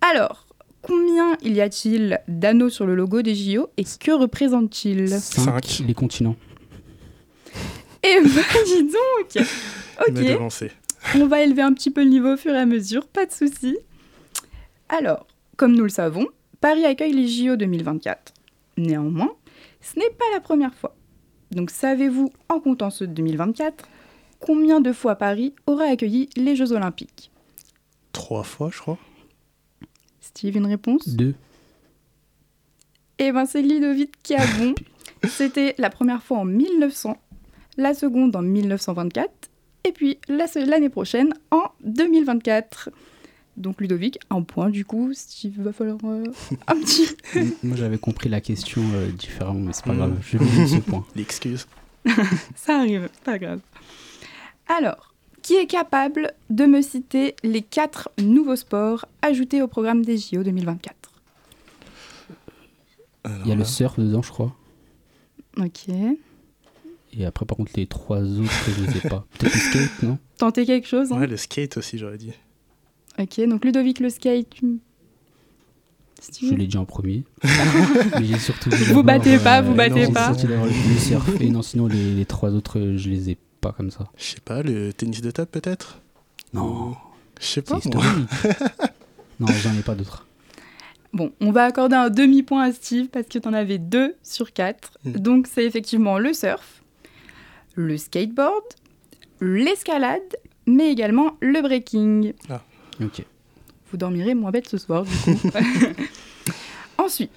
Alors, 0.00 0.46
combien 0.80 1.36
il 1.42 1.54
y 1.54 1.60
a-t-il 1.60 2.20
d'anneaux 2.28 2.68
sur 2.68 2.86
le 2.86 2.94
logo 2.94 3.20
des 3.22 3.34
JO 3.34 3.66
et 3.76 3.82
que 3.82 4.12
représente-t-il 4.12 5.08
5. 5.08 5.82
Les 5.86 5.94
continents. 5.94 6.36
Eh 8.06 8.20
bah 8.20 8.42
dis 8.66 8.82
donc 8.84 9.44
Ok, 10.06 10.38
on 11.16 11.26
va 11.26 11.42
élever 11.42 11.62
un 11.62 11.72
petit 11.72 11.90
peu 11.90 12.04
le 12.04 12.10
niveau 12.10 12.34
au 12.34 12.36
fur 12.36 12.54
et 12.54 12.58
à 12.58 12.66
mesure, 12.66 13.06
pas 13.08 13.26
de 13.26 13.32
souci. 13.32 13.78
Alors, 14.88 15.26
comme 15.56 15.74
nous 15.74 15.82
le 15.84 15.88
savons, 15.88 16.28
Paris 16.60 16.84
accueille 16.84 17.12
les 17.12 17.26
JO 17.26 17.56
2024. 17.56 18.34
Néanmoins, 18.76 19.32
ce 19.84 19.98
n'est 19.98 20.10
pas 20.10 20.24
la 20.32 20.40
première 20.40 20.74
fois. 20.74 20.96
Donc 21.50 21.70
savez-vous, 21.70 22.32
en 22.48 22.58
comptant 22.58 22.90
ceux 22.90 23.06
de 23.06 23.12
2024, 23.12 23.86
combien 24.40 24.80
de 24.80 24.92
fois 24.92 25.14
Paris 25.14 25.54
aura 25.66 25.84
accueilli 25.84 26.28
les 26.36 26.56
Jeux 26.56 26.72
Olympiques? 26.72 27.30
Trois 28.12 28.42
fois, 28.42 28.70
je 28.72 28.78
crois. 28.78 28.98
Steve, 30.20 30.56
une 30.56 30.66
réponse? 30.66 31.08
2. 31.08 31.34
Eh 33.18 33.30
ben 33.30 33.46
c'est 33.46 33.62
Ludovic 33.62 34.10
qui 34.22 34.34
a 34.34 34.44
bon. 34.58 34.74
C'était 35.28 35.74
la 35.78 35.90
première 35.90 36.22
fois 36.22 36.38
en 36.38 36.44
1900, 36.44 37.16
la 37.76 37.94
seconde 37.94 38.34
en 38.36 38.42
1924, 38.42 39.30
et 39.84 39.92
puis 39.92 40.18
l'année 40.28 40.88
prochaine 40.88 41.34
en 41.50 41.64
2024. 41.82 42.90
Donc 43.56 43.80
Ludovic, 43.80 44.18
un 44.30 44.42
point 44.42 44.68
du 44.70 44.84
coup. 44.84 45.12
Steve, 45.14 45.60
va 45.62 45.72
falloir 45.72 45.98
euh, 46.04 46.24
un 46.66 46.74
petit... 46.76 47.06
Moi 47.62 47.76
j'avais 47.76 47.98
compris 47.98 48.28
la 48.28 48.40
question 48.40 48.82
euh, 48.94 49.10
différemment, 49.12 49.60
mais 49.60 49.72
c'est 49.72 49.84
pas 49.84 49.92
Mm. 49.92 49.96
grave. 49.96 50.16
Je 50.22 50.38
donne 50.38 50.66
ce 50.68 50.76
point. 50.78 51.04
L'excuse. 51.16 51.66
Ça 52.56 52.78
arrive, 52.80 53.08
pas 53.24 53.38
grave. 53.38 53.60
Alors, 54.68 55.14
qui 55.42 55.54
est 55.54 55.66
capable 55.66 56.32
de 56.50 56.64
me 56.66 56.80
citer 56.82 57.36
les 57.42 57.62
quatre 57.62 58.10
nouveaux 58.18 58.56
sports 58.56 59.06
ajoutés 59.22 59.62
au 59.62 59.68
programme 59.68 60.04
des 60.04 60.16
JO 60.18 60.42
2024 60.42 60.94
Il 63.44 63.48
y 63.48 63.52
a 63.52 63.54
le 63.54 63.64
surf 63.64 63.98
dedans, 63.98 64.22
je 64.22 64.30
crois. 64.30 64.54
Ok. 65.58 65.88
Et 67.16 67.24
après, 67.24 67.46
par 67.46 67.56
contre, 67.56 67.72
les 67.76 67.86
trois 67.86 68.20
autres, 68.22 68.52
je 68.76 68.84
les 68.84 68.96
ai 68.96 69.08
pas. 69.08 69.24
Peut-être 69.38 69.54
le 69.54 69.60
skate, 69.60 70.02
non? 70.02 70.18
Tentez 70.38 70.66
quelque 70.66 70.88
chose 70.88 71.12
hein? 71.12 71.20
Ouais, 71.20 71.26
le 71.28 71.36
skate 71.36 71.76
aussi, 71.76 71.96
j'aurais 71.98 72.18
dit. 72.18 72.32
Ok, 73.18 73.40
donc 73.48 73.64
Ludovic 73.64 74.00
le 74.00 74.10
skate. 74.10 74.48
tu- 74.50 74.78
Steve 76.20 76.50
Je 76.50 76.54
l'ai 76.54 76.66
dit 76.66 76.76
en 76.78 76.84
premier. 76.86 77.22
Mais 78.18 78.24
j'ai 78.24 78.38
surtout 78.38 78.70
dit 78.70 78.76
Vous 78.84 79.02
battez 79.02 79.38
pas, 79.38 79.60
vous 79.60 79.74
battez 79.74 80.10
pas. 80.10 80.32
le 80.32 80.98
surf. 80.98 81.28
Et 81.40 81.50
non, 81.50 81.60
sinon, 81.62 81.86
les, 81.86 82.14
les 82.14 82.24
trois 82.24 82.50
autres, 82.52 82.78
euh, 82.78 82.96
je 82.96 83.10
les 83.10 83.30
ai 83.30 83.38
pas 83.60 83.72
comme 83.72 83.90
ça. 83.90 84.08
Je 84.16 84.24
sais 84.24 84.40
pas, 84.40 84.62
le 84.62 84.92
tennis 84.92 85.20
de 85.20 85.30
table 85.30 85.50
peut-être? 85.50 86.00
Non. 86.54 86.94
Je 87.40 87.46
sais 87.46 87.62
pas, 87.62 87.78
moi. 87.92 88.02
non, 89.40 89.46
j'en 89.48 89.74
ai 89.74 89.82
pas 89.82 89.94
d'autres. 89.94 90.26
Bon, 91.12 91.30
on 91.40 91.52
va 91.52 91.64
accorder 91.64 91.94
un 91.96 92.10
demi-point 92.10 92.62
à 92.62 92.72
Steve 92.72 93.08
parce 93.08 93.26
que 93.26 93.38
t'en 93.38 93.52
avais 93.52 93.78
deux 93.78 94.14
sur 94.22 94.52
quatre. 94.52 94.98
Mm. 95.04 95.12
Donc 95.12 95.46
c'est 95.46 95.64
effectivement 95.64 96.18
le 96.18 96.32
surf, 96.32 96.82
le 97.74 97.96
skateboard, 97.98 98.64
l'escalade, 99.40 100.22
mais 100.66 100.90
également 100.90 101.36
le 101.40 101.60
breaking. 101.62 102.32
Ok. 103.00 103.24
Vous 103.90 103.96
dormirez 103.96 104.34
moins 104.34 104.50
bête 104.50 104.68
ce 104.68 104.78
soir, 104.78 105.04
du 105.04 105.16
coup. 105.16 105.50
Ensuite, 106.98 107.30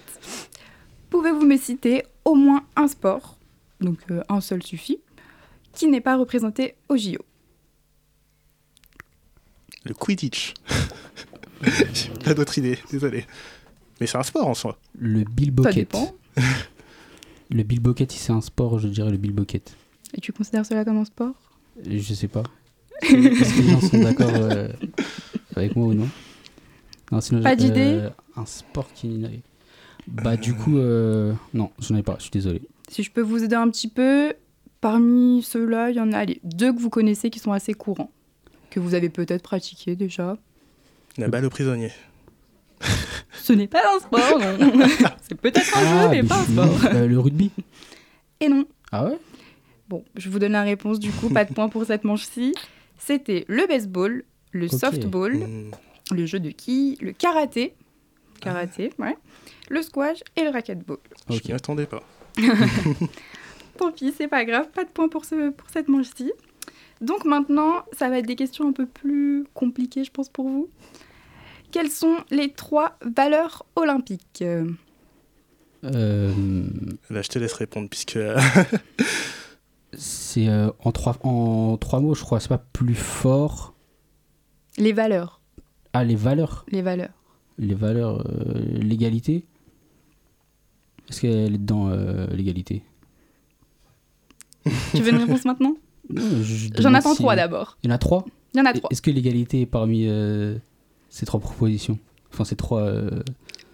pouvez-vous 1.10 1.44
me 1.44 1.56
citer 1.56 2.04
au 2.24 2.34
moins 2.34 2.64
un 2.76 2.88
sport, 2.88 3.36
donc 3.80 3.98
euh, 4.10 4.22
un 4.28 4.40
seul 4.40 4.62
suffit, 4.62 4.98
qui 5.72 5.86
n'est 5.86 6.00
pas 6.00 6.16
représenté 6.16 6.74
au 6.88 6.96
JO 6.96 7.24
Le 9.84 9.94
Quidditch. 9.94 10.54
J'ai 11.62 12.10
pas 12.24 12.34
d'autre 12.34 12.56
idée, 12.58 12.78
désolé. 12.90 13.26
Mais 14.00 14.06
c'est 14.06 14.18
un 14.18 14.22
sport 14.22 14.46
en 14.46 14.54
soi. 14.54 14.78
Le 14.98 15.24
billbocket. 15.24 15.74
dépend. 15.74 16.14
le 17.50 17.62
billbocket, 17.62 18.12
si 18.12 18.18
c'est 18.18 18.32
un 18.32 18.40
sport, 18.40 18.78
je 18.78 18.88
dirais 18.88 19.10
le 19.10 19.16
billbocket. 19.16 19.76
Et 20.14 20.20
tu 20.20 20.32
considères 20.32 20.64
cela 20.64 20.84
comme 20.84 20.98
un 20.98 21.04
sport? 21.04 21.34
Je 21.84 22.14
sais 22.14 22.28
pas. 22.28 22.44
Est-ce 23.02 23.54
que 23.54 23.62
les 23.62 23.70
gens 23.70 23.80
sont 23.80 23.98
d'accord 23.98 24.30
euh, 24.34 24.68
avec 25.58 25.76
moi 25.76 25.86
ou 25.88 25.94
non 25.94 26.08
Non, 27.12 27.20
sinon, 27.20 27.42
Pas 27.42 27.56
d'idée 27.56 27.80
euh, 28.00 28.10
Un 28.36 28.46
sport 28.46 28.92
qui. 28.94 29.24
Bah, 30.06 30.36
du 30.36 30.54
coup, 30.54 30.78
euh, 30.78 31.32
non, 31.54 31.70
j'en 31.80 31.96
ai 31.96 32.02
pas, 32.02 32.14
je 32.18 32.22
suis 32.22 32.30
désolé. 32.30 32.62
Si 32.88 33.02
je 33.02 33.10
peux 33.10 33.20
vous 33.20 33.44
aider 33.44 33.56
un 33.56 33.68
petit 33.68 33.88
peu, 33.88 34.32
parmi 34.80 35.42
ceux-là, 35.42 35.90
il 35.90 35.96
y 35.96 36.00
en 36.00 36.12
a 36.12 36.18
allez, 36.18 36.40
deux 36.44 36.72
que 36.72 36.78
vous 36.78 36.88
connaissez 36.90 37.28
qui 37.30 37.38
sont 37.38 37.52
assez 37.52 37.74
courants, 37.74 38.10
que 38.70 38.80
vous 38.80 38.94
avez 38.94 39.10
peut-être 39.10 39.42
pratiqué 39.42 39.96
déjà. 39.96 40.36
La 41.18 41.28
balle 41.28 41.44
aux 41.44 41.50
prisonniers. 41.50 41.92
Ce 43.42 43.52
n'est 43.52 43.66
pas 43.66 43.82
un 43.96 43.98
sport. 44.00 44.40
C'est 45.28 45.34
peut-être 45.40 45.76
un 45.76 45.80
jeu, 46.02 46.08
mais 46.10 46.22
mais 46.22 46.28
pas 46.28 46.36
un 46.40 46.44
je- 46.44 46.52
sport. 46.52 46.78
euh, 46.94 47.06
le 47.06 47.18
rugby 47.18 47.50
Et 48.40 48.48
non. 48.48 48.64
Ah 48.92 49.04
ouais? 49.06 49.18
Bon, 49.88 50.04
je 50.16 50.28
vous 50.30 50.38
donne 50.38 50.52
la 50.52 50.62
réponse 50.62 50.98
du 51.00 51.10
coup, 51.10 51.28
pas 51.30 51.44
de 51.44 51.52
point 51.52 51.68
pour 51.68 51.84
cette 51.84 52.04
manche-ci. 52.04 52.54
C'était 52.98 53.44
le 53.48 53.66
baseball, 53.66 54.24
le 54.52 54.68
softball, 54.68 55.36
Hmm. 55.36 55.70
le 56.14 56.26
jeu 56.26 56.40
de 56.40 56.50
quilles, 56.50 56.96
le 57.00 57.12
karaté, 57.12 57.74
karaté, 58.40 58.92
ouais, 58.98 59.16
le 59.68 59.82
squash 59.82 60.18
et 60.36 60.42
le 60.44 60.50
racquetball. 60.50 60.98
Je 61.28 61.34
m'y 61.46 61.52
attendais 61.52 61.86
pas. 61.86 62.02
Tant 63.78 63.92
pis, 63.92 64.12
c'est 64.16 64.28
pas 64.28 64.44
grave, 64.44 64.68
pas 64.70 64.84
de 64.84 64.90
point 64.90 65.08
pour, 65.08 65.24
ce, 65.24 65.50
pour 65.50 65.68
cette 65.70 65.88
manche-ci. 65.88 66.32
Donc 67.00 67.24
maintenant, 67.24 67.84
ça 67.96 68.08
va 68.08 68.18
être 68.18 68.26
des 68.26 68.36
questions 68.36 68.68
un 68.68 68.72
peu 68.72 68.86
plus 68.86 69.46
compliquées, 69.54 70.04
je 70.04 70.10
pense, 70.10 70.28
pour 70.28 70.48
vous. 70.48 70.68
Quelles 71.70 71.90
sont 71.90 72.16
les 72.30 72.52
trois 72.52 72.98
valeurs 73.04 73.66
olympiques 73.76 74.42
Euh, 74.42 74.64
Là, 77.10 77.22
je 77.22 77.28
te 77.28 77.38
laisse 77.38 77.52
répondre 77.52 77.88
puisque. 77.88 78.18
C'est 79.96 80.48
euh, 80.48 80.70
en, 80.80 80.92
trois, 80.92 81.16
en 81.22 81.76
trois 81.78 82.00
mots, 82.00 82.14
je 82.14 82.22
crois. 82.22 82.40
C'est 82.40 82.48
pas 82.48 82.62
plus 82.72 82.94
fort. 82.94 83.74
Les 84.78 84.92
valeurs. 84.92 85.40
Ah, 85.92 86.04
les 86.04 86.14
valeurs. 86.16 86.64
Les 86.70 86.82
valeurs. 86.82 87.10
Les 87.58 87.74
valeurs. 87.74 88.24
euh, 88.26 88.54
l'égalité. 88.80 89.44
Est-ce 91.08 91.20
qu'elle 91.22 91.54
est 91.54 91.58
dedans, 91.58 91.88
euh, 91.88 92.26
l'égalité? 92.28 92.82
Tu 94.94 95.02
veux 95.02 95.10
une 95.10 95.16
réponse 95.18 95.44
maintenant? 95.44 95.74
Non, 96.10 96.22
je- 96.42 96.68
je 96.76 96.82
J'en 96.82 96.94
attends 96.94 97.12
si- 97.14 97.18
trois 97.22 97.36
d'abord. 97.36 97.78
Il 97.82 97.88
y 97.88 97.92
en 97.92 97.94
a 97.94 97.98
trois? 97.98 98.24
Il 98.54 98.58
y 98.58 98.60
en 98.60 98.66
a 98.66 98.72
trois. 98.72 98.88
Est-ce 98.90 99.02
que 99.02 99.10
l'égalité 99.10 99.62
est 99.62 99.66
parmi 99.66 100.06
euh, 100.06 100.56
ces 101.08 101.26
trois 101.26 101.40
propositions? 101.40 101.98
Enfin, 102.32 102.44
ces 102.44 102.56
trois. 102.56 102.90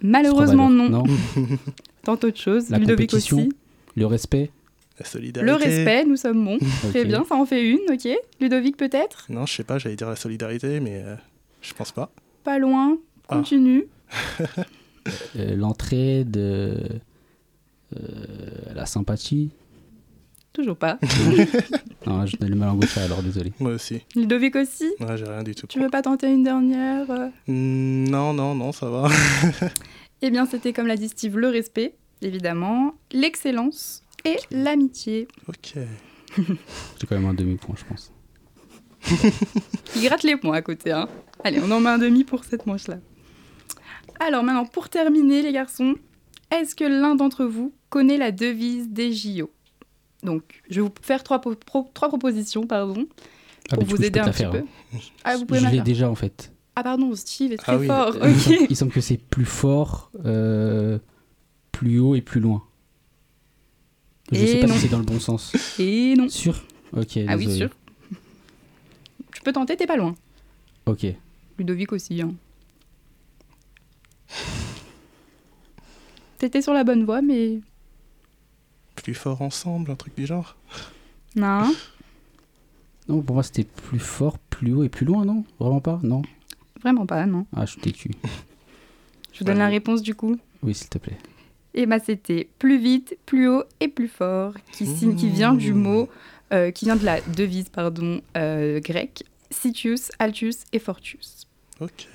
Malheureusement, 0.03 0.69
ces 0.69 0.75
trois 0.77 0.89
non. 0.89 1.03
valeurs 1.05 1.59
Tente 2.05 2.25
autre 2.25 2.39
chose. 2.39 2.69
La 2.71 2.79
Ludovic 2.79 3.11
compétition, 3.11 3.39
aussi. 3.39 3.49
le 3.97 4.07
respect. 4.07 4.51
La 4.99 5.05
solidarité. 5.05 5.51
Le 5.51 5.57
respect, 5.57 6.05
nous 6.05 6.17
sommes 6.17 6.45
bons. 6.45 6.59
Très 6.91 7.05
bien, 7.05 7.25
ça 7.25 7.35
en 7.35 7.47
fait 7.47 7.69
une, 7.69 7.81
ok. 7.91 8.09
Ludovic 8.41 8.77
peut-être? 8.77 9.27
Non, 9.29 9.45
je 9.47 9.55
sais 9.55 9.65
pas, 9.65 9.79
j'allais 9.79 9.97
dire 9.97 10.09
la 10.09 10.17
solidarité, 10.17 10.79
mais 10.81 11.03
euh, 11.05 11.17
je 11.63 11.75
pense 11.75 11.91
pas. 11.93 12.13
Pas 12.45 12.59
loin. 12.59 12.99
Ah. 13.29 13.37
Continue. 13.37 13.87
Euh, 15.37 15.55
L'entraide. 15.55 16.39
euh, 16.39 16.79
euh, 17.95 18.75
la 18.75 18.87
sympathie. 18.87 19.51
Toujours 20.55 20.77
pas. 20.77 20.99
non, 22.07 22.25
je 22.25 22.39
donne 22.39 22.49
le 22.49 22.57
mal 22.57 22.71
en 22.71 22.77
gauche 22.77 22.97
alors, 22.97 23.23
désolé. 23.23 23.53
Moi 23.61 23.73
aussi. 23.73 24.01
Ludovic 24.17 24.57
aussi? 24.57 24.87
Ouais, 25.01 25.19
j'ai 25.19 25.25
rien 25.25 25.43
du 25.43 25.55
tout. 25.55 25.67
Tu 25.67 25.79
veux 25.79 25.91
pas 25.91 26.01
tenter 26.01 26.29
une 26.33 26.43
dernière 26.45 27.11
euh? 27.11 27.29
Hmm, 27.49 28.09
non, 28.09 28.33
non, 28.33 28.55
non, 28.55 28.73
ça 28.73 28.89
va. 28.89 29.09
Eh 30.23 30.31
bien, 30.31 30.47
c'était 30.47 30.73
comme 30.73 30.87
l'a 30.87 30.97
dit 30.97 31.09
Steve, 31.09 31.37
le 31.37 31.49
respect, 31.49 31.97
évidemment, 32.23 32.95
l'excellence 33.13 34.04
et 34.25 34.37
l'amitié. 34.51 35.29
ok. 35.49 35.75
J'ai 36.37 37.07
quand 37.07 37.15
même 37.17 37.27
un 37.27 37.35
demi-point, 37.35 37.75
je 37.79 37.85
pense. 37.85 38.13
Il 39.97 40.03
gratte 40.03 40.23
les 40.23 40.37
points 40.37 40.57
à 40.57 40.63
côté. 40.63 40.93
Hein. 40.93 41.09
Allez, 41.45 41.61
on 41.63 41.71
en 41.71 41.81
met 41.81 41.91
un 41.91 41.99
demi 41.99 42.25
pour 42.25 42.45
cette 42.45 42.67
manche-là. 42.67 42.99
Alors 44.21 44.43
maintenant, 44.43 44.65
pour 44.67 44.89
terminer, 44.89 45.43
les 45.43 45.53
garçons, 45.53 45.95
est-ce 46.51 46.75
que 46.75 46.85
l'un 46.85 47.15
d'entre 47.15 47.45
vous 47.45 47.73
connaît 47.91 48.17
la 48.17 48.33
devise 48.33 48.89
des 48.89 49.13
JO 49.13 49.51
Donc, 50.23 50.63
je 50.71 50.77
vais 50.77 50.81
vous 50.87 50.93
faire 51.03 51.23
trois, 51.23 51.41
pro- 51.41 51.55
pro- 51.55 51.91
trois 51.95 52.09
propositions, 52.09 52.67
pardon, 52.67 53.07
Ah, 53.71 53.77
pour 53.77 53.85
vous 53.85 53.97
coup, 53.97 54.03
aider 54.03 54.21
un 54.21 54.25
petit 54.31 54.39
faire, 54.39 54.51
peu. 54.51 54.59
hein. 54.59 54.99
Ah, 55.25 55.37
vous 55.37 55.45
pouvez 55.47 55.61
Je 55.61 55.67
l'ai 55.67 55.81
déjà 55.81 56.09
en 56.11 56.15
fait. 56.15 56.53
Ah 56.77 56.83
pardon, 56.83 57.15
Steve 57.15 57.53
est 57.53 57.57
très 57.57 57.73
Ah 57.73 57.77
oui. 57.79 57.87
fort? 57.87 58.13
Semble-. 58.15 58.67
Il 58.71 58.77
semble 58.77 58.93
que 58.93 59.01
c'est 59.01 59.17
plus 59.19 59.45
fort, 59.45 60.11
euh, 60.25 60.99
plus 61.73 61.99
haut 62.01 62.15
et 62.15 62.21
plus 62.21 62.41
loin. 62.41 62.63
Je 64.33 64.39
Et 64.39 64.47
sais 64.47 64.61
pas 64.61 64.67
non. 64.67 64.75
si 64.75 64.81
c'est 64.81 64.89
dans 64.89 64.99
le 64.99 65.05
bon 65.05 65.21
sens. 65.21 65.53
Et 65.79 66.15
non. 66.17 66.29
Sûr 66.29 66.63
Ok. 66.97 67.19
Ah 67.29 67.37
oui, 67.37 67.55
sûr. 67.55 67.71
Tu 69.35 69.43
peux 69.43 69.53
tenter, 69.53 69.77
t'es 69.77 69.87
pas 69.87 69.97
loin. 69.97 70.15
Ok. 70.87 71.07
Ludovic 71.59 71.93
aussi. 71.93 72.23
Hein. 72.23 72.35
T'étais 76.39 76.63
sur 76.63 76.73
la 76.73 76.85
bonne 76.85 77.05
voie, 77.05 77.23
mais 77.23 77.61
Plus 78.97 79.15
fort 79.15 79.43
ensemble, 79.43 79.91
un 79.91 79.97
truc 79.97 80.15
du 80.17 80.27
genre. 80.27 80.57
non. 81.37 81.75
Non, 83.07 83.21
pour 83.21 83.35
moi 83.35 83.43
c'était 83.43 83.65
plus 83.65 83.99
fort, 83.99 84.39
plus 84.39 84.73
haut 84.73 84.83
et 84.83 84.89
plus 84.89 85.05
loin, 85.05 85.27
non? 85.27 85.45
Vraiment 85.61 85.81
pas? 85.83 86.01
Non 86.03 86.23
Vraiment 86.81 87.05
pas, 87.05 87.27
non. 87.27 87.45
Ah, 87.55 87.67
je 87.67 87.73
suis 87.73 87.81
têtu. 87.83 88.11
Je 89.33 89.41
vous 89.41 89.45
donne 89.45 89.59
la 89.59 89.69
réponse 89.69 90.01
du 90.01 90.15
coup. 90.15 90.39
Oui, 90.63 90.75
s'il 90.75 90.89
te 90.89 90.97
plaît. 90.97 91.19
Et 91.75 91.87
bah 91.87 91.99
c'était 91.99 92.49
plus 92.59 92.79
vite, 92.79 93.17
plus 93.27 93.49
haut 93.49 93.65
et 93.81 93.89
plus 93.89 94.09
fort, 94.09 94.55
qui, 94.73 94.87
signe- 94.87 95.17
qui 95.17 95.29
vient 95.29 95.55
du 95.55 95.73
mot, 95.73 96.09
euh, 96.53 96.71
qui 96.71 96.85
vient 96.85 96.97
de 96.97 97.05
la 97.05 97.21
devise 97.37 97.69
pardon 97.69 98.21
euh, 98.37 98.79
grecque, 98.81 99.25
Citius, 99.51 100.11
Altius 100.19 100.59
et 100.73 100.79
Fortius. 100.79 101.47
Ok. 101.81 102.07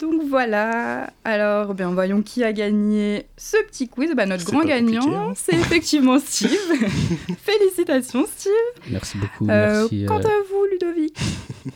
Donc 0.00 0.22
voilà. 0.28 1.10
Alors, 1.24 1.72
bien 1.74 1.90
voyons 1.92 2.20
qui 2.22 2.42
a 2.44 2.52
gagné 2.52 3.26
ce 3.38 3.56
petit 3.68 3.88
quiz. 3.88 4.12
Bah, 4.14 4.26
notre 4.26 4.44
grand 4.44 4.60
pas 4.60 4.66
gagnant, 4.66 5.30
hein. 5.30 5.32
c'est 5.36 5.54
effectivement 5.54 6.18
Steve. 6.18 6.50
Félicitations 7.38 8.26
Steve. 8.26 8.52
Merci 8.90 9.16
beaucoup. 9.18 9.48
Euh, 9.48 9.80
merci. 9.82 10.04
Quant 10.06 10.18
euh, 10.20 10.26
à 10.26 10.42
vous 10.50 10.64
Ludovic, 10.72 11.16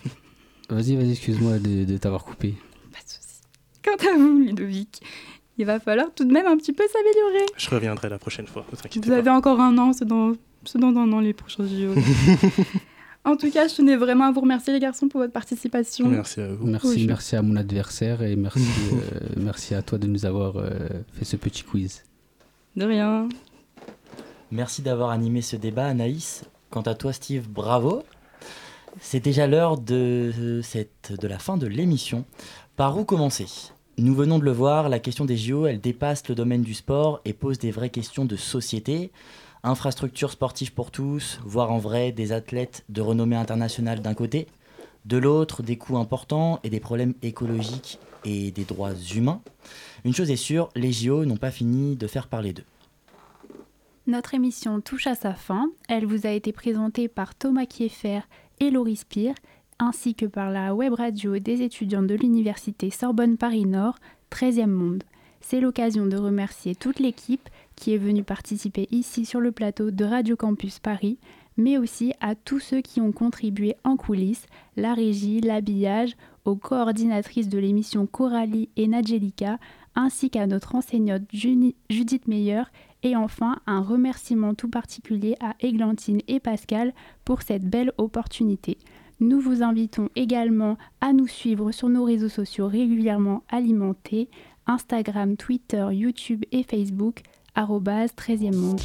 Vas-y, 0.68 0.96
vas-y, 0.96 1.12
excuse-moi 1.12 1.58
de, 1.58 1.84
de 1.84 1.96
t'avoir 1.96 2.24
coupé. 2.24 2.54
quant 3.84 4.06
à 4.12 4.16
vous 4.18 4.38
Ludovic, 4.38 5.00
il 5.58 5.66
va 5.66 5.78
falloir 5.80 6.08
tout 6.14 6.24
de 6.24 6.32
même 6.32 6.46
un 6.46 6.56
petit 6.56 6.72
peu 6.72 6.84
s'améliorer. 6.92 7.46
Je 7.56 7.70
reviendrai 7.70 8.08
la 8.08 8.18
prochaine 8.18 8.46
fois, 8.46 8.64
ne 8.72 8.76
t'inquiète 8.76 9.04
Vous 9.04 9.10
pas. 9.10 9.18
avez 9.18 9.30
encore 9.30 9.60
un 9.60 9.76
an, 9.78 9.92
c'est 9.92 10.04
dans, 10.06 10.32
c'est 10.64 10.78
dans 10.78 10.88
un 10.96 11.12
an 11.12 11.20
les 11.20 11.32
prochains 11.34 11.66
JO. 11.66 11.94
en 13.24 13.36
tout 13.36 13.50
cas, 13.50 13.68
je 13.68 13.74
tenais 13.76 13.96
vraiment 13.96 14.24
à 14.24 14.32
vous 14.32 14.40
remercier 14.40 14.72
les 14.72 14.80
garçons 14.80 15.08
pour 15.08 15.20
votre 15.20 15.32
participation. 15.32 16.08
Merci 16.08 16.40
à 16.40 16.48
vous. 16.54 16.66
Merci, 16.66 16.86
Oui, 16.88 16.98
je- 17.00 17.06
merci 17.06 17.36
à 17.36 17.42
mon 17.42 17.56
adversaire 17.56 18.22
et 18.22 18.36
merci, 18.36 18.60
euh, 18.92 19.20
merci 19.36 19.74
à 19.74 19.82
toi 19.82 19.98
de 19.98 20.06
nous 20.06 20.24
avoir 20.24 20.56
euh, 20.56 20.70
fait 21.12 21.24
ce 21.26 21.36
petit 21.36 21.62
quiz. 21.62 22.04
De 22.76 22.84
rien. 22.86 23.28
Merci 24.50 24.82
d'avoir 24.82 25.10
animé 25.10 25.42
ce 25.42 25.56
débat, 25.56 25.86
Anaïs. 25.86 26.44
Quant 26.70 26.82
à 26.82 26.94
toi, 26.94 27.12
Steve, 27.12 27.48
bravo. 27.48 28.02
C'est 29.00 29.20
déjà 29.20 29.46
l'heure 29.46 29.78
de, 29.78 30.60
cette, 30.64 31.12
de 31.20 31.28
la 31.28 31.38
fin 31.38 31.56
de 31.56 31.66
l'émission. 31.66 32.24
Par 32.76 32.98
où 32.98 33.04
commencer? 33.04 33.46
Nous 34.00 34.14
venons 34.14 34.38
de 34.38 34.46
le 34.46 34.50
voir, 34.50 34.88
la 34.88 34.98
question 34.98 35.26
des 35.26 35.36
JO, 35.36 35.66
elle 35.66 35.78
dépasse 35.78 36.26
le 36.26 36.34
domaine 36.34 36.62
du 36.62 36.72
sport 36.72 37.20
et 37.26 37.34
pose 37.34 37.58
des 37.58 37.70
vraies 37.70 37.90
questions 37.90 38.24
de 38.24 38.34
société. 38.34 39.10
Infrastructures 39.62 40.30
sportives 40.30 40.72
pour 40.72 40.90
tous, 40.90 41.38
voire 41.44 41.70
en 41.70 41.76
vrai 41.76 42.10
des 42.10 42.32
athlètes 42.32 42.82
de 42.88 43.02
renommée 43.02 43.36
internationale 43.36 44.00
d'un 44.00 44.14
côté, 44.14 44.46
de 45.04 45.18
l'autre 45.18 45.62
des 45.62 45.76
coûts 45.76 45.98
importants 45.98 46.60
et 46.64 46.70
des 46.70 46.80
problèmes 46.80 47.12
écologiques 47.20 47.98
et 48.24 48.50
des 48.52 48.64
droits 48.64 48.94
humains. 49.14 49.42
Une 50.06 50.14
chose 50.14 50.30
est 50.30 50.36
sûre, 50.36 50.70
les 50.74 50.92
JO 50.92 51.26
n'ont 51.26 51.36
pas 51.36 51.50
fini 51.50 51.94
de 51.94 52.06
faire 52.06 52.26
parler 52.26 52.54
d'eux. 52.54 52.64
Notre 54.06 54.32
émission 54.32 54.80
touche 54.80 55.08
à 55.08 55.14
sa 55.14 55.34
fin. 55.34 55.70
Elle 55.90 56.06
vous 56.06 56.26
a 56.26 56.30
été 56.30 56.52
présentée 56.52 57.08
par 57.08 57.34
Thomas 57.34 57.66
Kieffer 57.66 58.20
et 58.60 58.70
Laurie 58.70 58.96
Spire, 58.96 59.34
ainsi 59.80 60.14
que 60.14 60.26
par 60.26 60.50
la 60.50 60.74
web 60.74 60.92
radio 60.92 61.38
des 61.38 61.62
étudiants 61.62 62.02
de 62.02 62.14
l'université 62.14 62.90
Sorbonne 62.90 63.38
Paris 63.38 63.64
Nord, 63.64 63.96
13e 64.30 64.66
Monde. 64.66 65.02
C'est 65.40 65.60
l'occasion 65.60 66.06
de 66.06 66.18
remercier 66.18 66.74
toute 66.74 67.00
l'équipe 67.00 67.48
qui 67.76 67.94
est 67.94 67.98
venue 67.98 68.22
participer 68.22 68.86
ici 68.90 69.24
sur 69.24 69.40
le 69.40 69.52
plateau 69.52 69.90
de 69.90 70.04
Radio 70.04 70.36
Campus 70.36 70.78
Paris, 70.78 71.18
mais 71.56 71.78
aussi 71.78 72.12
à 72.20 72.34
tous 72.34 72.60
ceux 72.60 72.82
qui 72.82 73.00
ont 73.00 73.10
contribué 73.10 73.74
en 73.82 73.96
coulisses, 73.96 74.46
la 74.76 74.92
régie, 74.92 75.40
l'habillage, 75.40 76.14
aux 76.44 76.56
coordinatrices 76.56 77.48
de 77.48 77.58
l'émission 77.58 78.06
Coralie 78.06 78.68
et 78.76 78.86
Nadjelika, 78.86 79.58
ainsi 79.94 80.28
qu'à 80.28 80.46
notre 80.46 80.74
enseignante 80.74 81.22
Judith 81.32 82.28
Meyer 82.28 82.62
et 83.02 83.16
enfin, 83.16 83.56
un 83.66 83.80
remerciement 83.80 84.54
tout 84.54 84.68
particulier 84.68 85.36
à 85.40 85.54
Églantine 85.60 86.20
et 86.28 86.38
Pascal 86.38 86.92
pour 87.24 87.40
cette 87.40 87.64
belle 87.64 87.92
opportunité. 87.96 88.76
Nous 89.20 89.38
vous 89.38 89.62
invitons 89.62 90.08
également 90.16 90.78
à 91.02 91.12
nous 91.12 91.26
suivre 91.26 91.72
sur 91.72 91.90
nos 91.90 92.04
réseaux 92.04 92.30
sociaux 92.30 92.68
régulièrement 92.68 93.42
alimentés, 93.50 94.30
Instagram, 94.66 95.36
Twitter, 95.36 95.86
YouTube 95.92 96.44
et 96.52 96.62
Facebook, 96.62 97.20
arrobase 97.54 98.12
13e 98.16 98.56
monde. 98.56 98.80